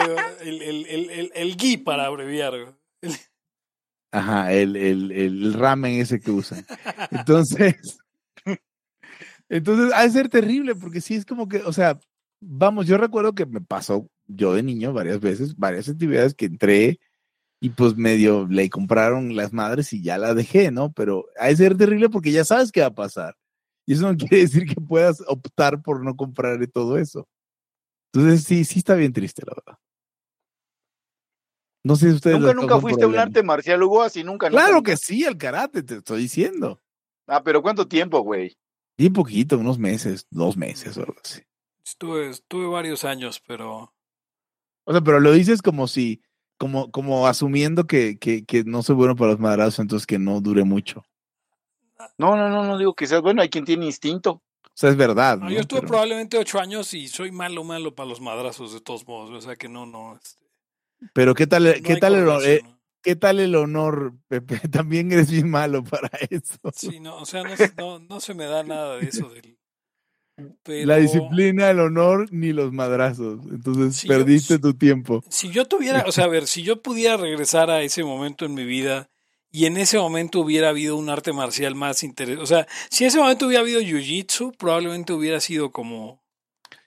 [0.42, 2.54] el, el, el, el, gi para abreviar.
[4.12, 6.66] Ajá, el, el, el ramen ese que usan.
[7.12, 8.00] Entonces,
[9.50, 12.00] entonces ha de ser terrible porque sí es como que, o sea,
[12.42, 17.00] vamos, yo recuerdo que me pasó yo de niño varias veces, varias actividades que entré
[17.62, 20.92] y pues medio le compraron las madres y ya la dejé, ¿no?
[20.94, 23.36] Pero ha de ser terrible porque ya sabes qué va a pasar.
[23.86, 27.28] Y eso no quiere decir que puedas optar por no comprar todo eso.
[28.14, 29.80] Entonces sí, sí está bien triste, la verdad.
[31.84, 32.40] No sé si ustedes.
[32.40, 34.50] Nunca, nunca fuiste a un arte marcial, Hugo, así nunca.
[34.50, 36.80] Claro que sí, el karate, te estoy diciendo.
[37.28, 38.58] Ah, pero ¿cuánto tiempo, güey?
[38.98, 41.42] Bien poquito, unos meses, dos meses o algo así.
[41.86, 43.94] Estuve, estuve varios años, pero.
[44.84, 46.22] O sea, pero lo dices como si,
[46.58, 50.42] como, como asumiendo que, que, que no soy bueno para los madrazos, entonces que no
[50.42, 51.06] dure mucho.
[52.18, 54.42] No, no, no, no digo que seas bueno, hay quien tiene instinto.
[54.64, 55.40] O sea, es verdad.
[55.50, 59.32] Yo estuve probablemente ocho años y soy malo, malo para los madrazos de todos modos.
[59.32, 60.16] O sea que no, no.
[60.16, 60.49] Este,
[61.14, 62.62] pero qué tal, qué tal el, eh,
[63.02, 64.60] qué tal el honor, Pepe.
[64.72, 66.58] También eres bien malo para eso.
[66.76, 67.44] Sí, no, o sea,
[67.78, 69.58] no, no, se me da nada de eso del,
[70.86, 73.40] La disciplina, el honor, ni los madrazos.
[73.50, 75.24] Entonces perdiste tu tiempo.
[75.30, 78.54] Si yo tuviera, o sea, a ver, si yo pudiera regresar a ese momento en
[78.54, 79.10] mi vida
[79.52, 83.08] y en ese momento hubiera habido un arte marcial más interesante, o sea, si en
[83.08, 86.24] ese momento hubiera habido jiu-jitsu, probablemente hubiera sido como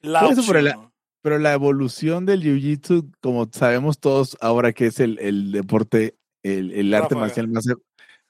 [0.01, 0.91] la opción,
[1.23, 6.73] pero la evolución del jiu-jitsu, como sabemos todos ahora que es el, el deporte, el,
[6.73, 7.65] el arte marcial más,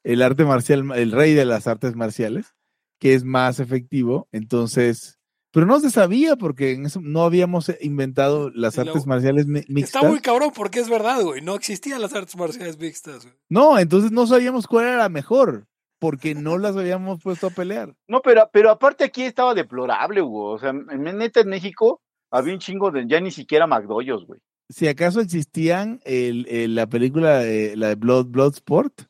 [0.04, 2.54] el arte marcial, el rey de las artes marciales,
[3.00, 5.18] que es más efectivo, entonces
[5.52, 10.02] Pero no se sabía porque en eso no habíamos inventado las artes marciales mixtas.
[10.02, 11.42] Está muy cabrón porque es verdad, güey.
[11.42, 13.34] No existían las artes marciales mixtas, güey.
[13.48, 15.66] No, entonces no sabíamos cuál era la mejor
[15.98, 17.94] porque no las habíamos puesto a pelear.
[18.08, 20.54] No, pero, pero aparte aquí estaba deplorable, güey.
[20.54, 22.01] O sea, en neta en México
[22.32, 24.40] había un chingo de ya ni siquiera McDoyos, güey.
[24.68, 29.02] Si acaso existían el, la película, de, la de Blood, Bloodsport,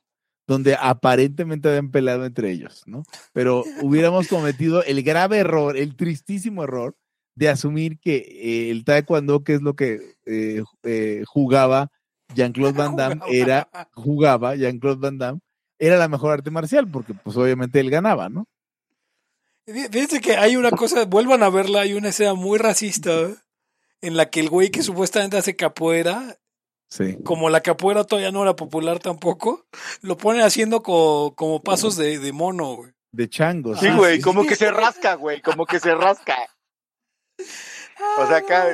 [0.46, 3.04] donde aparentemente habían peleado entre ellos, ¿no?
[3.32, 6.96] Pero hubiéramos cometido el grave error, el tristísimo error
[7.36, 11.90] de asumir que eh, el taekwondo, que es lo que eh, eh, jugaba
[12.34, 15.40] Jean-Claude Van Damme, era, jugaba Jean-Claude Van Damme,
[15.78, 18.46] era la mejor arte marcial, porque pues obviamente él ganaba, ¿no?
[19.66, 23.30] Fíjense que hay una cosa, vuelvan a verla, hay una escena muy racista
[24.00, 26.38] en la que el güey que supuestamente hace capoeira
[27.24, 29.64] como la capoeira todavía no era popular tampoco,
[30.02, 32.92] lo ponen haciendo como pasos de, mono, güey.
[33.12, 33.76] De chango.
[33.76, 36.36] Sí, güey, como que se rasca, güey, como que se rasca.
[38.18, 38.66] O sea, acá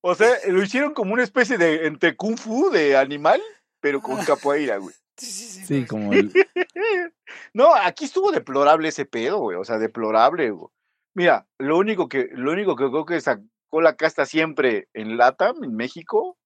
[0.00, 3.42] O sea, lo hicieron como una especie de entre kung fu de animal,
[3.80, 4.94] pero con capoeira, güey.
[5.16, 5.86] Sí, sí, sí.
[5.86, 6.32] como el...
[7.54, 9.56] no, aquí estuvo deplorable ese pedo, güey.
[9.56, 10.68] O sea, deplorable, güey.
[11.16, 15.62] Mira, lo único que, lo único que creo que sacó la casta siempre en Latam,
[15.62, 16.36] en México,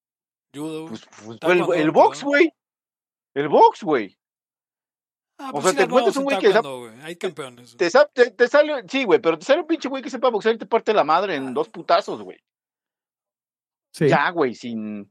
[0.52, 1.38] pues, pues,
[1.76, 2.52] el, box, güey.
[3.34, 4.18] El box, güey.
[5.38, 6.52] Ah, o pues sea, te encuentras un güey que
[7.02, 7.76] hay campeones.
[7.76, 7.90] Te,
[8.30, 10.66] te, sale, sí, güey, pero te sale un pinche güey que sepa boxear y te
[10.66, 12.38] parte la madre en dos putazos, güey.
[13.92, 14.08] Sí.
[14.08, 15.10] Ya, güey, sin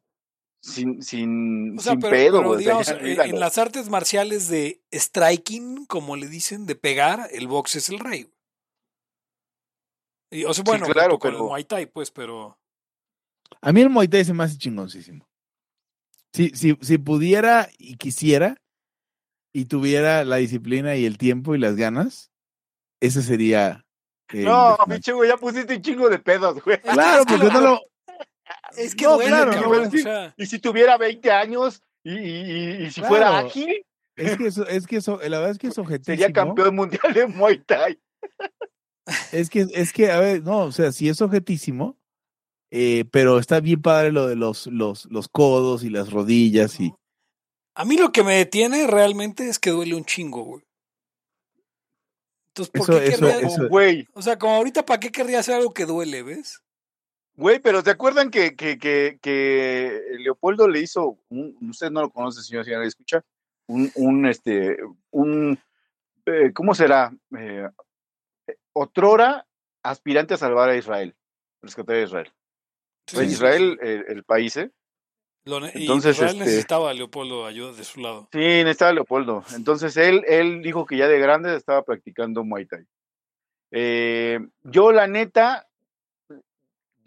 [0.67, 2.67] sin sin, sin pedo, güey.
[2.67, 7.99] en las artes marciales de striking, como le dicen, de pegar, el box es el
[7.99, 8.29] rey.
[10.29, 11.37] Y, o sea, bueno, claro, pero...
[11.37, 12.57] el Muay Thai, pues, pero
[13.61, 15.27] a mí el Muay Thai se me hace chingoncísimo.
[16.33, 18.57] Si, si, si pudiera y quisiera
[19.53, 22.31] y tuviera la disciplina y el tiempo y las ganas,
[22.99, 23.85] ese sería.
[24.33, 26.79] no, pinche güey, ya pusiste un chingo de pedos, güey.
[26.81, 27.81] Claro, porque no lo.
[28.75, 33.37] Es que no, claro, no, Y si tuviera 20 años y, y, y si fuera
[33.37, 33.85] ágil.
[34.15, 36.17] Es que eso, es que eso, la verdad es que es objetísimo.
[36.17, 37.99] Sería campeón mundial de Muay Thai.
[39.31, 41.97] Es que, es que, a ver, no, o sea, si es objetísimo,
[42.71, 46.93] eh, pero está bien padre lo de los, los, los codos y las rodillas y...
[47.75, 50.63] A mí lo que me detiene realmente es que duele un chingo, güey.
[52.47, 53.67] Entonces, ¿por qué querría...
[53.69, 54.07] güey?
[54.13, 56.63] O sea, como ahorita, ¿para qué querría hacer algo que duele, ves?
[57.37, 62.09] Güey, pero ¿te acuerdan que, que, que, que Leopoldo le hizo, un, usted no lo
[62.09, 63.23] conoce, señor, si le escucha,
[63.67, 64.77] un, un, este,
[65.11, 65.59] un,
[66.25, 67.13] eh, ¿cómo será?
[67.37, 67.69] Eh,
[68.73, 69.45] otrora
[69.83, 71.15] aspirante a salvar a Israel,
[71.61, 72.33] rescatar a Israel.
[73.11, 74.71] Israel, el, país, ¿eh?
[75.45, 78.27] Entonces, Israel este necesitaba a Leopoldo ayuda de su lado.
[78.31, 79.43] Sí, necesitaba a Leopoldo.
[79.53, 82.85] Entonces él, él dijo que ya de grande estaba practicando Muay Thai.
[83.71, 85.66] Eh, yo, la neta,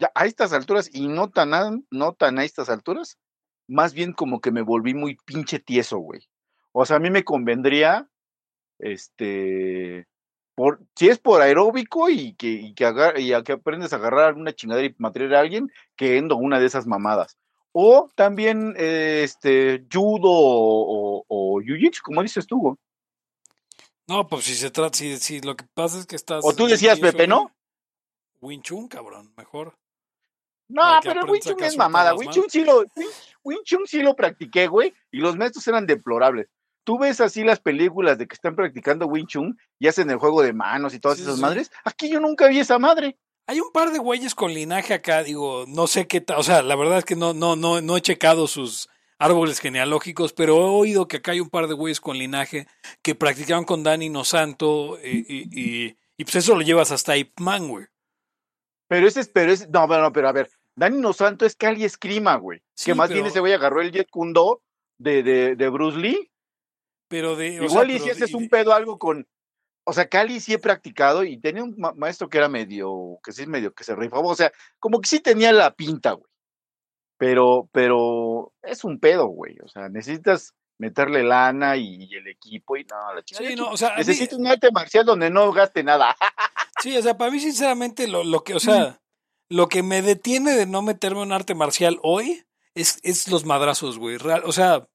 [0.01, 3.19] ya a estas alturas, y no tan, no tan a estas alturas,
[3.67, 6.27] más bien como que me volví muy pinche tieso, güey.
[6.71, 8.09] O sea, a mí me convendría,
[8.79, 10.07] este,
[10.95, 14.87] si es por aeróbico y que, y que, y que aprendes a agarrar alguna chingadera
[14.87, 17.37] y material a alguien, que endo una de esas mamadas.
[17.71, 22.77] O también este judo o, o, jiu-jitsu, como dices tú.
[24.07, 26.43] No, pues si se trata, si, si, lo que pasa es que estás.
[26.43, 27.51] O tú decías, Pepe, ¿no?
[28.41, 29.77] Wing Chun, cabrón, mejor.
[30.71, 32.15] No, pero el Wing Chun es mamada.
[32.15, 32.83] Wing Chun, sí lo,
[33.43, 36.47] Wing Chun sí lo practiqué, güey, y los maestros eran deplorables
[36.83, 40.41] tú ves así las películas de que están practicando Wing Chun y hacen el juego
[40.41, 41.71] de manos y todas esas madres.
[41.83, 43.17] Aquí yo nunca vi esa madre.
[43.47, 46.61] Hay un par de güeyes con linaje acá, digo, no sé qué tal, o sea,
[46.61, 48.87] la verdad es que no, no, no, no he checado sus
[49.17, 52.67] árboles genealógicos, pero he oído que acá hay un par de güeyes con linaje
[53.01, 57.39] que practicaban con Dani No Santo eh, y, y, pues eso lo llevas hasta Ip
[57.39, 57.85] Man, güey.
[58.87, 61.83] Pero ese es, pero es, no, no, pero a ver, Dani No Santo es Cali
[61.83, 62.61] Escrima, güey.
[62.83, 64.61] que más bien ese güey agarró el Jet Kundo
[64.97, 66.31] de, de, de Bruce Lee
[67.11, 67.49] pero de.
[67.49, 69.27] Igual y si ese es un pedo algo con.
[69.83, 73.41] O sea, Cali sí he practicado y tenía un maestro que era medio, que sí
[73.41, 74.21] es medio que se rifaba.
[74.21, 76.31] O sea, como que sí tenía la pinta, güey.
[77.17, 79.57] Pero, pero es un pedo, güey.
[79.61, 83.43] O sea, necesitas meterle lana y, el equipo y no, la chica.
[83.45, 86.15] Sí, no, o sea, necesito un arte marcial donde no gaste nada.
[86.81, 89.00] sí, o sea, para mí, sinceramente, lo, lo que, o sea,
[89.51, 93.99] lo que me detiene de no meterme un arte marcial hoy es, es los madrazos,
[93.99, 94.17] güey.
[94.45, 94.87] O sea,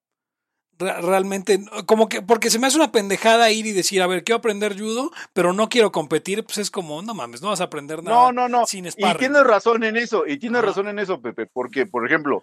[0.78, 4.38] realmente, como que, porque se me hace una pendejada ir y decir, a ver, quiero
[4.38, 8.02] aprender judo, pero no quiero competir, pues es como, no mames, no vas a aprender
[8.02, 8.16] nada.
[8.16, 8.66] No, no, no.
[8.66, 12.42] Sin y tienes razón en eso, y tienes razón en eso, Pepe, porque, por ejemplo,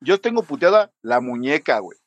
[0.00, 1.98] yo tengo puteada la muñeca, güey.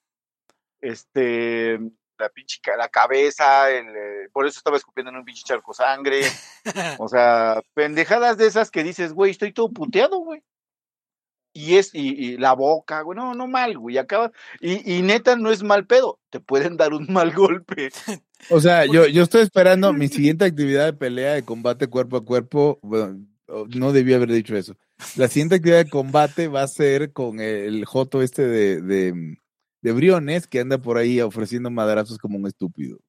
[0.82, 1.80] Este,
[2.20, 6.22] la pinche la cabeza, el, eh, por eso estaba escupiendo en un pinche charco sangre.
[7.00, 10.44] o sea, pendejadas de esas que dices, güey, estoy todo puteado, güey.
[11.54, 14.32] Y es, y, la boca, güey, no, no mal, güey, acaba,
[14.62, 17.90] y, y neta no es mal pedo, te pueden dar un mal golpe.
[18.52, 22.24] O sea, yo, yo estoy esperando mi siguiente actividad de pelea de combate cuerpo a
[22.24, 24.76] cuerpo, bueno, no debí haber dicho eso.
[25.16, 29.38] La siguiente actividad de combate va a ser con el joto este de, de,
[29.88, 33.00] de Briones que anda por ahí ofreciendo madrazos como un estúpido.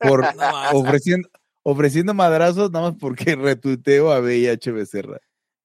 [0.00, 0.24] Por,
[0.74, 1.28] ofreciendo,
[1.62, 5.20] ofreciendo madrazos nada más porque retuiteo a VIH Becerra.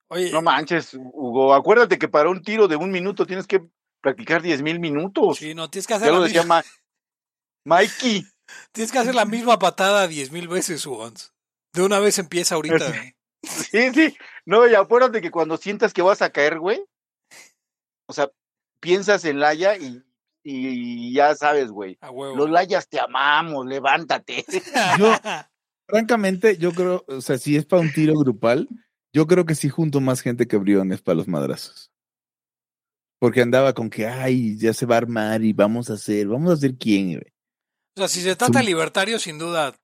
[0.09, 3.67] Oye, no manches, Hugo, acuérdate que para un tiro de un minuto tienes que
[4.01, 5.39] practicar diez mil minutos.
[5.39, 6.09] Sí, no, tienes que hacer.
[6.09, 6.45] Ya lo decía
[7.65, 8.23] Mikey.
[8.71, 11.11] Tienes que hacer la misma patada diez mil veces, Hugo.
[11.73, 12.93] De una vez empieza ahorita.
[13.43, 14.17] Sí, sí.
[14.45, 16.83] No, y acuérdate que cuando sientas que vas a caer, güey,
[18.09, 18.29] o sea,
[18.79, 20.03] piensas en Laia y,
[20.43, 21.97] y ya sabes, güey.
[22.35, 24.45] Los Layas te amamos, levántate.
[24.97, 25.13] Yo,
[25.87, 28.67] francamente, yo creo, o sea, si es para un tiro grupal,
[29.13, 31.91] yo creo que sí junto más gente que Briones para los madrazos.
[33.19, 36.51] Porque andaba con que, ay, ya se va a armar y vamos a hacer, vamos
[36.51, 37.33] a hacer quién, güey.
[37.95, 39.75] O sea, si se trata de libertario, sin duda,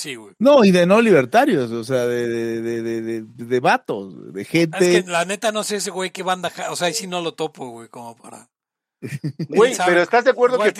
[0.00, 0.32] Sí, güey.
[0.38, 4.96] No, y de no libertarios, o sea, de, de, de, de, de vatos, de gente.
[4.96, 7.20] Es que la neta no sé ese güey qué banda, o sea, ahí sí no
[7.20, 8.48] lo topo, güey, como para.
[9.50, 10.72] Güey, pero ¿estás de acuerdo que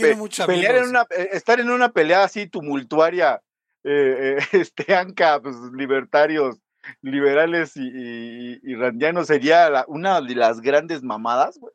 [0.46, 3.42] pelear en una, eh, estar en una pelea así tumultuaria,
[3.84, 6.56] eh, eh, este, anca, pues, libertarios,
[7.02, 11.74] liberales y, y, y randianos sería una de las grandes mamadas, güey?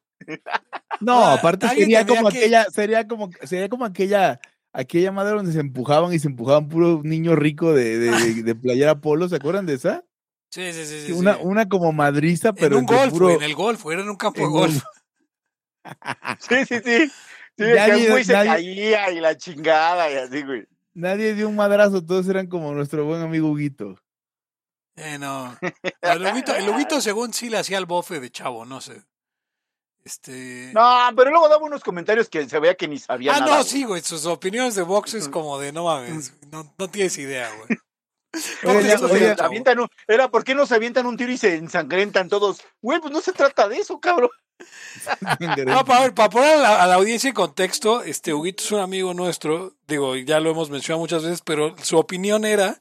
[0.99, 4.39] No, aparte sería como aquella, sería como, sería como aquella
[4.75, 8.99] aquella madre donde se empujaban y se empujaban puro niño rico de, de, de, playera
[8.99, 10.03] polo, ¿se acuerdan de esa?
[10.49, 11.11] Sí, sí, sí.
[11.11, 12.77] una, una como madriza, pero.
[12.77, 13.31] En un golf, puro...
[13.31, 14.83] en el golf, era en un campo de golf.
[16.39, 17.11] sí, sí, sí.
[17.57, 20.67] Sí, nadie, güey se caía y la chingada y así, güey.
[20.93, 23.95] Nadie dio un madrazo, todos eran como nuestro buen amigo Huguito.
[24.97, 25.57] Eh, no.
[26.01, 29.03] El Huguito, el Huguito según sí le hacía el bofe de chavo, no sé.
[30.05, 30.71] Este...
[30.71, 33.55] No, pero luego daba unos comentarios que se veía que ni sabía ah, nada.
[33.55, 34.03] Ah, no, sí, güey.
[34.03, 36.31] Sus opiniones de box es como de no mames.
[36.51, 37.79] No, no tienes idea, güey.
[40.07, 42.61] era ¿por qué no se avientan un tiro y se ensangrentan todos?
[42.81, 44.29] Güey, pues no se trata de eso, cabrón.
[45.65, 49.73] no, para, para poner a la, audiencia en contexto, este Huguito es un amigo nuestro,
[49.87, 52.79] digo, ya lo hemos mencionado muchas veces, pero su opinión era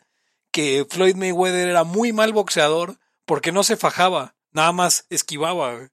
[0.53, 5.89] que Floyd Mayweather era muy mal boxeador porque no se fajaba, nada más esquivaba.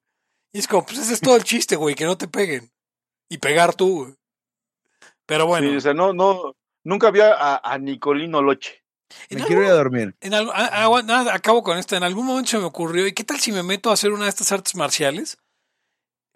[0.52, 2.70] Y es como, pues ese es todo el chiste, güey, que no te peguen.
[3.28, 4.14] Y pegar tú, güey.
[5.26, 5.68] Pero bueno.
[5.70, 6.54] Sí, o sea, no, no,
[6.84, 8.82] nunca había a, a Nicolino Loche.
[9.30, 10.14] Me quiero ir a dormir.
[10.20, 11.96] En algo, nada, acabo con esto.
[11.96, 14.24] En algún momento se me ocurrió, ¿y qué tal si me meto a hacer una
[14.24, 15.38] de estas artes marciales?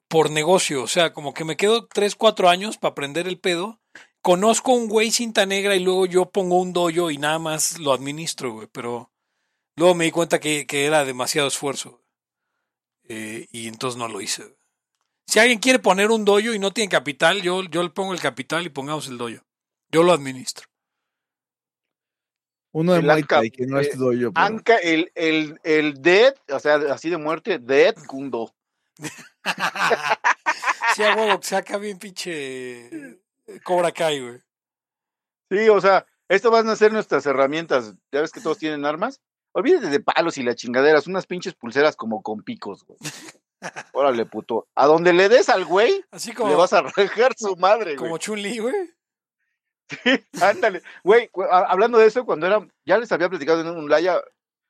[0.09, 3.81] Por negocio, o sea, como que me quedo tres, cuatro años para aprender el pedo.
[4.23, 7.93] Conozco un güey cinta negra y luego yo pongo un doyo y nada más lo
[7.93, 8.69] administro, güey.
[8.71, 9.11] Pero
[9.77, 12.03] luego me di cuenta que, que era demasiado esfuerzo.
[13.09, 14.57] Eh, y entonces no lo hice.
[15.27, 18.21] Si alguien quiere poner un doyo y no tiene capital, yo, yo le pongo el
[18.21, 19.43] capital y pongamos el doyo.
[19.91, 20.67] Yo lo administro.
[22.73, 24.33] Uno de Maika, que no es eh, doyo.
[24.35, 28.55] Anca, el, el, el dead, o sea, así de muerte, dead kundo.
[30.95, 33.21] sí, a huevo, que saca bien pinche eh,
[33.65, 34.41] Cobra Kai, güey.
[35.51, 37.95] Sí, o sea, esto van a ser nuestras herramientas.
[38.13, 39.21] Ya ves que todos tienen armas.
[39.57, 42.99] Olvídate de palos y las chingaderas, unas pinches pulseras como con picos, güey.
[43.95, 44.69] Órale, puto.
[44.75, 47.97] A donde le des al güey, Así como, le vas a arrancar su madre, güey.
[47.97, 48.75] Como Chun-Li, güey.
[49.89, 50.11] Sí,
[50.43, 50.83] ándale.
[51.03, 54.21] Güey, hablando de eso, cuando era, ya les había platicado en un laya,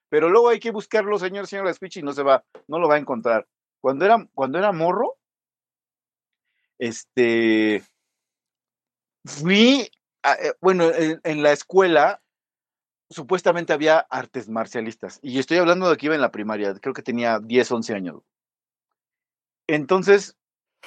[0.08, 2.94] pero luego hay que buscarlo, señor, señor Speech, y no se va, no lo va
[2.94, 3.44] a encontrar.
[3.80, 5.16] Cuando era, cuando era morro,
[6.78, 7.82] este,
[9.24, 9.90] fui,
[10.22, 12.22] eh, bueno, en, la escuela
[13.10, 15.18] supuestamente había artes marcialistas.
[15.22, 18.22] Y estoy hablando de que iba en la primaria, creo que tenía 10, 11 años.
[19.68, 20.36] Entonces,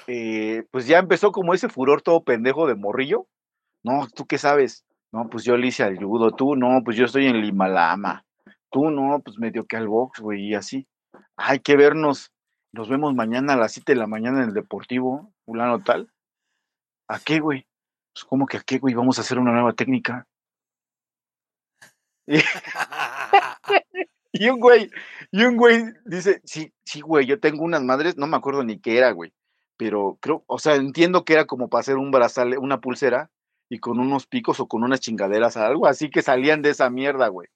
[0.07, 3.27] eh, pues ya empezó como ese furor todo pendejo de morrillo.
[3.83, 4.85] No, ¿tú qué sabes?
[5.11, 8.25] No, pues yo le hice al tú no, pues yo estoy en Limalama.
[8.71, 10.87] Tú no, pues medio que al box, güey, y así.
[11.35, 12.31] Hay que vernos.
[12.71, 16.11] Nos vemos mañana a las 7 de la mañana en el Deportivo, fulano tal.
[17.07, 17.65] ¿A qué, güey?
[18.13, 18.93] Pues, ¿cómo que a qué, güey?
[18.93, 20.27] Vamos a hacer una nueva técnica.
[24.31, 24.91] Y, un güey,
[25.31, 28.79] y un güey dice, sí, sí, güey, yo tengo unas madres, no me acuerdo ni
[28.79, 29.33] qué era, güey,
[29.75, 33.31] pero creo, o sea, entiendo que era como para hacer un brazal, una pulsera
[33.69, 37.27] y con unos picos o con unas chingaderas, algo así que salían de esa mierda,
[37.27, 37.47] güey.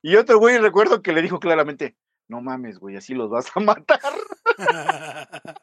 [0.00, 1.96] Y otro güey recuerdo que le dijo claramente,
[2.28, 4.00] no mames, güey, así los vas a matar.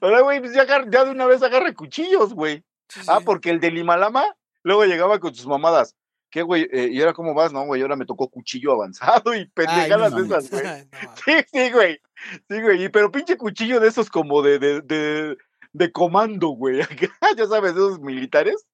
[0.00, 2.64] Ahora, güey, pues ya, ya de una vez agarre cuchillos, güey.
[3.08, 4.24] Ah, porque el de Limalama
[4.62, 5.96] luego llegaba con sus mamadas.
[6.32, 6.66] ¿Qué, güey?
[6.72, 7.52] Eh, ¿Y ahora cómo vas?
[7.52, 10.64] No, güey, ahora me tocó cuchillo avanzado y pendejadas de esas, güey.
[11.26, 12.00] sí, sí, güey.
[12.48, 12.88] Sí, güey.
[12.88, 15.36] Pero pinche cuchillo de esos como de, de, de,
[15.74, 16.80] de comando, güey.
[17.36, 18.66] ya sabes, esos militares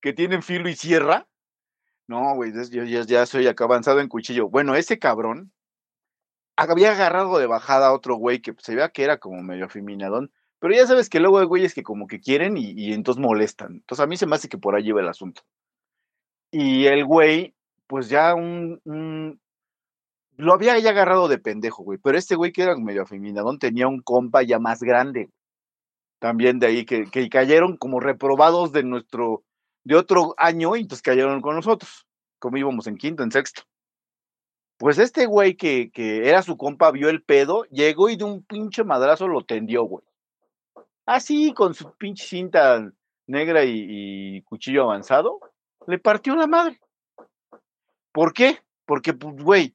[0.00, 1.28] que tienen filo y sierra.
[2.08, 4.48] No, güey, yo ya, ya soy acá avanzado en cuchillo.
[4.48, 5.52] Bueno, ese cabrón
[6.56, 10.32] había agarrado de bajada a otro güey que se veía que era como medio afeminadón.
[10.58, 13.74] Pero ya sabes que luego hay güeyes que como que quieren y, y, entonces molestan.
[13.74, 15.42] Entonces a mí se me hace que por ahí lleva el asunto.
[16.56, 17.52] Y el güey,
[17.88, 18.80] pues ya un,
[20.36, 21.98] lo había ya agarrado de pendejo, güey.
[21.98, 25.30] Pero este güey que era medio afeminadón tenía un compa ya más grande.
[26.20, 29.42] También de ahí que, que cayeron como reprobados de nuestro,
[29.82, 32.06] de otro año y entonces cayeron con nosotros.
[32.38, 33.62] Como íbamos en quinto, en sexto.
[34.78, 38.44] Pues este güey que, que era su compa vio el pedo, llegó y de un
[38.44, 40.04] pinche madrazo lo tendió, güey.
[41.04, 42.92] Así, con su pinche cinta
[43.26, 45.40] negra y, cuchillo avanzado,
[45.86, 46.80] le partió la madre.
[48.12, 48.58] ¿Por qué?
[48.86, 49.74] Porque, pues, güey,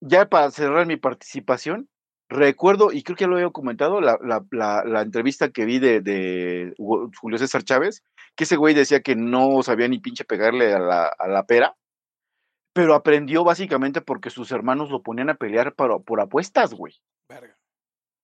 [0.00, 1.88] ya para cerrar mi participación,
[2.28, 5.78] recuerdo, y creo que ya lo había comentado, la, la, la, la entrevista que vi
[5.78, 8.02] de, de, Julio César Chávez,
[8.34, 11.76] que ese güey decía que no sabía ni pinche pegarle a la, a la pera,
[12.72, 16.94] pero aprendió básicamente porque sus hermanos lo ponían a pelear por, por apuestas, güey.
[17.28, 17.56] Verga.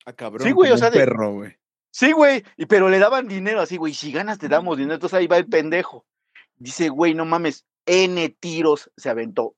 [0.06, 0.46] A cabrón.
[0.46, 1.56] Sí, güey, o sea, de, perro, güey.
[1.90, 5.18] Sí, güey, y pero le daban dinero así, güey, si ganas te damos dinero, entonces
[5.18, 6.06] ahí va el pendejo.
[6.58, 9.54] Dice, güey, no mames, N tiros se aventó,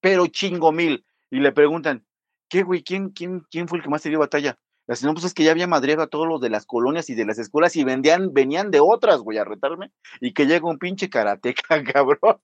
[0.00, 1.04] pero chingo mil.
[1.30, 2.04] Y le preguntan,
[2.48, 2.82] ¿qué, güey?
[2.82, 4.58] ¿Quién, quién, ¿Quién fue el que más te dio batalla?
[4.86, 7.14] La no, pues es que ya había madreado a todos los de las colonias y
[7.14, 9.92] de las escuelas y vendían, venían de otras, güey, a retarme.
[10.20, 12.38] Y que llega un pinche karateca, cabrón.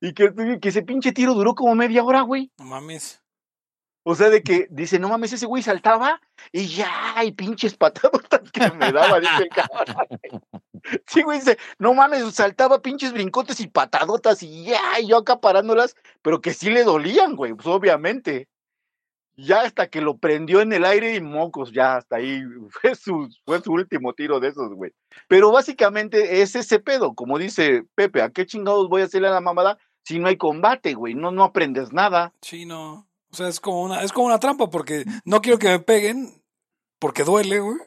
[0.00, 2.50] y que, que ese pinche tiro duró como media hora, güey.
[2.58, 3.22] No mames.
[4.02, 6.20] O sea, de que dice, no mames, ese güey saltaba
[6.50, 10.06] y ya, y pinches patadotas que me daba, dice el cabrón.
[11.06, 15.40] Sí, güey, dice, no mames, saltaba pinches brincotes y patadotas y ya, y yo acá
[15.40, 18.48] parándolas, pero que sí le dolían, güey, pues obviamente.
[19.40, 23.28] Ya hasta que lo prendió en el aire y mocos, ya hasta ahí fue su,
[23.44, 24.90] fue su último tiro de esos, güey.
[25.28, 29.32] Pero básicamente es ese pedo, como dice Pepe, ¿a qué chingados voy a hacerle a
[29.32, 31.14] la mamada si no hay combate, güey?
[31.14, 32.32] No, no aprendes nada.
[32.42, 33.06] Sí, no.
[33.30, 36.42] O sea, es como una, es como una trampa porque no quiero que me peguen
[36.98, 37.78] porque duele, güey.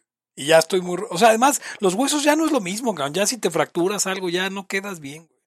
[0.41, 0.97] Y ya estoy muy...
[1.11, 3.13] O sea, además, los huesos ya no es lo mismo, cabrón.
[3.13, 5.39] Ya si te fracturas algo, ya no quedas bien, güey.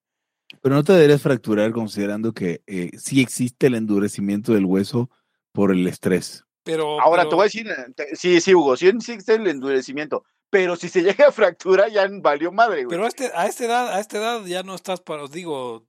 [0.62, 5.11] Pero no te deberías fracturar considerando que eh, sí existe el endurecimiento del hueso
[5.51, 6.45] por el estrés.
[6.62, 7.01] Pero...
[7.01, 7.31] Ahora pero...
[7.31, 7.66] te voy a decir,
[8.12, 10.23] sí, sí, Hugo, sí existe el endurecimiento.
[10.49, 12.97] Pero si se llega a fractura, ya valió madre, güey.
[12.97, 15.89] Pero a, este, a esta edad, a esta edad ya no estás para, os digo...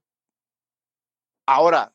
[1.46, 1.94] Ahora,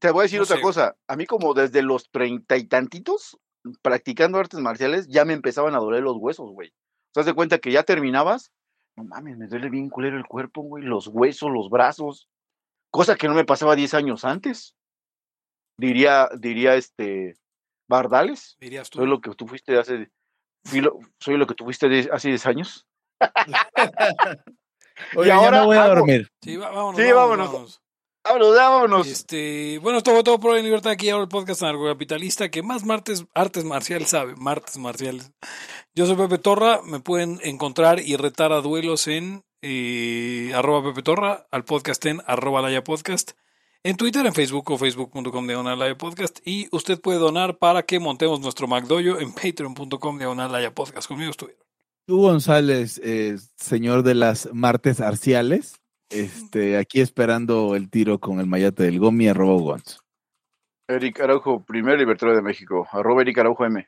[0.00, 0.62] te voy a decir no otra sé.
[0.62, 0.96] cosa.
[1.06, 3.38] A mí como desde los treinta y tantitos,
[3.82, 6.70] practicando artes marciales, ya me empezaban a doler los huesos, güey.
[7.12, 8.52] ¿Te das de cuenta que ya terminabas?
[8.96, 10.84] No mames, me duele bien culero el cuerpo, güey.
[10.84, 12.28] Los huesos, los brazos.
[12.90, 14.74] Cosa que no me pasaba 10 años antes.
[15.78, 17.36] Diría, diría este,
[17.88, 18.56] Bardales.
[18.60, 18.98] Dirías tú.
[18.98, 20.10] Soy lo que tú fuiste hace,
[20.74, 22.86] lo, soy lo que tú fuiste de, hace 10 años.
[25.16, 26.28] Oye, y ahora me voy a dormir.
[26.42, 26.96] Sí, vámonos.
[26.96, 27.46] Sí, vámonos.
[27.46, 27.82] vámonos.
[28.28, 29.06] Vámonos, vámonos.
[29.06, 33.24] Este, bueno, todo, todo por la libertad aquí ahora el podcast anarcocapitalista que más martes,
[33.32, 35.32] artes marciales sabe, martes marciales.
[35.94, 41.02] Yo soy Pepe Torra, me pueden encontrar y retar a duelos en eh, arroba Pepe
[41.02, 43.30] Torra, al podcast en arroba Laya Podcast,
[43.82, 48.40] en Twitter, en Facebook o facebook.com de Podcast y usted puede donar para que montemos
[48.40, 51.08] nuestro McDoyo en patreon.com de Podcast.
[51.08, 51.64] Conmigo estuvieron.
[52.04, 55.77] Tú, González, eh, señor de las martes arciales.
[56.10, 59.98] Este, aquí esperando el tiro con el mayate del Gomi, arroba Gonz.
[60.88, 63.86] Eric Araujo, primer libertario de México, arroba Eric Araujo M.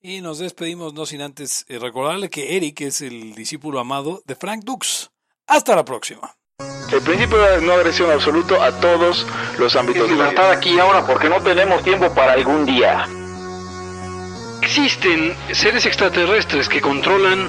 [0.00, 4.36] Y nos despedimos, no sin antes eh, recordarle que Eric es el discípulo amado de
[4.36, 5.10] Frank Dux.
[5.48, 6.36] Hasta la próxima.
[6.92, 9.26] El principio de no agresión absoluto a todos
[9.58, 10.08] los ámbitos.
[10.08, 13.06] Libertad aquí ahora porque no tenemos tiempo para algún día.
[14.62, 17.48] Existen seres extraterrestres que controlan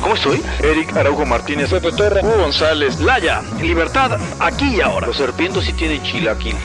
[0.00, 0.42] ¿Cómo estoy?
[0.62, 5.06] Eric Araujo Martínez, Pepe Torre, Hugo González, Laya, libertad aquí y ahora.
[5.06, 6.56] Los serpientes sí tienen chilaquil.